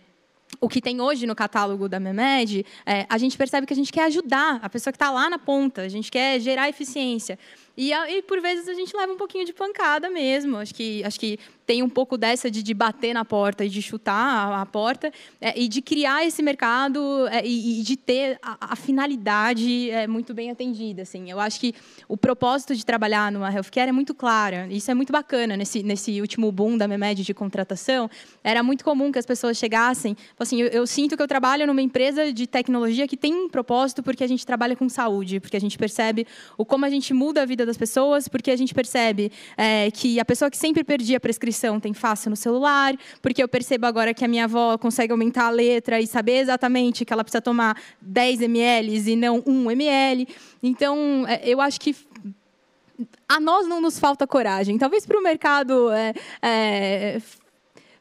o 0.60 0.68
que 0.68 0.80
tem 0.80 1.00
hoje 1.00 1.26
no 1.26 1.34
catálogo 1.34 1.88
da 1.88 2.00
MEMED, 2.00 2.64
é, 2.84 3.06
a 3.08 3.18
gente 3.18 3.36
percebe 3.36 3.66
que 3.66 3.72
a 3.72 3.76
gente 3.76 3.92
quer 3.92 4.04
ajudar 4.04 4.58
a 4.62 4.68
pessoa 4.68 4.92
que 4.92 4.96
está 4.96 5.10
lá 5.10 5.28
na 5.30 5.38
ponta, 5.38 5.82
a 5.82 5.88
gente 5.88 6.10
quer 6.10 6.40
gerar 6.40 6.68
eficiência. 6.68 7.38
E, 7.82 7.94
e, 7.94 8.20
por 8.20 8.42
vezes 8.42 8.68
a 8.68 8.74
gente 8.74 8.94
leva 8.94 9.10
um 9.10 9.16
pouquinho 9.16 9.46
de 9.46 9.54
pancada 9.54 10.10
mesmo. 10.10 10.58
Acho 10.58 10.74
que, 10.74 11.02
acho 11.02 11.18
que 11.18 11.38
tem 11.70 11.84
um 11.84 11.88
pouco 11.88 12.18
dessa 12.18 12.50
de, 12.50 12.64
de 12.64 12.74
bater 12.74 13.14
na 13.14 13.24
porta 13.24 13.64
e 13.64 13.68
de 13.68 13.80
chutar 13.80 14.12
a, 14.12 14.62
a 14.62 14.66
porta 14.66 15.12
é, 15.40 15.56
e 15.56 15.68
de 15.68 15.80
criar 15.80 16.26
esse 16.26 16.42
mercado 16.42 17.28
é, 17.28 17.46
e, 17.46 17.78
e, 17.78 17.82
de 17.84 17.96
ter 17.96 18.40
a, 18.42 18.72
a, 18.72 18.74
finalidade 18.74 19.88
é, 19.88 20.08
muito 20.08 20.34
bem 20.34 20.50
atendida. 20.50 21.02
Assim. 21.02 21.30
Eu 21.30 21.38
acho 21.38 21.60
que 21.60 21.72
o 22.08 22.16
propósito 22.16 22.74
de 22.74 22.84
trabalhar 22.84 23.30
numa 23.30 23.52
healthcare 23.54 23.88
é 23.88 23.92
muito 23.92 24.12
claro. 24.12 24.68
Isso 24.68 24.90
é 24.90 24.94
muito 24.94 25.12
bacana 25.12 25.56
nesse, 25.56 25.80
nesse 25.84 26.20
último 26.20 26.50
boom 26.50 26.76
da 26.76 26.88
MEMED 26.88 27.22
de 27.22 27.32
contratação. 27.32 28.10
Era 28.42 28.64
muito 28.64 28.82
comum 28.82 29.12
que 29.12 29.20
as 29.20 29.26
pessoas 29.26 29.56
chegassem, 29.56 30.16
assim, 30.40 30.60
eu, 30.60 30.66
eu 30.70 30.86
sinto 30.88 31.16
que 31.16 31.22
eu 31.22 31.28
trabalho 31.28 31.68
numa 31.68 31.82
empresa 31.82 32.32
de 32.32 32.48
tecnologia 32.48 33.06
que 33.06 33.16
tem 33.16 33.32
um 33.32 33.48
propósito 33.48 34.02
porque 34.02 34.24
a 34.24 34.26
gente 34.26 34.44
trabalha 34.44 34.74
com 34.74 34.88
saúde, 34.88 35.38
porque 35.38 35.56
a 35.56 35.60
gente 35.60 35.78
percebe 35.78 36.26
o 36.58 36.64
como 36.64 36.84
a 36.84 36.90
gente 36.90 37.14
muda 37.14 37.42
a 37.42 37.46
vida 37.46 37.64
das 37.64 37.76
pessoas, 37.76 38.26
porque 38.26 38.50
a 38.50 38.56
gente 38.56 38.74
percebe 38.74 39.30
é, 39.56 39.88
que 39.92 40.18
a 40.18 40.24
pessoa 40.24 40.50
que 40.50 40.56
sempre 40.56 40.82
perdia 40.82 41.18
a 41.18 41.20
prescrição 41.20 41.59
tem 41.80 41.92
fácil 41.92 42.30
no 42.30 42.36
celular, 42.36 42.94
porque 43.20 43.42
eu 43.42 43.48
percebo 43.48 43.86
agora 43.86 44.14
que 44.14 44.24
a 44.24 44.28
minha 44.28 44.44
avó 44.44 44.78
consegue 44.78 45.12
aumentar 45.12 45.46
a 45.46 45.50
letra 45.50 46.00
e 46.00 46.06
saber 46.06 46.38
exatamente 46.38 47.04
que 47.04 47.12
ela 47.12 47.24
precisa 47.24 47.42
tomar 47.42 47.76
10 48.00 48.42
ml 48.42 49.10
e 49.12 49.16
não 49.16 49.42
1 49.46 49.70
ml. 49.72 50.28
Então, 50.62 51.24
é, 51.28 51.40
eu 51.44 51.60
acho 51.60 51.80
que 51.80 51.94
a 53.28 53.40
nós 53.40 53.66
não 53.66 53.80
nos 53.80 53.98
falta 53.98 54.26
coragem. 54.26 54.78
Talvez 54.78 55.06
para 55.06 55.18
o 55.18 55.22
mercado 55.22 55.90
é, 55.90 56.14
é, 56.42 57.20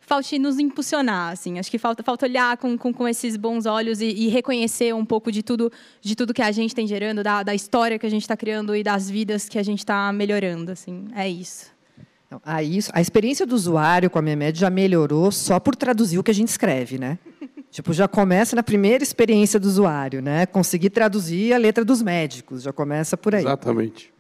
falte 0.10 0.40
nos 0.40 0.58
impulsionar, 0.58 1.32
assim. 1.32 1.60
Acho 1.60 1.70
que 1.70 1.78
falta, 1.78 2.02
falta 2.02 2.26
olhar 2.26 2.58
com, 2.58 2.76
com, 2.78 2.92
com 2.92 3.08
esses 3.08 3.38
bons 3.38 3.68
olhos 3.68 4.02
e, 4.02 4.08
e, 4.08 4.28
reconhecer 4.28 4.94
um 4.94 5.06
pouco 5.06 5.32
de 5.32 5.44
tudo, 5.44 5.72
de 6.02 6.16
tudo 6.16 6.34
que 6.34 6.42
a 6.42 6.52
gente 6.52 6.74
tem 6.74 6.88
gerando, 6.88 7.24
da, 7.24 7.44
da 7.44 7.54
história 7.54 8.00
que 8.00 8.06
a 8.06 8.10
gente 8.10 8.24
está 8.24 8.36
criando 8.36 8.76
e 8.76 8.84
das 8.84 9.10
vidas 9.10 9.48
que 9.48 9.60
a 9.60 9.64
gente 9.64 9.80
está 9.80 10.12
melhorando, 10.12 10.72
assim. 10.72 11.08
É 11.16 11.30
isso. 11.30 11.79
A, 12.44 12.62
isso, 12.62 12.92
a 12.94 13.02
experiência 13.02 13.46
do 13.46 13.56
usuário 13.56 14.10
com 14.10 14.20
a 14.20 14.22
Memed 14.22 14.60
já 14.60 14.70
melhorou 14.70 15.32
só 15.32 15.60
por 15.60 15.76
traduzir 15.76 16.20
o 16.20 16.24
que 16.24 16.30
a 16.30 16.34
gente 16.34 16.50
escreve, 16.50 17.00
né? 17.00 17.18
tipo, 17.72 17.92
já 17.92 18.08
começa 18.08 18.56
na 18.56 18.64
primeira 18.64 19.04
experiência 19.04 19.60
do 19.60 19.68
usuário, 19.68 20.22
né? 20.22 20.46
Conseguir 20.46 20.90
traduzir 20.92 21.54
a 21.54 21.58
letra 21.58 21.84
dos 21.84 22.02
médicos, 22.02 22.62
já 22.62 22.74
começa 22.74 23.18
por 23.18 23.34
aí. 23.34 23.42
Exatamente. 23.42 24.14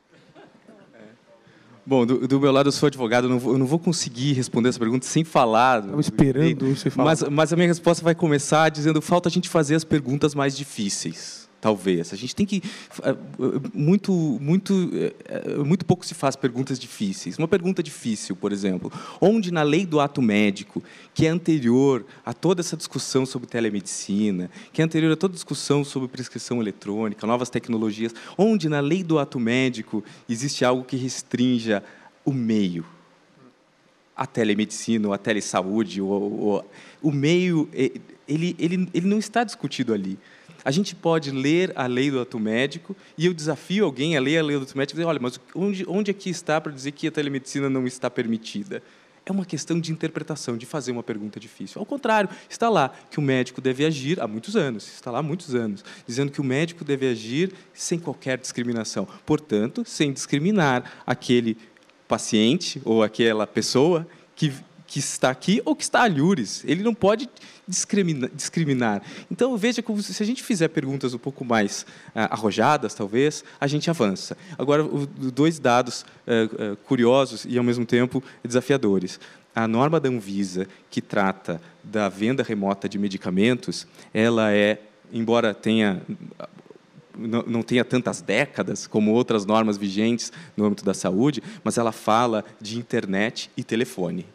Bom, 1.85 2.05
do, 2.05 2.27
do, 2.27 2.39
meu 2.39 2.51
lado, 2.51 2.67
eu 2.67 2.71
sou 2.71 2.85
advogado, 2.85 3.25
eu 3.25 3.29
não, 3.31 3.39
vou, 3.39 3.53
eu 3.53 3.57
não 3.57 3.65
vou 3.65 3.79
conseguir 3.79 4.33
responder 4.33 4.69
essa 4.69 4.77
pergunta 4.77 5.07
sem 5.07 5.23
falar. 5.23 5.79
Estava 5.79 6.01
esperando 6.01 6.75
você 6.75 6.89
falar. 6.89 7.09
Mas, 7.09 7.23
mas, 7.23 7.53
a 7.53 7.55
minha 7.55 7.67
resposta 7.67 8.03
vai 8.03 8.13
começar 8.13 8.69
dizendo 8.69 9.01
falta 9.01 9.27
a 9.27 9.31
gente 9.31 9.49
fazer 9.49 9.73
as 9.73 9.83
perguntas 9.83 10.35
mais 10.35 10.55
difíceis. 10.55 11.38
Talvez. 11.59 12.13
A 12.13 12.15
gente 12.15 12.35
tem 12.35 12.45
que 12.45 12.61
eh, 13.03 13.15
muito 13.73 14.11
muito 14.41 14.89
eh, 14.93 15.57
muito 15.63 15.85
pouco 15.85 16.05
se 16.05 16.13
faz 16.13 16.35
perguntas 16.35 16.79
difíceis. 16.79 17.37
Uma 17.37 17.47
pergunta 17.47 17.83
difícil, 17.83 18.35
por 18.35 18.51
exemplo, 18.51 18.91
onde 19.19 19.51
na 19.51 19.63
lei 19.63 19.85
do 19.85 19.99
ato 19.99 20.21
médico, 20.21 20.83
que 21.13 21.25
é 21.25 21.29
anterior 21.29 22.05
a 22.25 22.33
toda 22.33 22.61
essa 22.61 22.77
discussão 22.77 23.25
sobre 23.25 23.47
telemedicina, 23.47 24.49
que 24.71 24.81
é 24.81 24.85
anterior 24.85 25.11
a 25.11 25.15
toda 25.15 25.33
discussão 25.33 25.83
sobre 25.83 26.07
prescrição 26.07 26.61
eletrônica, 26.61 27.25
novas 27.27 27.49
tecnologias, 27.49 28.13
onde 28.37 28.69
na 28.69 28.79
lei 28.79 29.03
do 29.03 29.19
ato 29.19 29.39
médico 29.39 30.03
existe 30.27 30.63
algo 30.63 30.83
que 30.83 30.95
restrinja 30.95 31.83
o 32.23 32.31
meio, 32.31 32.85
a 34.15 34.25
telemedicina, 34.25 35.07
ou 35.07 35.13
a 35.13 35.17
telesaúde, 35.17 36.01
ou, 36.01 36.65
o 37.01 37.11
meio, 37.11 37.69
ele, 37.73 38.55
ele, 38.59 38.89
ele 38.93 39.07
não 39.07 39.17
está 39.17 39.43
discutido 39.43 39.93
ali. 39.93 40.17
A 40.63 40.71
gente 40.71 40.95
pode 40.95 41.31
ler 41.31 41.71
a 41.75 41.85
lei 41.87 42.11
do 42.11 42.19
ato 42.19 42.39
médico 42.39 42.95
e 43.17 43.25
eu 43.25 43.33
desafio 43.33 43.85
alguém 43.85 44.17
a 44.17 44.21
ler 44.21 44.39
a 44.39 44.43
lei 44.43 44.57
do 44.57 44.63
ato 44.63 44.77
médico 44.77 44.97
e 44.97 44.99
dizer, 44.99 45.07
olha, 45.07 45.19
mas 45.21 45.39
onde, 45.55 45.85
onde 45.87 46.11
aqui 46.11 46.29
está 46.29 46.59
para 46.59 46.71
dizer 46.71 46.91
que 46.91 47.07
a 47.07 47.11
telemedicina 47.11 47.69
não 47.69 47.85
está 47.87 48.09
permitida? 48.09 48.81
É 49.25 49.31
uma 49.31 49.45
questão 49.45 49.79
de 49.79 49.91
interpretação, 49.91 50.57
de 50.57 50.65
fazer 50.65 50.91
uma 50.91 51.03
pergunta 51.03 51.39
difícil. 51.39 51.79
Ao 51.79 51.85
contrário, 51.85 52.29
está 52.49 52.67
lá 52.67 52.91
que 53.11 53.19
o 53.19 53.21
médico 53.21 53.61
deve 53.61 53.85
agir 53.85 54.19
há 54.19 54.27
muitos 54.27 54.55
anos, 54.55 54.87
está 54.87 55.11
lá 55.11 55.19
há 55.19 55.23
muitos 55.23 55.53
anos, 55.53 55.85
dizendo 56.07 56.31
que 56.31 56.41
o 56.41 56.43
médico 56.43 56.83
deve 56.83 57.07
agir 57.07 57.53
sem 57.73 57.99
qualquer 57.99 58.39
discriminação. 58.39 59.07
Portanto, 59.25 59.83
sem 59.85 60.11
discriminar 60.11 61.03
aquele 61.05 61.57
paciente 62.07 62.81
ou 62.83 63.03
aquela 63.03 63.45
pessoa 63.45 64.07
que 64.35 64.51
que 64.89 64.97
está 64.97 65.29
aqui 65.29 65.61
ou 65.65 65.75
que 65.75 65.83
está 65.83 66.01
alhures. 66.01 66.63
Ele 66.65 66.81
não 66.81 66.95
pode 66.95 67.29
discriminar. 67.67 69.03
Então, 69.29 69.55
veja 69.55 69.83
como 69.83 70.01
se 70.01 70.21
a 70.21 70.25
gente 70.25 70.41
fizer 70.41 70.67
perguntas 70.69 71.13
um 71.13 71.19
pouco 71.19 71.45
mais 71.45 71.85
ah, 72.15 72.33
arrojadas, 72.33 72.95
talvez, 72.95 73.43
a 73.61 73.67
gente 73.67 73.87
avança. 73.87 74.35
Agora, 74.57 74.83
dois 75.31 75.59
dados 75.59 76.03
ah, 76.25 76.31
ah, 76.31 76.75
curiosos 76.87 77.45
e, 77.47 77.55
ao 77.55 77.63
mesmo 77.63 77.85
tempo, 77.85 78.23
desafiadores. 78.43 79.19
A 79.55 79.67
norma 79.67 79.99
da 79.99 80.09
Anvisa, 80.09 80.67
que 80.89 81.01
trata 81.01 81.61
da 81.83 82.09
venda 82.09 82.41
remota 82.41 82.89
de 82.89 82.97
medicamentos, 82.97 83.85
ela 84.11 84.51
é, 84.51 84.81
embora 85.13 85.53
tenha 85.53 86.01
não, 87.15 87.61
tenha 87.61 87.83
tantas 87.83 88.21
décadas 88.21 88.87
como 88.87 89.11
outras 89.11 89.45
normas 89.45 89.77
vigentes 89.77 90.31
no 90.55 90.65
âmbito 90.65 90.85
da 90.85 90.93
saúde, 90.93 91.43
mas 91.65 91.77
ela 91.77 91.91
fala 91.91 92.45
de 92.61 92.77
internet 92.77 93.51
e 93.57 93.63
telefone 93.63 94.25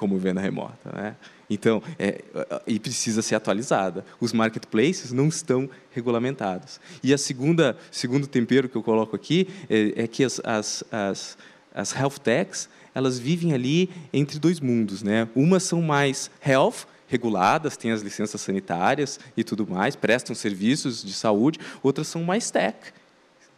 como 0.00 0.16
venda 0.16 0.40
remota. 0.40 0.90
Né? 0.94 1.14
Então, 1.50 1.82
é, 1.98 2.24
e 2.66 2.80
precisa 2.80 3.20
ser 3.20 3.34
atualizada. 3.34 4.02
Os 4.18 4.32
marketplaces 4.32 5.12
não 5.12 5.28
estão 5.28 5.68
regulamentados. 5.92 6.80
E 7.04 7.12
a 7.12 7.18
segunda 7.18 7.76
segundo 7.90 8.26
tempero 8.26 8.66
que 8.66 8.76
eu 8.76 8.82
coloco 8.82 9.14
aqui 9.14 9.46
é, 9.68 10.04
é 10.04 10.06
que 10.06 10.24
as, 10.24 10.40
as, 10.42 10.82
as, 10.90 11.38
as 11.74 11.94
health 11.94 12.18
techs 12.18 12.66
elas 12.94 13.18
vivem 13.18 13.52
ali 13.52 13.90
entre 14.10 14.38
dois 14.38 14.58
mundos, 14.58 15.02
né? 15.02 15.28
Umas 15.36 15.64
são 15.64 15.82
mais 15.82 16.30
health 16.44 16.86
reguladas, 17.06 17.76
têm 17.76 17.90
as 17.90 18.00
licenças 18.00 18.40
sanitárias 18.40 19.20
e 19.36 19.44
tudo 19.44 19.66
mais, 19.68 19.94
prestam 19.94 20.34
serviços 20.34 21.04
de 21.04 21.12
saúde. 21.12 21.58
Outras 21.82 22.08
são 22.08 22.24
mais 22.24 22.50
tech, 22.50 22.78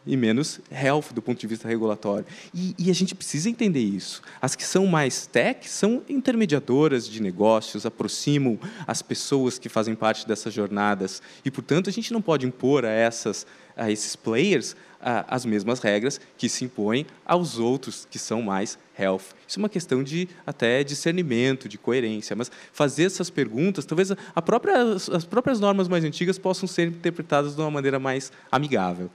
e 0.07 0.16
menos 0.16 0.61
health 0.70 1.12
do 1.14 1.22
ponto 1.22 1.40
de 1.40 1.46
vista 1.46 1.68
regulatório. 1.68 2.26
E, 2.55 2.74
e, 2.78 2.90
a 2.90 2.94
gente 2.94 3.14
precisa 3.14 3.48
entender 3.48 3.80
isso. 3.80 4.22
As 4.40 4.55
que 4.55 4.64
são 4.64 4.86
mais 4.86 5.26
tech 5.26 5.68
são 5.68 6.03
intermediadoras 6.09 7.09
de 7.09 7.22
negócios, 7.22 7.86
aproximam 7.86 8.59
as 8.86 9.03
pessoas 9.03 9.59
que 9.59 9.68
fazem 9.68 9.94
parte 9.94 10.26
dessas 10.26 10.53
jornadas. 10.53 11.22
E, 11.44 11.50
portanto, 11.50 11.88
a 11.88 11.92
gente 11.92 12.12
não 12.12 12.20
pode 12.20 12.46
impor 12.46 12.84
a, 12.84 12.90
essas, 12.90 13.46
a 13.76 13.90
esses 13.90 14.16
players 14.16 14.74
a, 15.03 15.34
as 15.34 15.44
mesmas 15.44 15.80
regras 15.80 16.20
que 16.38 16.48
se 16.48 16.64
impõem 16.64 17.05
aos 17.26 17.59
outros 17.59 18.07
que 18.09 18.18
são 18.18 18.40
mais 18.40 18.78
health. 18.98 19.34
Isso 19.46 19.59
é 19.59 19.62
uma 19.62 19.68
questão 19.68 20.03
de 20.03 20.28
até 20.46 20.84
discernimento, 20.84 21.68
de 21.68 21.76
coerência. 21.76 22.36
Mas 22.36 22.50
fazer 22.72 23.05
essas 23.05 23.28
perguntas, 23.28 23.84
talvez 23.84 24.12
a 24.12 24.42
própria, 24.42 24.92
as 24.92 25.24
próprias 25.24 25.59
normas 25.59 25.88
mais 25.88 26.05
antigas 26.05 26.38
possam 26.38 26.68
ser 26.68 26.88
interpretadas 26.88 27.55
de 27.55 27.61
uma 27.61 27.70
maneira 27.70 27.98
mais 27.98 28.30
amigável. 28.50 29.11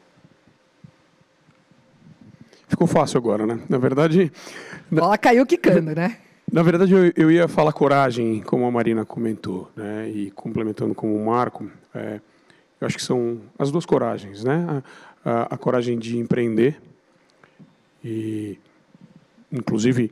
Ficou 2.68 2.86
fácil 2.86 3.18
agora, 3.18 3.46
né? 3.46 3.60
Na 3.70 3.78
verdade. 3.78 4.32
Ela 4.92 5.18
caiu 5.18 5.46
quicando, 5.46 5.96
né? 5.96 6.18
Na 6.52 6.64
verdade, 6.64 6.94
eu, 6.94 7.12
eu, 7.16 7.32
ia 7.32 7.48
falar 7.48 7.74
coragem, 7.74 8.42
como 8.42 8.66
a 8.66 8.72
Marina 8.72 9.06
comentou, 9.06 9.70
né? 9.76 10.10
E 10.10 10.32
complementando 10.32 10.96
com 10.96 11.16
o 11.16 11.26
Marco, 11.26 11.70
é, 11.94 12.22
eu 12.80 12.88
acho 12.88 12.96
que 12.96 13.04
são 13.04 13.40
as 13.60 13.70
duas 13.70 13.86
coragens, 13.86 14.44
né? 14.44 14.66
A, 15.26 15.30
a, 15.30 15.56
a, 15.56 15.58
coragem 15.58 15.98
de 15.98 16.18
empreender 16.18 16.80
e, 18.04 18.58
inclusive, 19.52 20.12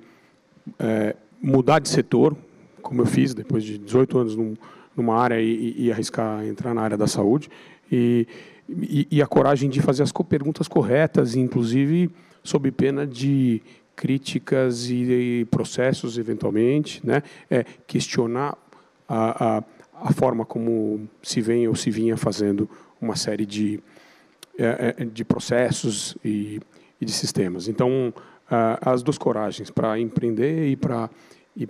é, 0.78 1.16
mudar 1.42 1.80
de 1.80 1.88
setor, 1.88 2.36
como 2.82 3.02
eu 3.02 3.06
fiz 3.06 3.34
depois 3.34 3.64
de 3.64 3.78
18 3.78 4.18
anos 4.18 4.36
num, 4.36 4.56
numa 4.96 5.18
área 5.18 5.40
e, 5.40 5.76
e, 5.78 5.92
arriscar 5.92 6.46
entrar 6.46 6.74
na 6.74 6.82
área 6.82 6.98
da 6.98 7.08
saúde 7.08 7.50
e, 7.90 8.28
e, 8.68 9.08
e 9.10 9.22
a 9.22 9.28
coragem 9.28 9.70
de 9.70 9.82
fazer 9.82 10.04
as 10.04 10.12
perguntas 10.12 10.68
corretas, 10.68 11.36
inclusive 11.36 12.12
sob 12.46 12.72
pena 12.72 13.06
de 13.06 13.62
críticas 13.96 14.90
e, 14.90 15.48
processos, 15.50 16.18
eventualmente, 16.18 17.06
né? 17.06 17.24
É, 17.50 17.66
questionar 17.88 18.58
a, 19.08 19.58
a, 19.58 19.64
a, 19.94 20.14
forma 20.14 20.46
como 20.46 21.08
se 21.24 21.42
vem 21.42 21.68
ou 21.68 21.76
se 21.76 21.90
vinha 21.90 22.18
fazendo 22.18 22.70
uma 23.02 23.16
série 23.16 23.46
de, 23.46 23.80
é, 24.58 24.96
é 24.98 25.06
de 25.06 25.24
processos 25.24 26.16
e, 26.24 26.60
e, 27.00 27.06
de 27.06 27.12
sistemas. 27.12 27.68
Então, 27.68 28.14
as 28.82 29.02
duas 29.02 29.18
coragens, 29.18 29.72
para 29.72 30.00
empreender 30.00 30.68
e 30.68 30.76
para 30.76 31.10
e 31.58 31.68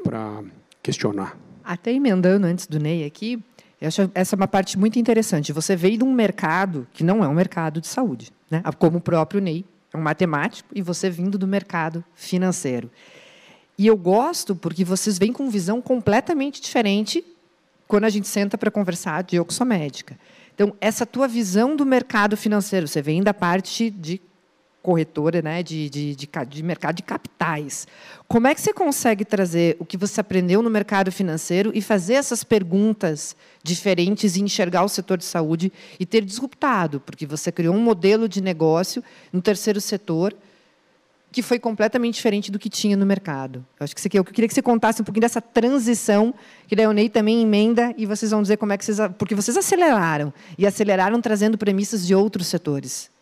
questionar. 0.84 1.38
Até 1.64 1.94
emendando 1.94 2.46
antes 2.46 2.68
do 2.68 2.80
Ney 2.80 3.06
aqui, 3.06 3.42
eu 3.80 3.88
acho 3.88 4.12
essa 4.14 4.36
é 4.36 4.38
uma 4.38 4.48
parte 4.48 4.78
muito 4.78 5.00
interessante. 5.00 5.54
Você 5.54 5.76
veio 5.76 5.98
de 5.98 6.04
um 6.04 6.14
mercado 6.14 6.86
que 6.92 7.04
não 7.04 7.24
é 7.24 7.28
um 7.28 7.34
mercado 7.34 7.80
de 7.80 7.88
saúde, 7.88 8.32
né? 8.52 8.62
como 8.78 8.98
o 8.98 9.02
próprio 9.02 9.40
Ney 9.40 9.64
um 9.96 10.02
matemático, 10.02 10.70
e 10.74 10.82
você 10.82 11.10
vindo 11.10 11.38
do 11.38 11.48
mercado 11.48 12.04
financeiro. 12.14 12.90
E 13.78 13.88
eu 13.88 13.98
gosto 13.98 14.56
porque 14.56 14.84
vocês 14.84 15.18
vêm 15.18 15.34
com 15.34 15.50
visão 15.50 15.82
completamente 15.82 16.62
diferente 16.62 17.24
quando 17.88 18.06
a 18.06 18.10
gente 18.10 18.28
senta 18.28 18.58
para 18.58 18.72
conversar 18.72 19.24
de 19.24 19.40
oxomédica. 19.40 20.18
Então, 20.54 20.74
essa 20.80 21.06
tua 21.06 21.28
visão 21.28 21.76
do 21.76 21.86
mercado 21.86 22.38
financeiro, 22.38 22.88
você 22.88 23.02
vem 23.02 23.22
da 23.22 23.34
parte 23.34 23.90
de 23.90 24.22
corretora 24.86 25.42
né, 25.42 25.64
de, 25.64 25.90
de, 25.90 26.16
de, 26.16 26.30
de, 26.48 26.64
mercado 26.64 26.98
de 26.98 27.02
capitais. 27.02 27.88
Como 28.28 28.46
é 28.46 28.54
que 28.54 28.62
você 28.62 28.72
consegue 28.72 29.26
trazer 29.26 29.76
o 29.80 29.86
que 29.86 29.98
você 29.98 30.22
aprendeu 30.22 30.62
no 30.62 30.70
mercado 30.70 31.12
financeiro 31.12 31.72
e 31.74 31.82
fazer 31.82 32.14
essas 32.14 32.44
perguntas 32.44 33.36
diferentes 33.64 34.36
e 34.36 34.44
enxergar 34.44 34.84
o 34.84 34.88
setor 34.88 35.18
de 35.18 35.26
saúde 35.26 35.74
e 36.00 36.06
ter 36.06 36.24
disruptado? 36.24 37.00
Porque 37.00 37.26
você 37.26 37.52
criou 37.52 37.74
um 37.74 37.82
modelo 37.82 38.30
de 38.30 38.42
negócio 38.42 39.04
no 39.34 39.42
terceiro 39.42 39.82
setor 39.82 40.36
que 41.32 41.42
foi 41.42 41.58
completamente 41.58 42.14
diferente 42.14 42.52
do 42.52 42.60
que 42.60 42.70
tinha 42.70 42.96
no 42.96 43.08
mercado. 43.08 43.66
Eu 43.80 43.84
acho 43.84 43.96
que 43.96 44.00
você, 44.00 44.08
eu 44.14 44.24
queria 44.24 44.48
que 44.48 44.54
você 44.54 44.62
contasse 44.62 45.02
um 45.02 45.06
pouquinho 45.06 45.22
dessa 45.22 45.42
transição, 45.42 46.34
que 46.68 46.76
daí 46.76 46.86
o 46.86 46.94
Ney 46.94 47.10
também 47.10 47.42
emenda, 47.42 47.94
e 47.98 48.06
vocês 48.06 48.32
vão 48.32 48.42
dizer 48.42 48.56
como 48.56 48.72
é 48.72 48.78
que 48.78 48.86
vocês... 48.86 49.00
Porque 49.18 49.36
vocês 49.36 49.58
aceleraram, 49.58 50.32
e 50.58 50.66
aceleraram 50.66 51.20
trazendo 51.20 51.58
premissas 51.58 52.08
de 52.08 52.16
outros 52.16 52.48
setores. 52.48 53.14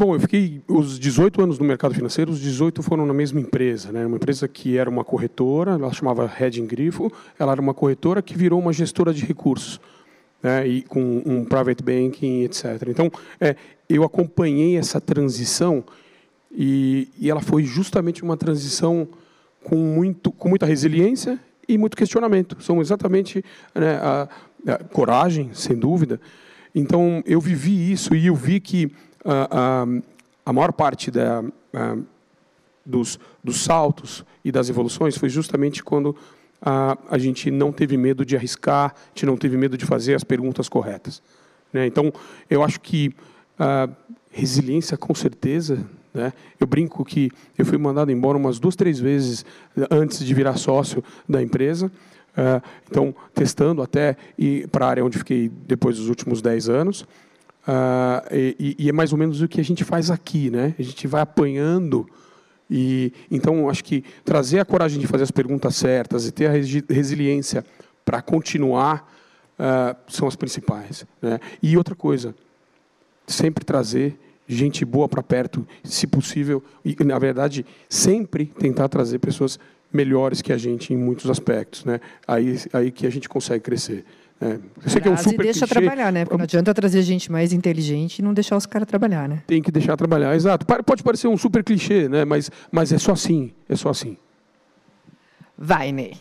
Bom, 0.00 0.14
eu 0.14 0.20
fiquei 0.20 0.62
os 0.66 0.98
18 0.98 1.42
anos 1.42 1.58
no 1.58 1.64
mercado 1.66 1.94
financeiro, 1.94 2.32
os 2.32 2.40
18 2.40 2.82
foram 2.82 3.04
na 3.04 3.12
mesma 3.12 3.38
empresa, 3.38 3.92
né? 3.92 4.06
Uma 4.06 4.16
empresa 4.16 4.48
que 4.48 4.78
era 4.78 4.88
uma 4.88 5.04
corretora, 5.04 5.72
ela 5.72 5.92
chamava 5.92 6.24
Hedging 6.40 6.64
Grifo, 6.64 7.12
ela 7.38 7.52
era 7.52 7.60
uma 7.60 7.74
corretora 7.74 8.22
que 8.22 8.34
virou 8.34 8.58
uma 8.58 8.72
gestora 8.72 9.12
de 9.12 9.26
recursos, 9.26 9.78
né? 10.42 10.66
E 10.66 10.80
com 10.80 11.22
um 11.26 11.44
private 11.44 11.82
banking, 11.82 12.44
etc. 12.44 12.64
Então, 12.88 13.12
é, 13.38 13.54
eu 13.90 14.02
acompanhei 14.02 14.78
essa 14.78 15.02
transição 15.02 15.84
e, 16.50 17.08
e 17.18 17.28
ela 17.28 17.42
foi 17.42 17.64
justamente 17.64 18.22
uma 18.22 18.38
transição 18.38 19.06
com 19.62 19.76
muito, 19.76 20.32
com 20.32 20.48
muita 20.48 20.64
resiliência 20.64 21.38
e 21.68 21.76
muito 21.76 21.94
questionamento. 21.94 22.56
São 22.62 22.80
exatamente 22.80 23.44
né, 23.74 23.96
a, 23.96 24.28
a 24.66 24.78
coragem, 24.78 25.50
sem 25.52 25.76
dúvida. 25.76 26.18
Então, 26.74 27.22
eu 27.26 27.38
vivi 27.38 27.92
isso 27.92 28.14
e 28.14 28.28
eu 28.28 28.34
vi 28.34 28.60
que 28.60 28.90
a, 29.24 29.86
a, 30.44 30.52
maior 30.52 30.72
parte 30.72 31.10
da, 31.10 31.42
dos, 32.84 33.18
dos 33.42 33.62
saltos 33.62 34.24
e 34.44 34.50
das 34.50 34.68
evoluções 34.68 35.16
foi 35.16 35.28
justamente 35.28 35.82
quando 35.82 36.16
a, 36.60 36.96
a 37.10 37.18
gente 37.18 37.50
não 37.50 37.72
teve 37.72 37.96
medo 37.96 38.24
de 38.24 38.36
arriscar, 38.36 38.94
a 38.94 39.08
gente 39.14 39.26
não 39.26 39.36
teve 39.36 39.56
medo 39.56 39.76
de 39.76 39.84
fazer 39.84 40.14
as 40.14 40.24
perguntas 40.24 40.68
corretas. 40.68 41.22
Né? 41.72 41.86
Então, 41.86 42.12
eu 42.48 42.62
acho 42.62 42.80
que 42.80 43.14
a 43.58 43.88
resiliência, 44.30 44.96
com 44.96 45.14
certeza, 45.14 45.86
né? 46.12 46.32
Eu 46.58 46.66
brinco 46.66 47.04
que 47.04 47.30
eu 47.56 47.64
fui 47.64 47.78
mandado 47.78 48.10
embora 48.10 48.36
umas 48.36 48.58
duas, 48.58 48.74
três 48.74 48.98
vezes 48.98 49.44
antes 49.90 50.24
de 50.24 50.34
virar 50.34 50.56
sócio 50.56 51.04
da 51.28 51.42
empresa, 51.42 51.90
Uh, 52.30 52.62
então, 52.88 53.14
testando 53.34 53.82
até 53.82 54.16
e 54.38 54.66
para 54.68 54.86
a 54.86 54.88
área 54.88 55.04
onde 55.04 55.18
fiquei 55.18 55.48
depois 55.48 55.96
dos 55.96 56.08
últimos 56.08 56.40
10 56.40 56.68
anos. 56.68 57.06
Uh, 57.66 58.34
e, 58.58 58.76
e, 58.78 58.88
é 58.88 58.92
mais 58.92 59.12
ou 59.12 59.18
menos 59.18 59.40
o 59.42 59.48
que 59.48 59.60
a 59.60 59.64
gente 59.64 59.84
faz 59.84 60.10
aqui. 60.10 60.50
Né? 60.50 60.74
A 60.78 60.82
gente 60.82 61.06
vai 61.06 61.20
apanhando. 61.20 62.08
E, 62.70 63.12
então, 63.30 63.68
acho 63.68 63.84
que 63.84 64.04
trazer 64.24 64.60
a 64.60 64.64
coragem 64.64 65.00
de 65.00 65.06
fazer 65.06 65.24
as 65.24 65.30
perguntas 65.30 65.76
certas 65.76 66.26
e 66.26 66.32
ter 66.32 66.46
a 66.46 66.52
resiliência 66.92 67.64
para 68.04 68.22
continuar 68.22 69.10
uh, 69.58 69.96
são 70.08 70.26
as 70.26 70.36
principais. 70.36 71.04
Né? 71.20 71.38
E 71.62 71.76
outra 71.76 71.94
coisa, 71.94 72.34
sempre 73.26 73.64
trazer 73.64 74.18
gente 74.46 74.84
boa 74.84 75.08
para 75.08 75.22
perto, 75.22 75.66
se 75.84 76.06
possível, 76.06 76.62
e, 76.84 76.96
na 77.04 77.18
verdade, 77.18 77.64
sempre 77.88 78.46
tentar 78.46 78.88
trazer 78.88 79.20
pessoas 79.20 79.58
melhores 79.92 80.42
que 80.42 80.52
a 80.52 80.56
gente 80.56 80.92
em 80.92 80.96
muitos 80.96 81.30
aspectos, 81.30 81.84
né? 81.84 82.00
Aí, 82.26 82.58
aí 82.72 82.90
que 82.90 83.06
a 83.06 83.10
gente 83.10 83.28
consegue 83.28 83.62
crescer. 83.62 84.04
Né? 84.40 84.58
Eu 84.82 84.90
sei 84.90 85.00
que 85.00 85.08
é 85.08 85.10
um 85.10 85.16
super 85.16 85.44
deixa 85.44 85.66
clichê. 85.66 85.80
trabalhar, 85.80 86.10
né? 86.10 86.24
Porque 86.24 86.36
não 86.38 86.44
adianta 86.44 86.72
trazer 86.72 87.02
gente 87.02 87.30
mais 87.30 87.52
inteligente 87.52 88.20
e 88.20 88.22
não 88.22 88.32
deixar 88.32 88.56
os 88.56 88.66
caras 88.66 88.88
trabalhar, 88.88 89.28
né? 89.28 89.42
Tem 89.46 89.60
que 89.60 89.70
deixar 89.70 89.96
trabalhar, 89.96 90.34
exato. 90.34 90.64
Pode 90.64 91.02
parecer 91.02 91.28
um 91.28 91.36
super 91.36 91.62
clichê, 91.62 92.08
né? 92.08 92.24
Mas, 92.24 92.50
mas 92.72 92.92
é 92.92 92.98
só 92.98 93.12
assim, 93.12 93.52
é 93.68 93.76
só 93.76 93.90
assim. 93.90 94.16
Vai, 95.56 95.92
Ney. 95.92 96.16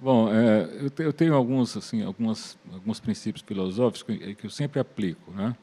Bom, 0.00 0.32
é, 0.32 0.66
eu 0.98 1.12
tenho 1.12 1.34
alguns, 1.34 1.76
assim, 1.76 2.02
algumas, 2.02 2.56
alguns 2.72 2.98
princípios 2.98 3.44
filosóficos 3.46 4.02
que 4.02 4.46
eu 4.46 4.50
sempre 4.50 4.80
aplico, 4.80 5.30
né? 5.32 5.54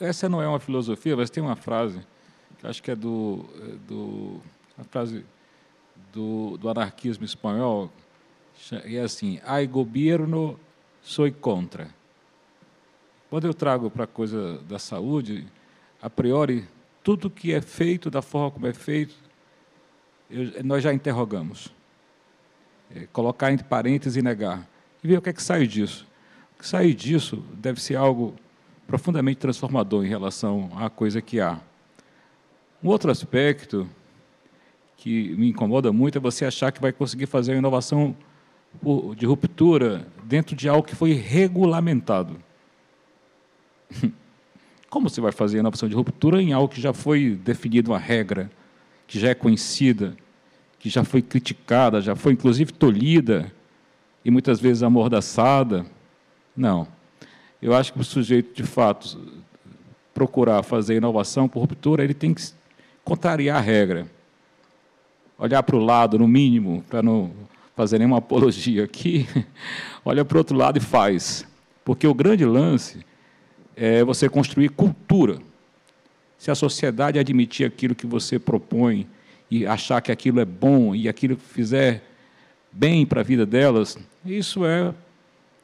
essa 0.00 0.28
não 0.28 0.42
é 0.42 0.48
uma 0.48 0.58
filosofia, 0.58 1.16
mas 1.16 1.30
tem 1.30 1.42
uma 1.42 1.56
frase 1.56 2.00
que 2.58 2.66
acho 2.66 2.82
que 2.82 2.90
é 2.90 2.96
do, 2.96 3.44
é 3.60 3.74
do 3.86 4.40
a 4.78 4.84
frase 4.84 5.24
do, 6.12 6.56
do 6.58 6.68
anarquismo 6.68 7.24
espanhol, 7.24 7.90
e 8.84 8.96
é 8.96 9.02
assim: 9.02 9.38
"Ai 9.44 9.66
governo, 9.66 10.58
sou 11.06 11.30
contra". 11.32 11.88
Quando 13.30 13.46
eu 13.46 13.54
trago 13.54 13.90
para 13.90 14.04
a 14.04 14.06
coisa 14.06 14.58
da 14.68 14.78
saúde, 14.78 15.46
a 16.02 16.10
priori, 16.10 16.66
tudo 17.02 17.30
que 17.30 17.52
é 17.52 17.60
feito 17.60 18.10
da 18.10 18.20
forma 18.20 18.50
como 18.50 18.66
é 18.66 18.72
feito, 18.72 19.14
eu, 20.30 20.64
nós 20.64 20.82
já 20.82 20.92
interrogamos. 20.92 21.72
É, 22.94 23.06
colocar 23.12 23.52
entre 23.52 23.66
parênteses 23.66 24.16
e 24.16 24.22
negar. 24.22 24.66
E 25.02 25.08
ver 25.08 25.18
o 25.18 25.22
que 25.22 25.30
é 25.30 25.32
que 25.32 25.42
sai 25.42 25.66
disso. 25.66 26.06
O 26.54 26.60
que 26.60 26.66
sai 26.66 26.92
disso 26.92 27.44
deve 27.54 27.80
ser 27.80 27.96
algo 27.96 28.34
profundamente 28.86 29.38
transformador 29.38 30.04
em 30.04 30.08
relação 30.08 30.70
à 30.76 30.88
coisa 30.88 31.20
que 31.20 31.40
há. 31.40 31.60
Um 32.82 32.88
outro 32.88 33.10
aspecto 33.10 33.88
que 34.96 35.34
me 35.36 35.50
incomoda 35.50 35.92
muito 35.92 36.18
é 36.18 36.20
você 36.20 36.44
achar 36.44 36.70
que 36.70 36.80
vai 36.80 36.92
conseguir 36.92 37.26
fazer 37.26 37.52
uma 37.52 37.58
inovação 37.58 38.16
de 39.16 39.26
ruptura 39.26 40.06
dentro 40.26 40.56
de 40.56 40.68
algo 40.68 40.82
que 40.82 40.94
foi 40.94 41.12
regulamentado. 41.12 42.36
Como 44.90 45.08
você 45.08 45.20
vai 45.20 45.32
fazer 45.32 45.58
a 45.58 45.60
inovação 45.60 45.88
de 45.88 45.94
ruptura 45.94 46.42
em 46.42 46.52
algo 46.52 46.68
que 46.68 46.80
já 46.80 46.92
foi 46.92 47.30
definido 47.30 47.92
uma 47.92 47.98
regra, 47.98 48.50
que 49.06 49.18
já 49.18 49.28
é 49.28 49.34
conhecida, 49.34 50.16
que 50.78 50.88
já 50.88 51.04
foi 51.04 51.22
criticada, 51.22 52.00
já 52.00 52.16
foi 52.16 52.32
inclusive 52.32 52.72
tolhida 52.72 53.52
e 54.24 54.30
muitas 54.30 54.58
vezes 54.60 54.82
amordaçada? 54.82 55.86
Não. 56.56 56.88
Eu 57.62 57.74
acho 57.74 57.92
que 57.92 58.00
o 58.00 58.04
sujeito, 58.04 58.54
de 58.54 58.64
fato, 58.64 59.20
procurar 60.12 60.62
fazer 60.62 60.96
inovação 60.96 61.48
por 61.48 61.60
ruptura, 61.60 62.02
ele 62.02 62.14
tem 62.14 62.34
que 62.34 62.42
contrariar 63.04 63.58
a 63.58 63.60
regra. 63.60 64.06
Olhar 65.38 65.62
para 65.62 65.76
o 65.76 65.84
lado, 65.84 66.18
no 66.18 66.26
mínimo, 66.26 66.82
para 66.88 67.02
não 67.02 67.32
fazer 67.76 67.98
nenhuma 67.98 68.18
apologia 68.18 68.82
aqui, 68.82 69.28
olha 70.02 70.24
para 70.24 70.36
o 70.36 70.38
outro 70.38 70.56
lado 70.56 70.78
e 70.78 70.80
faz. 70.80 71.46
Porque 71.84 72.06
o 72.06 72.14
grande 72.14 72.44
lance 72.44 73.04
é 73.76 74.02
você 74.02 74.28
construir 74.28 74.70
cultura. 74.70 75.38
Se 76.38 76.50
a 76.50 76.54
sociedade 76.54 77.18
admitir 77.18 77.66
aquilo 77.66 77.94
que 77.94 78.06
você 78.06 78.38
propõe 78.38 79.06
e 79.50 79.66
achar 79.66 80.00
que 80.00 80.10
aquilo 80.10 80.40
é 80.40 80.44
bom 80.44 80.94
e 80.94 81.08
aquilo 81.08 81.36
fizer 81.36 82.02
bem 82.72 83.04
para 83.06 83.20
a 83.20 83.24
vida 83.24 83.44
delas, 83.44 83.96
isso 84.24 84.64
é 84.64 84.92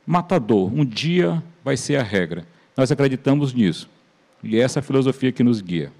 matador. 0.06 0.72
Um 0.72 0.84
dia 0.84 1.42
vai 1.64 1.76
ser 1.76 1.96
a 1.96 2.02
regra. 2.02 2.46
Nós 2.76 2.92
acreditamos 2.92 3.52
nisso. 3.52 3.88
E 4.42 4.56
é 4.56 4.60
essa 4.60 4.82
filosofia 4.82 5.32
que 5.32 5.42
nos 5.42 5.60
guia. 5.60 5.90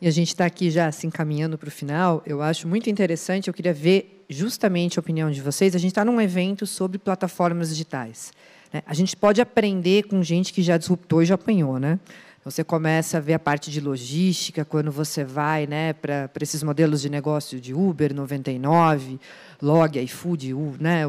E 0.00 0.06
a 0.06 0.10
gente 0.10 0.28
está 0.28 0.46
aqui 0.46 0.70
já 0.70 0.90
se 0.92 1.06
encaminhando 1.06 1.58
para 1.58 1.68
o 1.68 1.70
final. 1.70 2.22
Eu 2.24 2.40
acho 2.40 2.68
muito 2.68 2.88
interessante. 2.88 3.48
Eu 3.48 3.54
queria 3.54 3.74
ver 3.74 4.24
justamente 4.28 4.98
a 4.98 5.00
opinião 5.00 5.30
de 5.30 5.42
vocês. 5.42 5.74
A 5.74 5.78
gente 5.78 5.90
está 5.90 6.04
num 6.04 6.20
evento 6.20 6.66
sobre 6.66 6.98
plataformas 6.98 7.70
digitais. 7.70 8.32
Né? 8.72 8.82
A 8.86 8.94
gente 8.94 9.16
pode 9.16 9.40
aprender 9.40 10.04
com 10.04 10.22
gente 10.22 10.52
que 10.52 10.62
já 10.62 10.76
disruptou 10.76 11.22
e 11.22 11.26
já 11.26 11.34
apanhou, 11.34 11.78
né? 11.78 11.98
Você 12.44 12.64
começa 12.64 13.18
a 13.18 13.20
ver 13.20 13.34
a 13.34 13.38
parte 13.38 13.70
de 13.70 13.80
logística 13.80 14.64
quando 14.64 14.90
você 14.90 15.24
vai 15.24 15.66
né, 15.66 15.92
para 15.92 16.30
esses 16.40 16.62
modelos 16.62 17.02
de 17.02 17.10
negócio 17.10 17.60
de 17.60 17.74
Uber 17.74 18.14
99, 18.14 19.20
Log, 19.60 20.00
iFood, 20.00 20.54
né, 20.80 21.02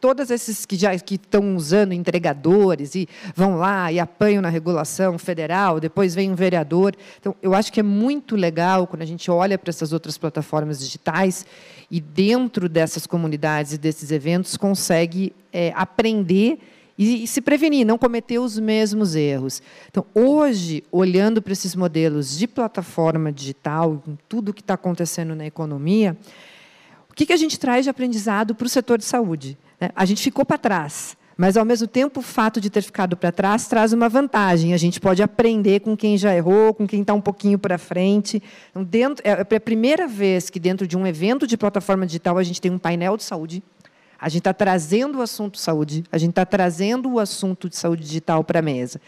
todos 0.00 0.30
esses 0.30 0.66
que 0.66 0.76
já 0.76 0.96
que 0.98 1.14
estão 1.14 1.56
usando 1.56 1.92
entregadores 1.92 2.94
e 2.94 3.08
vão 3.34 3.56
lá 3.56 3.92
e 3.92 4.00
apanham 4.00 4.42
na 4.42 4.48
regulação 4.48 5.18
federal, 5.18 5.78
depois 5.78 6.14
vem 6.14 6.30
um 6.30 6.34
vereador. 6.34 6.94
Então, 7.20 7.34
eu 7.42 7.54
acho 7.54 7.72
que 7.72 7.80
é 7.80 7.82
muito 7.82 8.36
legal 8.36 8.86
quando 8.86 9.02
a 9.02 9.06
gente 9.06 9.30
olha 9.30 9.58
para 9.58 9.70
essas 9.70 9.92
outras 9.92 10.18
plataformas 10.18 10.78
digitais 10.78 11.46
e 11.90 12.00
dentro 12.00 12.68
dessas 12.68 13.06
comunidades 13.06 13.74
e 13.74 13.78
desses 13.78 14.10
eventos 14.10 14.56
consegue 14.56 15.32
é, 15.52 15.72
aprender 15.76 16.58
e, 16.96 17.24
e 17.24 17.26
se 17.26 17.40
prevenir, 17.40 17.86
não 17.86 17.98
cometer 17.98 18.38
os 18.38 18.58
mesmos 18.58 19.14
erros. 19.14 19.62
Então, 19.90 20.04
hoje, 20.14 20.84
olhando 20.92 21.40
para 21.40 21.52
esses 21.52 21.74
modelos 21.74 22.38
de 22.38 22.46
plataforma 22.46 23.32
digital, 23.32 24.02
com 24.04 24.16
tudo 24.28 24.54
que 24.54 24.60
está 24.60 24.74
acontecendo 24.74 25.34
na 25.34 25.46
economia, 25.46 26.16
o 27.10 27.14
que, 27.14 27.26
que 27.26 27.32
a 27.32 27.36
gente 27.36 27.58
traz 27.58 27.84
de 27.84 27.90
aprendizado 27.90 28.54
para 28.54 28.66
o 28.66 28.70
setor 28.70 28.98
de 28.98 29.04
saúde? 29.04 29.58
Né? 29.82 29.90
A 29.96 30.04
gente 30.04 30.22
ficou 30.22 30.44
para 30.44 30.56
trás. 30.56 31.16
Mas, 31.36 31.56
ao 31.56 31.64
mesmo 31.64 31.88
tempo, 31.88 32.20
o 32.20 32.22
fato 32.22 32.60
de 32.60 32.70
ter 32.70 32.82
ficado 32.82 33.16
para 33.16 33.32
trás 33.32 33.66
traz 33.66 33.92
uma 33.92 34.08
vantagem. 34.08 34.74
A 34.74 34.76
gente 34.76 35.00
pode 35.00 35.20
aprender 35.22 35.80
com 35.80 35.96
quem 35.96 36.16
já 36.16 36.32
errou, 36.32 36.72
com 36.72 36.86
quem 36.86 37.00
está 37.00 37.12
um 37.12 37.20
pouquinho 37.20 37.58
para 37.58 37.78
frente. 37.78 38.40
Então, 38.70 38.84
dentro, 38.84 39.24
é, 39.26 39.30
é 39.30 39.56
a 39.56 39.60
primeira 39.60 40.06
vez 40.06 40.48
que, 40.48 40.60
dentro 40.60 40.86
de 40.86 40.96
um 40.96 41.04
evento 41.04 41.44
de 41.44 41.56
plataforma 41.56 42.06
digital, 42.06 42.38
a 42.38 42.44
gente 42.44 42.60
tem 42.60 42.70
um 42.70 42.78
painel 42.78 43.16
de 43.16 43.24
saúde. 43.24 43.60
A 44.20 44.28
gente 44.28 44.40
está 44.40 44.54
trazendo 44.54 45.18
o 45.18 45.22
assunto 45.22 45.58
saúde, 45.58 46.04
a 46.12 46.16
gente 46.16 46.30
está 46.30 46.46
trazendo 46.46 47.10
o 47.10 47.18
assunto 47.18 47.68
de 47.68 47.76
saúde 47.76 48.04
digital 48.04 48.44
para 48.44 48.60
a 48.60 48.62
mesa. 48.62 49.00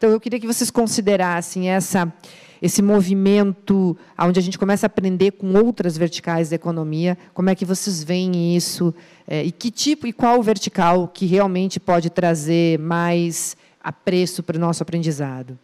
Então, 0.00 0.08
eu 0.08 0.18
queria 0.18 0.40
que 0.40 0.46
vocês 0.46 0.70
considerassem 0.70 1.68
essa 1.68 2.10
esse 2.62 2.80
movimento 2.80 3.94
onde 4.18 4.40
a 4.40 4.42
gente 4.42 4.58
começa 4.58 4.86
a 4.86 4.88
aprender 4.88 5.32
com 5.32 5.52
outras 5.54 5.94
verticais 5.94 6.48
da 6.48 6.56
economia, 6.56 7.18
como 7.34 7.50
é 7.50 7.54
que 7.54 7.66
vocês 7.66 8.02
veem 8.02 8.56
isso 8.56 8.94
é, 9.28 9.44
e 9.44 9.52
que 9.52 9.70
tipo 9.70 10.06
e 10.06 10.12
qual 10.12 10.42
vertical 10.42 11.06
que 11.06 11.26
realmente 11.26 11.78
pode 11.78 12.08
trazer 12.08 12.78
mais 12.78 13.58
apreço 13.84 14.42
para 14.42 14.56
o 14.56 14.58
nosso 14.60 14.82
aprendizado? 14.82 15.58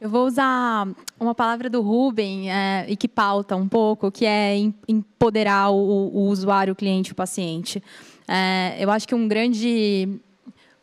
Eu 0.00 0.08
vou 0.08 0.28
usar 0.28 0.86
uma 1.18 1.34
palavra 1.34 1.68
do 1.68 1.80
Ruben 1.80 2.52
é, 2.52 2.86
e 2.88 2.96
que 2.96 3.08
pauta 3.08 3.56
um 3.56 3.66
pouco, 3.66 4.12
que 4.12 4.24
é 4.24 4.56
empoderar 4.86 5.70
o, 5.70 6.08
o 6.14 6.28
usuário, 6.28 6.72
o 6.72 6.76
cliente, 6.76 7.10
o 7.10 7.16
paciente. 7.16 7.82
É, 8.28 8.76
eu 8.78 8.92
acho 8.92 9.08
que 9.08 9.14
um 9.14 9.26
grande 9.26 10.20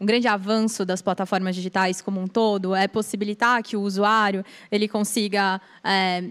um 0.02 0.06
grande 0.06 0.28
avanço 0.28 0.84
das 0.84 1.00
plataformas 1.00 1.56
digitais 1.56 2.02
como 2.02 2.20
um 2.20 2.28
todo 2.28 2.74
é 2.74 2.88
possibilitar 2.88 3.62
que 3.62 3.78
o 3.78 3.82
usuário 3.82 4.44
ele 4.72 4.88
consiga 4.88 5.62
é, 5.84 6.24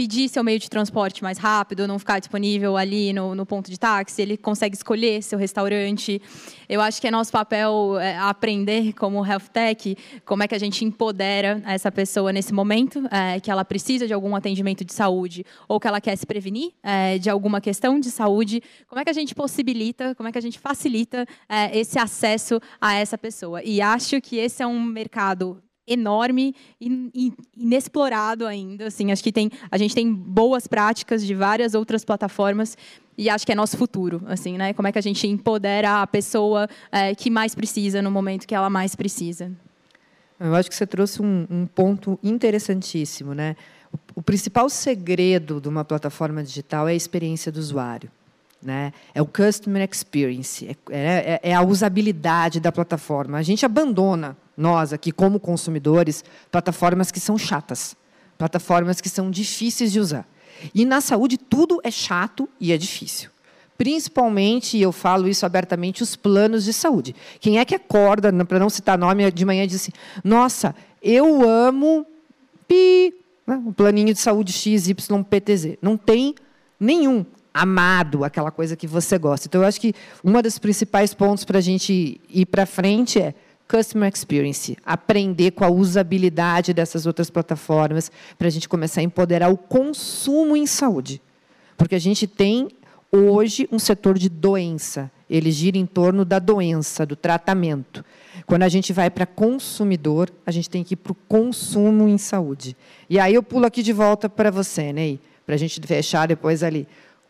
pedir 0.00 0.30
seu 0.30 0.42
meio 0.42 0.58
de 0.58 0.70
transporte 0.70 1.22
mais 1.22 1.36
rápido, 1.36 1.86
não 1.86 1.98
ficar 1.98 2.20
disponível 2.20 2.74
ali 2.74 3.12
no, 3.12 3.34
no, 3.34 3.44
ponto 3.44 3.70
de 3.70 3.78
táxi, 3.78 4.22
ele 4.22 4.38
consegue 4.38 4.74
escolher 4.74 5.22
seu 5.22 5.38
restaurante. 5.38 6.22
Eu 6.66 6.80
acho 6.80 6.98
que 6.98 7.06
é 7.06 7.10
nosso 7.10 7.30
papel 7.30 7.98
é, 8.00 8.16
aprender 8.16 8.94
como 8.94 9.22
health 9.22 9.50
tech, 9.52 9.98
como 10.24 10.42
é 10.42 10.48
que 10.48 10.54
a 10.54 10.58
gente 10.58 10.86
empodera 10.86 11.62
essa 11.66 11.92
pessoa 11.92 12.32
nesse 12.32 12.50
momento, 12.50 13.06
é, 13.10 13.40
que 13.40 13.50
ela 13.50 13.62
precisa 13.62 14.06
de 14.06 14.14
algum 14.14 14.34
atendimento 14.34 14.86
de 14.86 14.94
saúde 14.94 15.44
ou 15.68 15.78
que 15.78 15.86
ela 15.86 16.00
quer 16.00 16.16
se 16.16 16.24
prevenir 16.24 16.72
é, 16.82 17.18
de 17.18 17.28
alguma 17.28 17.60
questão 17.60 18.00
de 18.00 18.10
saúde, 18.10 18.62
como 18.88 19.02
é 19.02 19.04
que 19.04 19.10
a 19.10 19.12
gente 19.12 19.34
possibilita, 19.34 20.14
como 20.14 20.30
é 20.30 20.32
que 20.32 20.38
a 20.38 20.42
gente 20.42 20.58
facilita 20.58 21.26
é, 21.46 21.78
esse 21.78 21.98
acesso 21.98 22.58
a 22.80 22.94
essa 22.94 23.18
pessoa. 23.18 23.62
E 23.62 23.82
acho 23.82 24.18
que 24.22 24.38
esse 24.38 24.62
é 24.62 24.66
um 24.66 24.82
mercado 24.82 25.62
enorme 25.90 26.54
e 26.80 27.32
inexplorado 27.56 28.46
ainda. 28.46 28.86
Assim, 28.86 29.10
acho 29.10 29.22
que 29.22 29.32
tem, 29.32 29.50
a 29.70 29.76
gente 29.76 29.94
tem 29.94 30.12
boas 30.12 30.66
práticas 30.66 31.26
de 31.26 31.34
várias 31.34 31.74
outras 31.74 32.04
plataformas 32.04 32.78
e 33.18 33.28
acho 33.28 33.44
que 33.44 33.52
é 33.52 33.54
nosso 33.54 33.76
futuro, 33.76 34.22
assim, 34.26 34.56
né? 34.56 34.72
Como 34.72 34.88
é 34.88 34.92
que 34.92 34.98
a 34.98 35.02
gente 35.02 35.26
empodera 35.26 36.00
a 36.00 36.06
pessoa 36.06 36.68
é, 36.90 37.14
que 37.14 37.28
mais 37.28 37.54
precisa 37.54 38.00
no 38.00 38.10
momento 38.10 38.46
que 38.46 38.54
ela 38.54 38.70
mais 38.70 38.94
precisa? 38.94 39.52
Eu 40.38 40.54
acho 40.54 40.70
que 40.70 40.74
você 40.74 40.86
trouxe 40.86 41.20
um, 41.20 41.46
um 41.50 41.66
ponto 41.66 42.18
interessantíssimo, 42.22 43.34
né? 43.34 43.56
O, 43.92 44.20
o 44.20 44.22
principal 44.22 44.70
segredo 44.70 45.60
de 45.60 45.68
uma 45.68 45.84
plataforma 45.84 46.42
digital 46.42 46.88
é 46.88 46.92
a 46.92 46.94
experiência 46.94 47.52
do 47.52 47.58
usuário. 47.58 48.10
Né? 48.62 48.92
É 49.14 49.22
o 49.22 49.26
customer 49.26 49.86
experience, 49.90 50.66
é, 50.90 51.40
é, 51.42 51.50
é, 51.50 51.54
a 51.54 51.62
usabilidade 51.62 52.60
da 52.60 52.70
plataforma. 52.70 53.38
A 53.38 53.42
gente 53.42 53.64
abandona, 53.64 54.36
nós 54.60 54.92
aqui 54.92 55.10
como 55.10 55.40
consumidores, 55.40 56.22
plataformas 56.50 57.10
que 57.10 57.18
são 57.18 57.38
chatas, 57.38 57.96
plataformas 58.36 59.00
que 59.00 59.08
são 59.08 59.30
difíceis 59.30 59.90
de 59.90 59.98
usar. 59.98 60.28
E 60.74 60.84
na 60.84 61.00
saúde 61.00 61.38
tudo 61.38 61.80
é 61.82 61.90
chato 61.90 62.48
e 62.60 62.70
é 62.70 62.76
difícil. 62.76 63.30
Principalmente, 63.78 64.76
e 64.76 64.82
eu 64.82 64.92
falo 64.92 65.26
isso 65.26 65.46
abertamente, 65.46 66.02
os 66.02 66.14
planos 66.14 66.64
de 66.64 66.72
saúde. 66.74 67.16
Quem 67.40 67.58
é 67.58 67.64
que 67.64 67.74
acorda, 67.74 68.30
para 68.44 68.58
não 68.58 68.68
citar 68.68 68.98
nome, 68.98 69.30
de 69.30 69.44
manhã 69.46 69.64
e 69.64 69.66
diz 69.66 69.80
assim: 69.80 69.92
Nossa, 70.22 70.74
eu 71.02 71.48
amo 71.48 72.04
pi, 72.68 73.14
né? 73.46 73.56
um 73.56 73.72
planinho 73.72 74.12
de 74.12 74.20
saúde 74.20 74.52
XYPTZ. 74.52 75.78
Não 75.80 75.96
tem 75.96 76.34
nenhum 76.78 77.24
amado, 77.54 78.22
aquela 78.22 78.50
coisa 78.50 78.76
que 78.76 78.86
você 78.86 79.16
gosta. 79.16 79.46
Então, 79.46 79.62
eu 79.62 79.66
acho 79.66 79.80
que 79.80 79.94
um 80.22 80.32
dos 80.42 80.58
principais 80.58 81.14
pontos 81.14 81.46
para 81.46 81.56
a 81.56 81.62
gente 81.62 82.20
ir 82.28 82.44
para 82.44 82.66
frente 82.66 83.18
é 83.18 83.34
customer 83.70 84.10
experience, 84.12 84.76
aprender 84.84 85.52
com 85.52 85.64
a 85.64 85.70
usabilidade 85.70 86.74
dessas 86.74 87.06
outras 87.06 87.30
plataformas 87.30 88.10
para 88.36 88.48
a 88.48 88.50
gente 88.50 88.68
começar 88.68 89.00
a 89.00 89.04
empoderar 89.04 89.48
o 89.48 89.56
consumo 89.56 90.56
em 90.56 90.66
saúde. 90.66 91.22
Porque 91.76 91.94
a 91.94 92.00
gente 92.00 92.26
tem 92.26 92.68
hoje 93.12 93.68
um 93.70 93.78
setor 93.78 94.18
de 94.18 94.28
doença, 94.28 95.08
ele 95.28 95.52
gira 95.52 95.78
em 95.78 95.86
torno 95.86 96.24
da 96.24 96.40
doença, 96.40 97.06
do 97.06 97.14
tratamento. 97.14 98.04
Quando 98.44 98.64
a 98.64 98.68
gente 98.68 98.92
vai 98.92 99.08
para 99.08 99.24
consumidor, 99.24 100.28
a 100.44 100.50
gente 100.50 100.68
tem 100.68 100.82
que 100.82 100.94
ir 100.94 100.96
para 100.96 101.12
o 101.12 101.16
consumo 101.28 102.08
em 102.08 102.18
saúde. 102.18 102.76
E 103.08 103.20
aí 103.20 103.34
eu 103.34 103.42
pulo 103.42 103.66
aqui 103.66 103.84
de 103.84 103.92
volta 103.92 104.28
para 104.28 104.50
você, 104.50 104.92
Ney, 104.92 105.20
para 105.46 105.54
a 105.54 105.58
gente 105.58 105.80
fechar 105.86 106.26
depois 106.26 106.64
ali. 106.64 106.88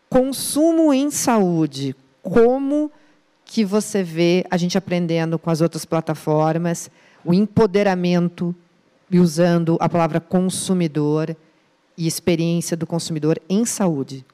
Consumo 0.09 0.91
em 0.91 1.11
saúde, 1.11 1.95
como 2.23 2.91
que 3.51 3.65
você 3.65 4.01
vê 4.01 4.45
a 4.49 4.55
gente 4.55 4.77
aprendendo 4.77 5.37
com 5.37 5.49
as 5.49 5.59
outras 5.59 5.83
plataformas, 5.83 6.89
o 7.21 7.33
empoderamento 7.33 8.55
e 9.09 9.19
usando 9.19 9.75
a 9.81 9.89
palavra 9.89 10.21
consumidor 10.21 11.35
e 11.97 12.07
experiência 12.07 12.77
do 12.77 12.87
consumidor 12.87 13.41
em 13.49 13.65
saúde? 13.65 14.25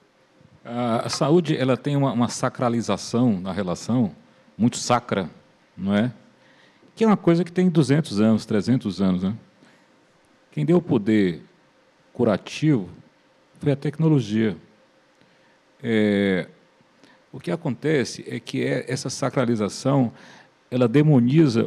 A 0.64 1.10
saúde 1.10 1.58
ela 1.58 1.76
tem 1.76 1.96
uma, 1.96 2.14
uma 2.14 2.30
sacralização 2.30 3.42
na 3.42 3.52
relação, 3.52 4.12
muito 4.56 4.78
sacra, 4.78 5.28
não 5.76 5.96
é? 5.96 6.14
Que 6.96 7.04
é 7.04 7.08
uma 7.08 7.18
coisa 7.18 7.44
que 7.44 7.52
tem 7.52 7.72
200 7.72 8.22
anos, 8.22 8.46
300 8.46 9.02
anos. 9.02 9.24
Né? 9.24 9.34
Quem 10.52 10.64
deu 10.64 10.78
o 10.78 10.82
poder 10.82 11.42
curativo 12.14 12.88
foi 13.60 13.72
a 13.72 13.76
tecnologia. 13.76 14.56
É, 15.82 16.48
o 17.38 17.40
que 17.40 17.52
acontece 17.52 18.26
é 18.28 18.40
que 18.40 18.64
é, 18.64 18.84
essa 18.88 19.12
sacralização 19.12 20.12
ela 20.72 20.88
demoniza, 20.88 21.64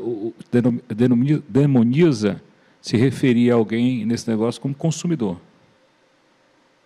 demoniza, 1.49 2.43
se 2.83 2.97
referir 2.97 3.53
a 3.53 3.55
alguém 3.55 4.05
nesse 4.05 4.29
negócio 4.29 4.61
como 4.61 4.75
consumidor. 4.75 5.41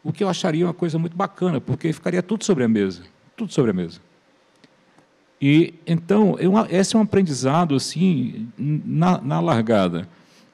O 0.02 0.12
que 0.12 0.22
eu 0.22 0.28
acharia 0.28 0.66
uma 0.66 0.74
coisa 0.74 0.98
muito 0.98 1.16
bacana, 1.16 1.62
porque 1.62 1.94
ficaria 1.94 2.22
tudo 2.22 2.44
sobre 2.44 2.62
a 2.62 2.68
mesa, 2.68 3.04
tudo 3.34 3.50
sobre 3.50 3.70
a 3.70 3.74
mesa. 3.74 4.00
E 5.40 5.72
então, 5.86 6.36
eu, 6.38 6.52
esse 6.68 6.94
é 6.94 6.98
um 6.98 7.02
aprendizado 7.02 7.74
assim 7.74 8.48
na, 8.58 9.18
na 9.18 9.40
largada. 9.40 10.06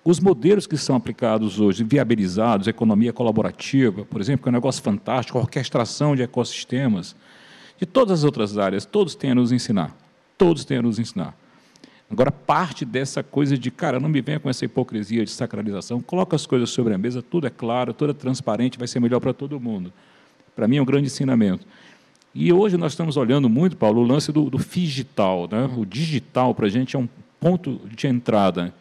Os 0.04 0.20
modelos 0.20 0.68
que 0.68 0.76
são 0.76 0.94
aplicados 0.94 1.58
hoje, 1.58 1.82
viabilizados, 1.82 2.68
economia 2.68 3.12
colaborativa, 3.12 4.04
por 4.04 4.20
exemplo, 4.20 4.44
que 4.44 4.48
é 4.48 4.50
um 4.50 4.54
negócio 4.54 4.80
fantástico, 4.80 5.36
orquestração 5.36 6.14
de 6.14 6.22
ecossistemas, 6.22 7.16
de 7.80 7.86
todas 7.86 8.20
as 8.20 8.24
outras 8.24 8.58
áreas, 8.58 8.84
todos 8.84 9.14
têm 9.14 9.30
a 9.30 9.34
nos 9.34 9.50
ensinar. 9.50 9.96
Todos 10.36 10.64
têm 10.64 10.76
a 10.78 10.82
nos 10.82 10.98
ensinar. 10.98 11.34
Agora, 12.10 12.30
parte 12.30 12.84
dessa 12.84 13.22
coisa 13.22 13.56
de, 13.56 13.70
cara, 13.70 13.98
não 13.98 14.08
me 14.08 14.20
venha 14.20 14.38
com 14.38 14.50
essa 14.50 14.64
hipocrisia 14.64 15.24
de 15.24 15.30
sacralização, 15.30 16.00
coloca 16.00 16.36
as 16.36 16.44
coisas 16.44 16.68
sobre 16.70 16.92
a 16.92 16.98
mesa, 16.98 17.22
tudo 17.22 17.46
é 17.46 17.50
claro, 17.50 17.94
tudo 17.94 18.10
é 18.10 18.14
transparente, 18.14 18.78
vai 18.78 18.88
ser 18.88 19.00
melhor 19.00 19.20
para 19.20 19.32
todo 19.32 19.58
mundo. 19.60 19.92
Para 20.54 20.68
mim 20.68 20.76
é 20.76 20.82
um 20.82 20.84
grande 20.84 21.06
ensinamento. 21.06 21.66
E 22.34 22.52
hoje 22.52 22.76
nós 22.76 22.92
estamos 22.92 23.16
olhando 23.16 23.48
muito, 23.48 23.76
Paulo, 23.76 24.02
o 24.02 24.04
lance 24.04 24.30
do, 24.30 24.50
do 24.50 24.58
digital. 24.58 25.48
Né? 25.50 25.70
O 25.76 25.86
digital, 25.86 26.54
para 26.54 26.66
a 26.66 26.68
gente, 26.68 26.96
é 26.96 26.98
um 26.98 27.08
ponto 27.40 27.80
de 27.86 28.06
entrada. 28.06 28.74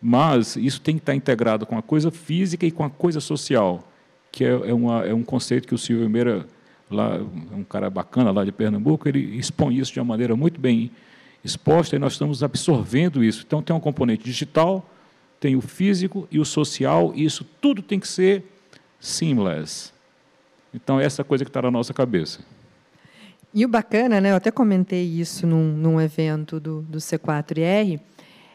Mas 0.00 0.56
isso 0.56 0.80
tem 0.80 0.96
que 0.96 1.02
estar 1.02 1.14
integrado 1.14 1.64
com 1.64 1.78
a 1.78 1.82
coisa 1.82 2.10
física 2.10 2.66
e 2.66 2.70
com 2.70 2.82
a 2.82 2.90
coisa 2.90 3.20
social, 3.20 3.86
que 4.32 4.44
é, 4.44 4.48
é, 4.48 4.74
uma, 4.74 5.04
é 5.04 5.14
um 5.14 5.22
conceito 5.22 5.68
que 5.68 5.74
o 5.74 5.78
Silvio 5.78 6.08
Meira, 6.08 6.46
lá, 6.90 7.16
é 7.16 7.54
um 7.54 7.64
cara 7.64 7.88
bacana 7.88 8.30
lá 8.30 8.44
de 8.44 8.52
Pernambuco, 8.52 9.08
ele 9.08 9.36
expõe 9.36 9.78
isso 9.78 9.92
de 9.92 10.00
uma 10.00 10.06
maneira 10.06 10.34
muito 10.36 10.60
bem 10.60 10.90
exposta 11.44 11.96
e 11.96 11.98
nós 11.98 12.12
estamos 12.12 12.42
absorvendo 12.42 13.24
isso. 13.24 13.44
Então, 13.46 13.62
tem 13.62 13.74
um 13.74 13.80
componente 13.80 14.24
digital, 14.24 14.88
tem 15.38 15.56
o 15.56 15.60
físico 15.60 16.28
e 16.30 16.38
o 16.38 16.44
social, 16.44 17.12
e 17.14 17.24
isso 17.24 17.46
tudo 17.60 17.82
tem 17.82 17.98
que 17.98 18.08
ser 18.08 18.44
seamless. 18.98 19.92
Então, 20.74 21.00
essa 21.00 21.24
coisa 21.24 21.44
que 21.44 21.50
está 21.50 21.62
na 21.62 21.70
nossa 21.70 21.94
cabeça. 21.94 22.40
E 23.52 23.64
o 23.64 23.68
bacana, 23.68 24.20
né, 24.20 24.30
eu 24.30 24.36
até 24.36 24.50
comentei 24.50 25.04
isso 25.04 25.46
num, 25.46 25.72
num 25.76 26.00
evento 26.00 26.60
do, 26.60 26.82
do 26.82 26.98
C4R, 26.98 27.98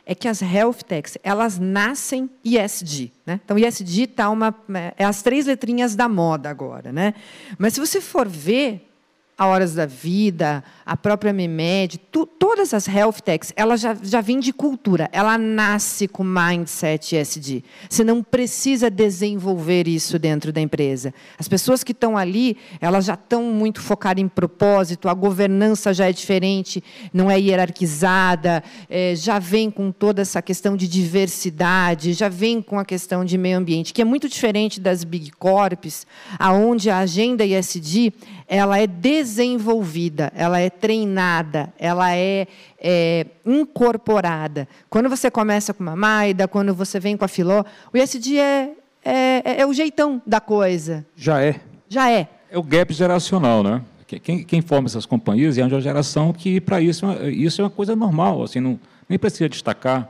é 0.05 0.13
que 0.13 0.27
as 0.27 0.41
health 0.41 0.83
techs 0.87 1.17
elas 1.23 1.57
nascem 1.57 2.29
ESG, 2.43 3.11
né? 3.25 3.39
Então 3.43 3.57
ESG 3.57 4.07
tá 4.07 4.29
uma 4.29 4.55
é 4.97 5.03
as 5.03 5.21
três 5.21 5.45
letrinhas 5.45 5.95
da 5.95 6.07
moda 6.07 6.49
agora, 6.49 6.91
né? 6.91 7.13
Mas 7.57 7.73
se 7.73 7.79
você 7.79 7.99
for 7.99 8.27
ver 8.27 8.94
a 9.37 9.45
Horas 9.47 9.73
da 9.73 9.85
Vida, 9.85 10.63
a 10.85 10.95
própria 10.95 11.33
Memed, 11.33 11.97
tu, 12.09 12.25
todas 12.25 12.73
as 12.73 12.87
health 12.87 13.19
techs, 13.23 13.51
ela 13.55 13.75
já, 13.75 13.95
já 14.01 14.21
vem 14.21 14.39
de 14.39 14.53
cultura, 14.53 15.09
ela 15.11 15.37
nasce 15.37 16.07
com 16.07 16.23
mindset 16.23 17.17
ESG. 17.17 17.63
Você 17.89 18.03
não 18.03 18.23
precisa 18.23 18.89
desenvolver 18.89 19.87
isso 19.89 20.17
dentro 20.17 20.53
da 20.53 20.61
empresa. 20.61 21.13
As 21.37 21.49
pessoas 21.49 21.83
que 21.83 21.91
estão 21.91 22.17
ali, 22.17 22.55
elas 22.79 23.05
já 23.05 23.15
estão 23.15 23.43
muito 23.43 23.81
focadas 23.81 24.23
em 24.23 24.27
propósito, 24.27 25.09
a 25.09 25.13
governança 25.13 25.93
já 25.93 26.07
é 26.07 26.13
diferente, 26.13 26.81
não 27.13 27.29
é 27.29 27.37
hierarquizada, 27.37 28.63
é, 28.89 29.15
já 29.15 29.37
vem 29.37 29.69
com 29.69 29.91
toda 29.91 30.21
essa 30.21 30.41
questão 30.41 30.77
de 30.77 30.87
diversidade, 30.87 32.13
já 32.13 32.29
vem 32.29 32.61
com 32.61 32.79
a 32.79 32.85
questão 32.85 33.25
de 33.25 33.37
meio 33.37 33.57
ambiente, 33.57 33.93
que 33.93 34.01
é 34.01 34.05
muito 34.05 34.29
diferente 34.29 34.79
das 34.79 35.03
big 35.03 35.31
corps, 35.31 36.07
aonde 36.39 36.89
a 36.89 36.99
agenda 36.99 37.43
ESG 37.45 38.13
ela 38.47 38.79
é 38.79 38.85
desenvolvida, 38.85 40.31
ela 40.35 40.59
é 40.59 40.69
treinada, 40.69 41.73
ela 41.79 42.15
é, 42.15 42.47
é, 42.79 43.25
incorporada. 43.45 44.67
Quando 44.89 45.09
você 45.09 45.31
começa 45.31 45.73
com 45.73 45.83
uma 45.83 45.95
Maida, 45.95 46.47
quando 46.47 46.73
você 46.73 46.99
vem 46.99 47.17
com 47.17 47.25
a 47.25 47.27
Filó, 47.27 47.63
o 47.91 47.97
ISD 47.97 48.37
é, 48.37 48.71
é, 49.03 49.61
é 49.61 49.65
o 49.65 49.73
jeitão 49.73 50.21
da 50.25 50.39
coisa. 50.39 51.05
Já 51.15 51.41
é. 51.41 51.59
Já 51.89 52.11
é. 52.11 52.27
É 52.49 52.57
o 52.57 52.63
gap 52.63 52.93
geracional, 52.93 53.63
né? 53.63 53.81
Quem, 54.07 54.43
quem 54.43 54.61
forma 54.61 54.87
essas 54.87 55.05
companhias 55.05 55.57
é 55.57 55.63
uma 55.63 55.81
geração 55.81 56.31
que, 56.31 56.61
para 56.61 56.79
isso, 56.79 57.05
isso 57.31 57.61
é 57.61 57.63
uma 57.63 57.71
coisa 57.71 57.95
normal, 57.95 58.43
assim, 58.43 58.59
não, 58.59 58.79
nem 59.09 59.17
precisa 59.17 59.49
destacar. 59.49 60.07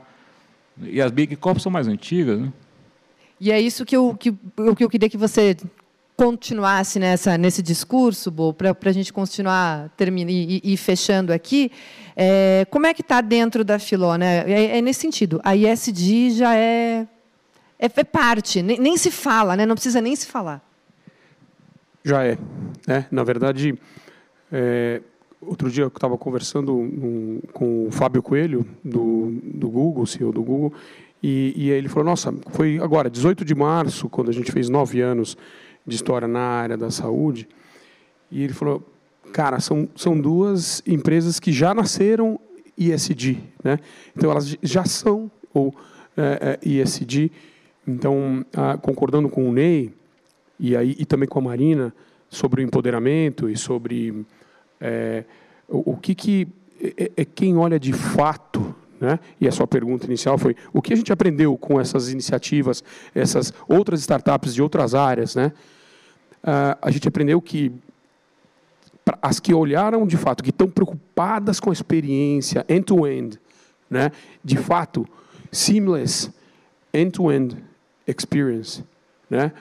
E 0.82 1.00
as 1.00 1.10
Big 1.10 1.34
Corps 1.36 1.62
são 1.62 1.72
mais 1.72 1.88
antigas, 1.88 2.38
né? 2.38 2.52
E 3.40 3.50
é 3.52 3.60
isso 3.60 3.84
que 3.84 3.96
eu, 3.96 4.14
que, 4.18 4.32
que 4.32 4.84
eu 4.84 4.88
queria 4.88 5.10
que 5.10 5.16
você 5.16 5.56
continuasse 6.16 6.98
nessa, 6.98 7.36
nesse 7.36 7.62
discurso, 7.62 8.32
para 8.56 8.74
a 8.86 8.92
gente 8.92 9.12
continuar 9.12 9.90
termina, 9.96 10.30
e, 10.30 10.60
e 10.64 10.76
fechando 10.76 11.32
aqui, 11.32 11.70
é, 12.16 12.66
como 12.70 12.86
é 12.86 12.94
que 12.94 13.02
está 13.02 13.20
dentro 13.20 13.62
da 13.62 13.78
Filó? 13.78 14.16
Né? 14.16 14.50
É, 14.50 14.78
é, 14.78 14.80
nesse 14.80 15.00
sentido, 15.00 15.40
a 15.44 15.54
ISD 15.54 16.30
já 16.30 16.56
é, 16.56 17.06
é, 17.78 17.86
é 17.94 18.04
parte, 18.04 18.62
nem, 18.62 18.78
nem, 18.78 18.96
se 18.96 19.10
fala, 19.10 19.56
né? 19.56 19.66
não 19.66 19.74
precisa 19.74 20.00
nem 20.00 20.16
se 20.16 20.26
falar. 20.26 20.62
Já 22.02 22.24
é. 22.24 22.38
Né? 22.86 23.06
Na 23.10 23.22
verdade, 23.22 23.78
é, 24.50 25.02
outro 25.38 25.70
dia 25.70 25.84
eu 25.84 25.88
estava 25.88 26.16
conversando 26.16 26.74
um, 26.74 27.42
com 27.52 27.88
o 27.88 27.90
Fábio 27.90 28.22
Coelho, 28.22 28.66
do, 28.82 29.38
do 29.42 29.68
Google, 29.68 30.06
CEO 30.06 30.32
do 30.32 30.42
Google, 30.42 30.72
e, 31.22 31.52
e 31.56 31.70
ele 31.70 31.88
falou, 31.88 32.04
nossa, 32.04 32.32
foi 32.52 32.78
agora, 32.78 33.10
18 33.10 33.44
de 33.44 33.54
março, 33.54 34.08
quando 34.08 34.30
a 34.30 34.32
gente 34.32 34.50
fez 34.50 34.70
nove 34.70 35.02
anos 35.02 35.36
de 35.86 35.96
história 35.96 36.26
na 36.26 36.40
área 36.40 36.76
da 36.76 36.90
saúde. 36.90 37.48
E 38.30 38.42
ele 38.42 38.52
falou, 38.52 38.82
cara, 39.32 39.60
são, 39.60 39.88
são 39.94 40.18
duas 40.18 40.82
empresas 40.86 41.38
que 41.38 41.52
já 41.52 41.74
nasceram 41.74 42.40
ISD, 42.76 43.38
né? 43.62 43.78
Então 44.16 44.30
elas 44.30 44.56
já 44.62 44.84
são 44.84 45.30
ou 45.52 45.74
é, 46.16 46.58
é, 46.62 46.68
ISD. 46.68 47.30
Então, 47.86 48.44
ah, 48.54 48.76
concordando 48.76 49.28
com 49.28 49.48
o 49.48 49.52
Ney 49.52 49.92
e 50.58 50.76
aí 50.76 50.96
e 50.98 51.04
também 51.04 51.28
com 51.28 51.38
a 51.38 51.42
Marina 51.42 51.94
sobre 52.28 52.62
o 52.62 52.64
empoderamento 52.64 53.48
e 53.48 53.56
sobre 53.56 54.26
é, 54.80 55.24
o, 55.68 55.92
o, 55.92 55.96
que 55.96 56.14
que 56.14 56.48
é, 56.80 57.04
é, 57.04 57.12
é 57.18 57.24
quem 57.24 57.56
olha 57.56 57.78
de 57.78 57.92
fato 57.92 58.74
né? 59.00 59.18
E 59.40 59.46
a 59.46 59.52
sua 59.52 59.66
pergunta 59.66 60.06
inicial 60.06 60.38
foi: 60.38 60.56
o 60.72 60.80
que 60.80 60.92
a 60.92 60.96
gente 60.96 61.12
aprendeu 61.12 61.56
com 61.56 61.80
essas 61.80 62.10
iniciativas, 62.10 62.82
essas 63.14 63.52
outras 63.68 64.00
startups 64.00 64.54
de 64.54 64.62
outras 64.62 64.94
áreas? 64.94 65.34
Né? 65.34 65.52
Uh, 66.46 66.78
a 66.80 66.90
gente 66.90 67.08
aprendeu 67.08 67.40
que 67.40 67.72
as 69.22 69.38
que 69.38 69.54
olharam 69.54 70.06
de 70.06 70.16
fato, 70.16 70.42
que 70.42 70.50
estão 70.50 70.68
preocupadas 70.68 71.60
com 71.60 71.70
a 71.70 71.72
experiência 71.72 72.64
end-to-end, 72.68 73.36
-end, 73.36 73.40
né? 73.88 74.10
de 74.42 74.56
fato, 74.56 75.06
seamless, 75.52 76.30
end-to-end 76.92 77.54
-end 77.54 77.62
experience, 78.06 78.84
né? 79.28 79.52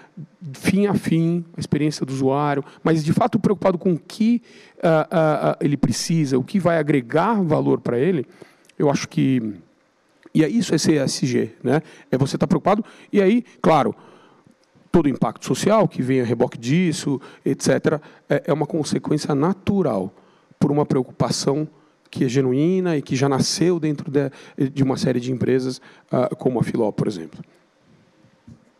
fim 0.53 0.87
a 0.87 0.93
fim, 0.93 1.45
a 1.55 1.59
experiência 1.59 2.05
do 2.05 2.13
usuário, 2.13 2.63
mas 2.83 3.03
de 3.03 3.13
fato 3.13 3.39
preocupado 3.39 3.77
com 3.77 3.93
o 3.93 3.99
que 3.99 4.41
uh, 4.77 4.87
uh, 4.87 5.57
ele 5.59 5.77
precisa, 5.77 6.37
o 6.37 6.43
que 6.43 6.59
vai 6.59 6.77
agregar 6.77 7.41
valor 7.41 7.79
para 7.79 7.97
ele, 7.97 8.25
eu 8.77 8.89
acho 8.89 9.07
que. 9.07 9.53
E 10.33 10.43
é 10.43 10.49
isso 10.49 10.75
é 10.75 10.77
CSG, 10.77 11.53
né? 11.63 11.81
É 12.11 12.17
você 12.17 12.35
estar 12.35 12.45
tá 12.45 12.47
preocupado. 12.47 12.83
E 13.11 13.21
aí, 13.21 13.43
claro, 13.61 13.95
todo 14.95 15.09
impacto 15.09 15.45
social 15.45 15.89
que 15.89 16.01
vem 16.01 16.21
a 16.21 16.23
reboque 16.23 16.57
disso, 16.57 17.19
etc., 17.43 17.99
é, 18.29 18.43
é 18.45 18.53
uma 18.53 18.65
consequência 18.65 19.35
natural 19.35 20.09
por 20.57 20.71
uma 20.71 20.85
preocupação 20.85 21.67
que 22.09 22.23
é 22.23 22.29
genuína 22.29 22.95
e 22.95 23.01
que 23.01 23.13
já 23.13 23.27
nasceu 23.27 23.77
dentro 23.77 24.09
de, 24.09 24.83
uma 24.83 24.95
série 24.95 25.19
de 25.19 25.33
empresas, 25.33 25.81
uh, 26.13 26.33
como 26.37 26.61
a 26.61 26.63
Filó, 26.63 26.89
por 26.93 27.07
exemplo 27.07 27.43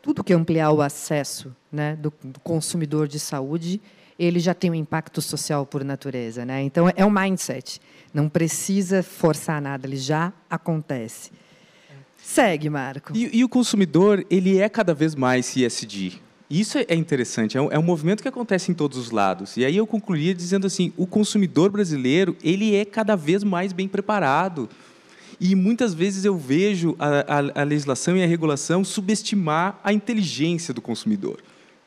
tudo 0.01 0.23
que 0.23 0.33
ampliar 0.33 0.71
o 0.71 0.83
acesso 0.83 1.53
né, 1.71 1.95
do, 1.95 2.13
do, 2.23 2.39
consumidor 2.41 3.07
de 3.07 3.19
saúde, 3.19 3.81
ele 4.19 4.39
já 4.39 4.53
tem 4.53 4.69
um 4.69 4.75
impacto 4.75 5.19
social 5.19 5.65
por 5.65 5.83
natureza. 5.83 6.45
Né? 6.45 6.61
Então, 6.61 6.87
é 6.95 7.03
um 7.03 7.09
mindset. 7.09 7.81
Não 8.13 8.29
precisa 8.29 9.01
forçar 9.01 9.59
nada, 9.59 9.87
ele 9.87 9.97
já 9.97 10.31
acontece. 10.47 11.31
Segue, 12.25 12.69
Marco. 12.69 13.15
E, 13.15 13.37
e 13.37 13.43
o 13.43 13.49
consumidor, 13.49 14.25
ele 14.31 14.57
é 14.57 14.67
cada 14.67 14.93
vez 14.93 15.13
mais 15.13 15.55
ISD. 15.55 16.19
Isso 16.49 16.77
é 16.77 16.95
interessante, 16.95 17.57
é 17.57 17.61
um, 17.61 17.71
é 17.71 17.79
um, 17.79 17.83
movimento 17.83 18.21
que 18.21 18.27
acontece 18.27 18.71
em 18.71 18.73
todos 18.73 18.97
os 18.97 19.11
lados. 19.11 19.55
E 19.57 19.63
aí 19.63 19.77
eu 19.77 19.85
concluía 19.85 20.33
dizendo 20.33 20.67
assim, 20.67 20.91
o 20.97 21.07
consumidor 21.07 21.69
brasileiro, 21.69 22.35
ele 22.43 22.75
é 22.75 22.83
cada 22.83 23.15
vez 23.15 23.43
mais 23.43 23.71
bem 23.71 23.87
preparado 23.87 24.67
e 25.39 25.55
muitas 25.55 25.93
vezes 25.93 26.25
eu 26.25 26.35
vejo 26.37 26.95
a, 26.99 27.37
a, 27.37 27.61
a 27.61 27.63
legislação 27.63 28.17
e 28.17 28.23
a 28.23 28.27
regulação 28.27 28.83
subestimar 28.83 29.79
a 29.83 29.93
inteligência 29.93 30.73
do 30.73 30.81
consumidor. 30.81 31.39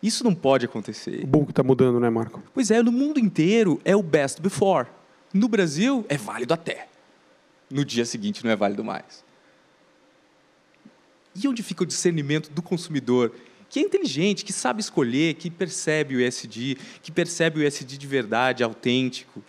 Isso 0.02 0.22
não 0.22 0.34
pode 0.34 0.64
acontecer. 0.64 1.24
O 1.24 1.26
bom 1.26 1.44
que 1.44 1.52
está 1.52 1.62
mudando, 1.62 1.98
né, 1.98 2.08
Marco? 2.08 2.42
Pois 2.54 2.70
é, 2.70 2.82
no 2.82 2.92
mundo 2.92 3.18
inteiro 3.18 3.80
é 3.84 3.94
o 3.94 4.02
best 4.02 4.40
before. 4.40 4.86
No 5.34 5.48
Brasil, 5.48 6.06
é 6.08 6.16
válido 6.16 6.54
até. 6.54 6.88
No 7.70 7.84
dia 7.84 8.04
seguinte, 8.04 8.44
não 8.44 8.50
é 8.50 8.56
válido 8.56 8.84
mais. 8.84 9.27
E 11.42 11.48
onde 11.48 11.62
fica 11.62 11.82
o 11.82 11.86
discernimento 11.86 12.50
do 12.50 12.62
consumidor, 12.62 13.32
que 13.68 13.78
é 13.78 13.82
inteligente, 13.82 14.44
que 14.44 14.52
sabe 14.52 14.80
escolher, 14.80 15.34
que 15.34 15.50
percebe 15.50 16.16
o 16.16 16.20
ESG, 16.20 16.76
que 17.02 17.12
percebe 17.12 17.60
o 17.60 17.62
ESG 17.62 17.98
de 17.98 18.06
verdade, 18.06 18.64
autêntico? 18.64 19.42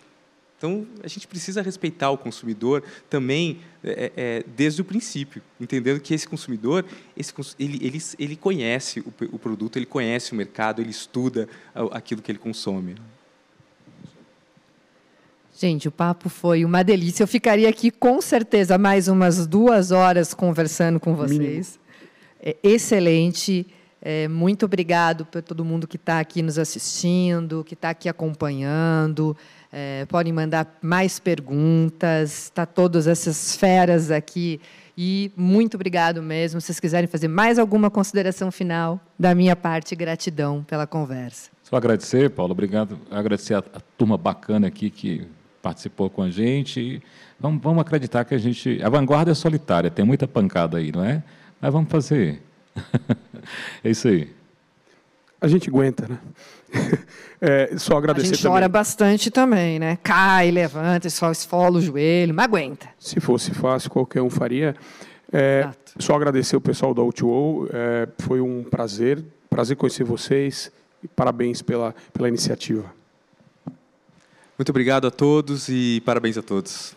Então, 0.60 0.86
a 1.02 1.08
gente 1.08 1.26
precisa 1.26 1.62
respeitar 1.62 2.10
o 2.10 2.18
consumidor 2.18 2.84
também 3.08 3.60
é, 3.82 4.12
é, 4.14 4.44
desde 4.54 4.82
o 4.82 4.84
princípio, 4.84 5.40
entendendo 5.58 5.98
que 6.00 6.12
esse 6.12 6.28
consumidor, 6.28 6.84
esse, 7.16 7.32
ele, 7.58 7.78
ele, 7.80 7.98
ele 8.18 8.36
conhece 8.36 9.00
o, 9.00 9.10
o 9.32 9.38
produto, 9.38 9.78
ele 9.78 9.86
conhece 9.86 10.32
o 10.32 10.34
mercado, 10.34 10.82
ele 10.82 10.90
estuda 10.90 11.48
aquilo 11.92 12.20
que 12.20 12.30
ele 12.30 12.38
consome. 12.38 12.96
Gente, 15.60 15.88
o 15.88 15.92
papo 15.92 16.30
foi 16.30 16.64
uma 16.64 16.82
delícia. 16.82 17.22
Eu 17.22 17.28
ficaria 17.28 17.68
aqui 17.68 17.90
com 17.90 18.18
certeza 18.22 18.78
mais 18.78 19.08
umas 19.08 19.46
duas 19.46 19.90
horas 19.90 20.32
conversando 20.32 20.98
com 20.98 21.14
vocês. 21.14 21.78
É 22.42 22.56
excelente. 22.62 23.66
É, 24.00 24.26
muito 24.26 24.64
obrigado 24.64 25.26
por 25.26 25.42
todo 25.42 25.62
mundo 25.62 25.86
que 25.86 25.96
está 25.96 26.18
aqui 26.18 26.40
nos 26.40 26.58
assistindo, 26.58 27.62
que 27.62 27.74
está 27.74 27.90
aqui 27.90 28.08
acompanhando. 28.08 29.36
É, 29.70 30.06
podem 30.06 30.32
mandar 30.32 30.78
mais 30.80 31.18
perguntas, 31.18 32.44
está 32.44 32.64
todas 32.64 33.06
essas 33.06 33.54
feras 33.54 34.10
aqui. 34.10 34.58
E 34.96 35.30
muito 35.36 35.74
obrigado 35.74 36.22
mesmo. 36.22 36.58
Se 36.58 36.68
vocês 36.68 36.80
quiserem 36.80 37.06
fazer 37.06 37.28
mais 37.28 37.58
alguma 37.58 37.90
consideração 37.90 38.50
final, 38.50 38.98
da 39.18 39.34
minha 39.34 39.54
parte, 39.54 39.94
gratidão 39.94 40.64
pela 40.64 40.86
conversa. 40.86 41.50
Só 41.62 41.76
agradecer, 41.76 42.30
Paulo, 42.30 42.52
obrigado. 42.52 42.98
Agradecer 43.10 43.52
a, 43.52 43.58
a 43.58 43.80
turma 43.98 44.16
bacana 44.16 44.66
aqui 44.66 44.88
que 44.88 45.28
participou 45.62 46.10
com 46.10 46.22
a 46.22 46.30
gente. 46.30 47.02
Vamos, 47.38 47.62
vamos 47.62 47.80
acreditar 47.80 48.24
que 48.24 48.34
a 48.34 48.38
gente. 48.38 48.80
A 48.82 48.88
vanguarda 48.88 49.30
é 49.30 49.34
solitária, 49.34 49.90
tem 49.90 50.04
muita 50.04 50.26
pancada 50.26 50.78
aí, 50.78 50.92
não 50.92 51.04
é? 51.04 51.22
Mas 51.60 51.72
vamos 51.72 51.90
fazer. 51.90 52.42
é 53.84 53.90
isso 53.90 54.08
aí. 54.08 54.30
A 55.40 55.48
gente 55.48 55.68
aguenta, 55.68 56.06
né? 56.08 56.18
É, 57.42 57.74
só 57.78 57.96
agradecer 57.96 58.26
A 58.26 58.30
gente 58.34 58.42
também. 58.42 58.52
chora 58.52 58.68
bastante 58.68 59.30
também, 59.30 59.78
né? 59.78 59.96
Cai, 60.02 60.50
levanta, 60.50 61.08
só 61.08 61.32
esfola 61.32 61.78
o 61.78 61.80
joelho, 61.80 62.34
mas 62.34 62.44
aguenta. 62.44 62.86
Se 62.98 63.18
fosse 63.18 63.54
fácil, 63.54 63.88
qualquer 63.88 64.20
um 64.20 64.28
faria. 64.28 64.76
É, 65.32 65.66
só 65.98 66.14
agradecer 66.14 66.54
o 66.56 66.60
pessoal 66.60 66.92
da 66.92 67.00
O2O, 67.00 67.66
é, 67.72 68.08
foi 68.18 68.42
um 68.42 68.62
prazer, 68.62 69.24
prazer 69.48 69.74
conhecer 69.78 70.04
vocês 70.04 70.70
e 71.02 71.08
parabéns 71.08 71.62
pela, 71.62 71.94
pela 72.12 72.28
iniciativa. 72.28 72.92
Muito 74.60 74.68
obrigado 74.68 75.06
a 75.06 75.10
todos 75.10 75.70
e 75.70 76.02
parabéns 76.04 76.36
a 76.36 76.42
todos. 76.42 76.94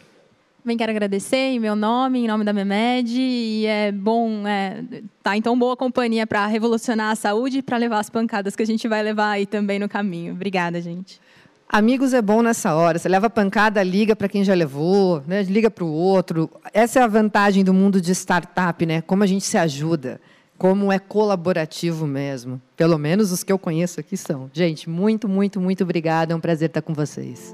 Também 0.62 0.76
quero 0.76 0.92
agradecer 0.92 1.38
em 1.38 1.62
meu 1.62 1.78
nome, 1.78 2.20
em 2.20 2.28
nome 2.28 2.44
da 2.44 2.52
MEMED, 2.52 3.18
e 3.18 3.66
é 3.66 3.90
bom 3.90 4.40
estar 4.40 4.50
é, 4.50 5.04
tá 5.24 5.38
em 5.38 5.42
tão 5.42 5.58
boa 5.58 5.78
companhia 5.78 6.28
para 6.28 6.46
revolucionar 6.46 7.12
a 7.12 7.16
saúde 7.16 7.60
e 7.60 7.62
para 7.62 7.78
levar 7.78 8.00
as 8.00 8.10
pancadas 8.10 8.54
que 8.54 8.64
a 8.64 8.66
gente 8.66 8.86
vai 8.86 9.02
levar 9.02 9.30
aí 9.30 9.46
também 9.46 9.80
no 9.80 9.88
caminho. 9.88 10.34
Obrigada, 10.34 10.82
gente. 10.82 11.22
Amigos 11.70 12.14
é 12.14 12.22
bom 12.22 12.42
nessa 12.42 12.76
hora. 12.76 13.00
Você 13.00 13.08
leva 13.08 13.28
a 13.28 13.30
pancada, 13.30 13.82
liga 13.82 14.14
para 14.14 14.28
quem 14.28 14.44
já 14.44 14.54
levou, 14.54 15.24
né? 15.26 15.42
liga 15.44 15.72
para 15.72 15.86
o 15.86 15.90
outro. 15.90 16.50
Essa 16.74 17.00
é 17.00 17.04
a 17.04 17.08
vantagem 17.08 17.64
do 17.64 17.74
mundo 17.74 18.02
de 18.02 18.12
startup, 18.12 18.86
né? 18.86 19.02
Como 19.04 19.24
a 19.24 19.26
gente 19.26 19.46
se 19.46 19.58
ajuda, 19.58 20.20
como 20.64 20.94
é 20.94 20.98
colaborativo 20.98 22.08
mesmo. 22.08 22.62
Pelo 22.78 22.98
menos 22.98 23.34
os 23.34 23.44
que 23.44 23.52
eu 23.52 23.60
conheço 23.60 24.00
aqui 24.00 24.16
são. 24.16 24.50
Gente, 24.54 24.90
muito, 24.90 25.28
muito, 25.28 25.60
muito 25.60 25.84
obrigada. 25.84 26.32
É 26.32 26.36
um 26.38 26.40
prazer 26.40 26.70
estar 26.70 26.82
com 26.82 26.94
vocês. 26.94 27.54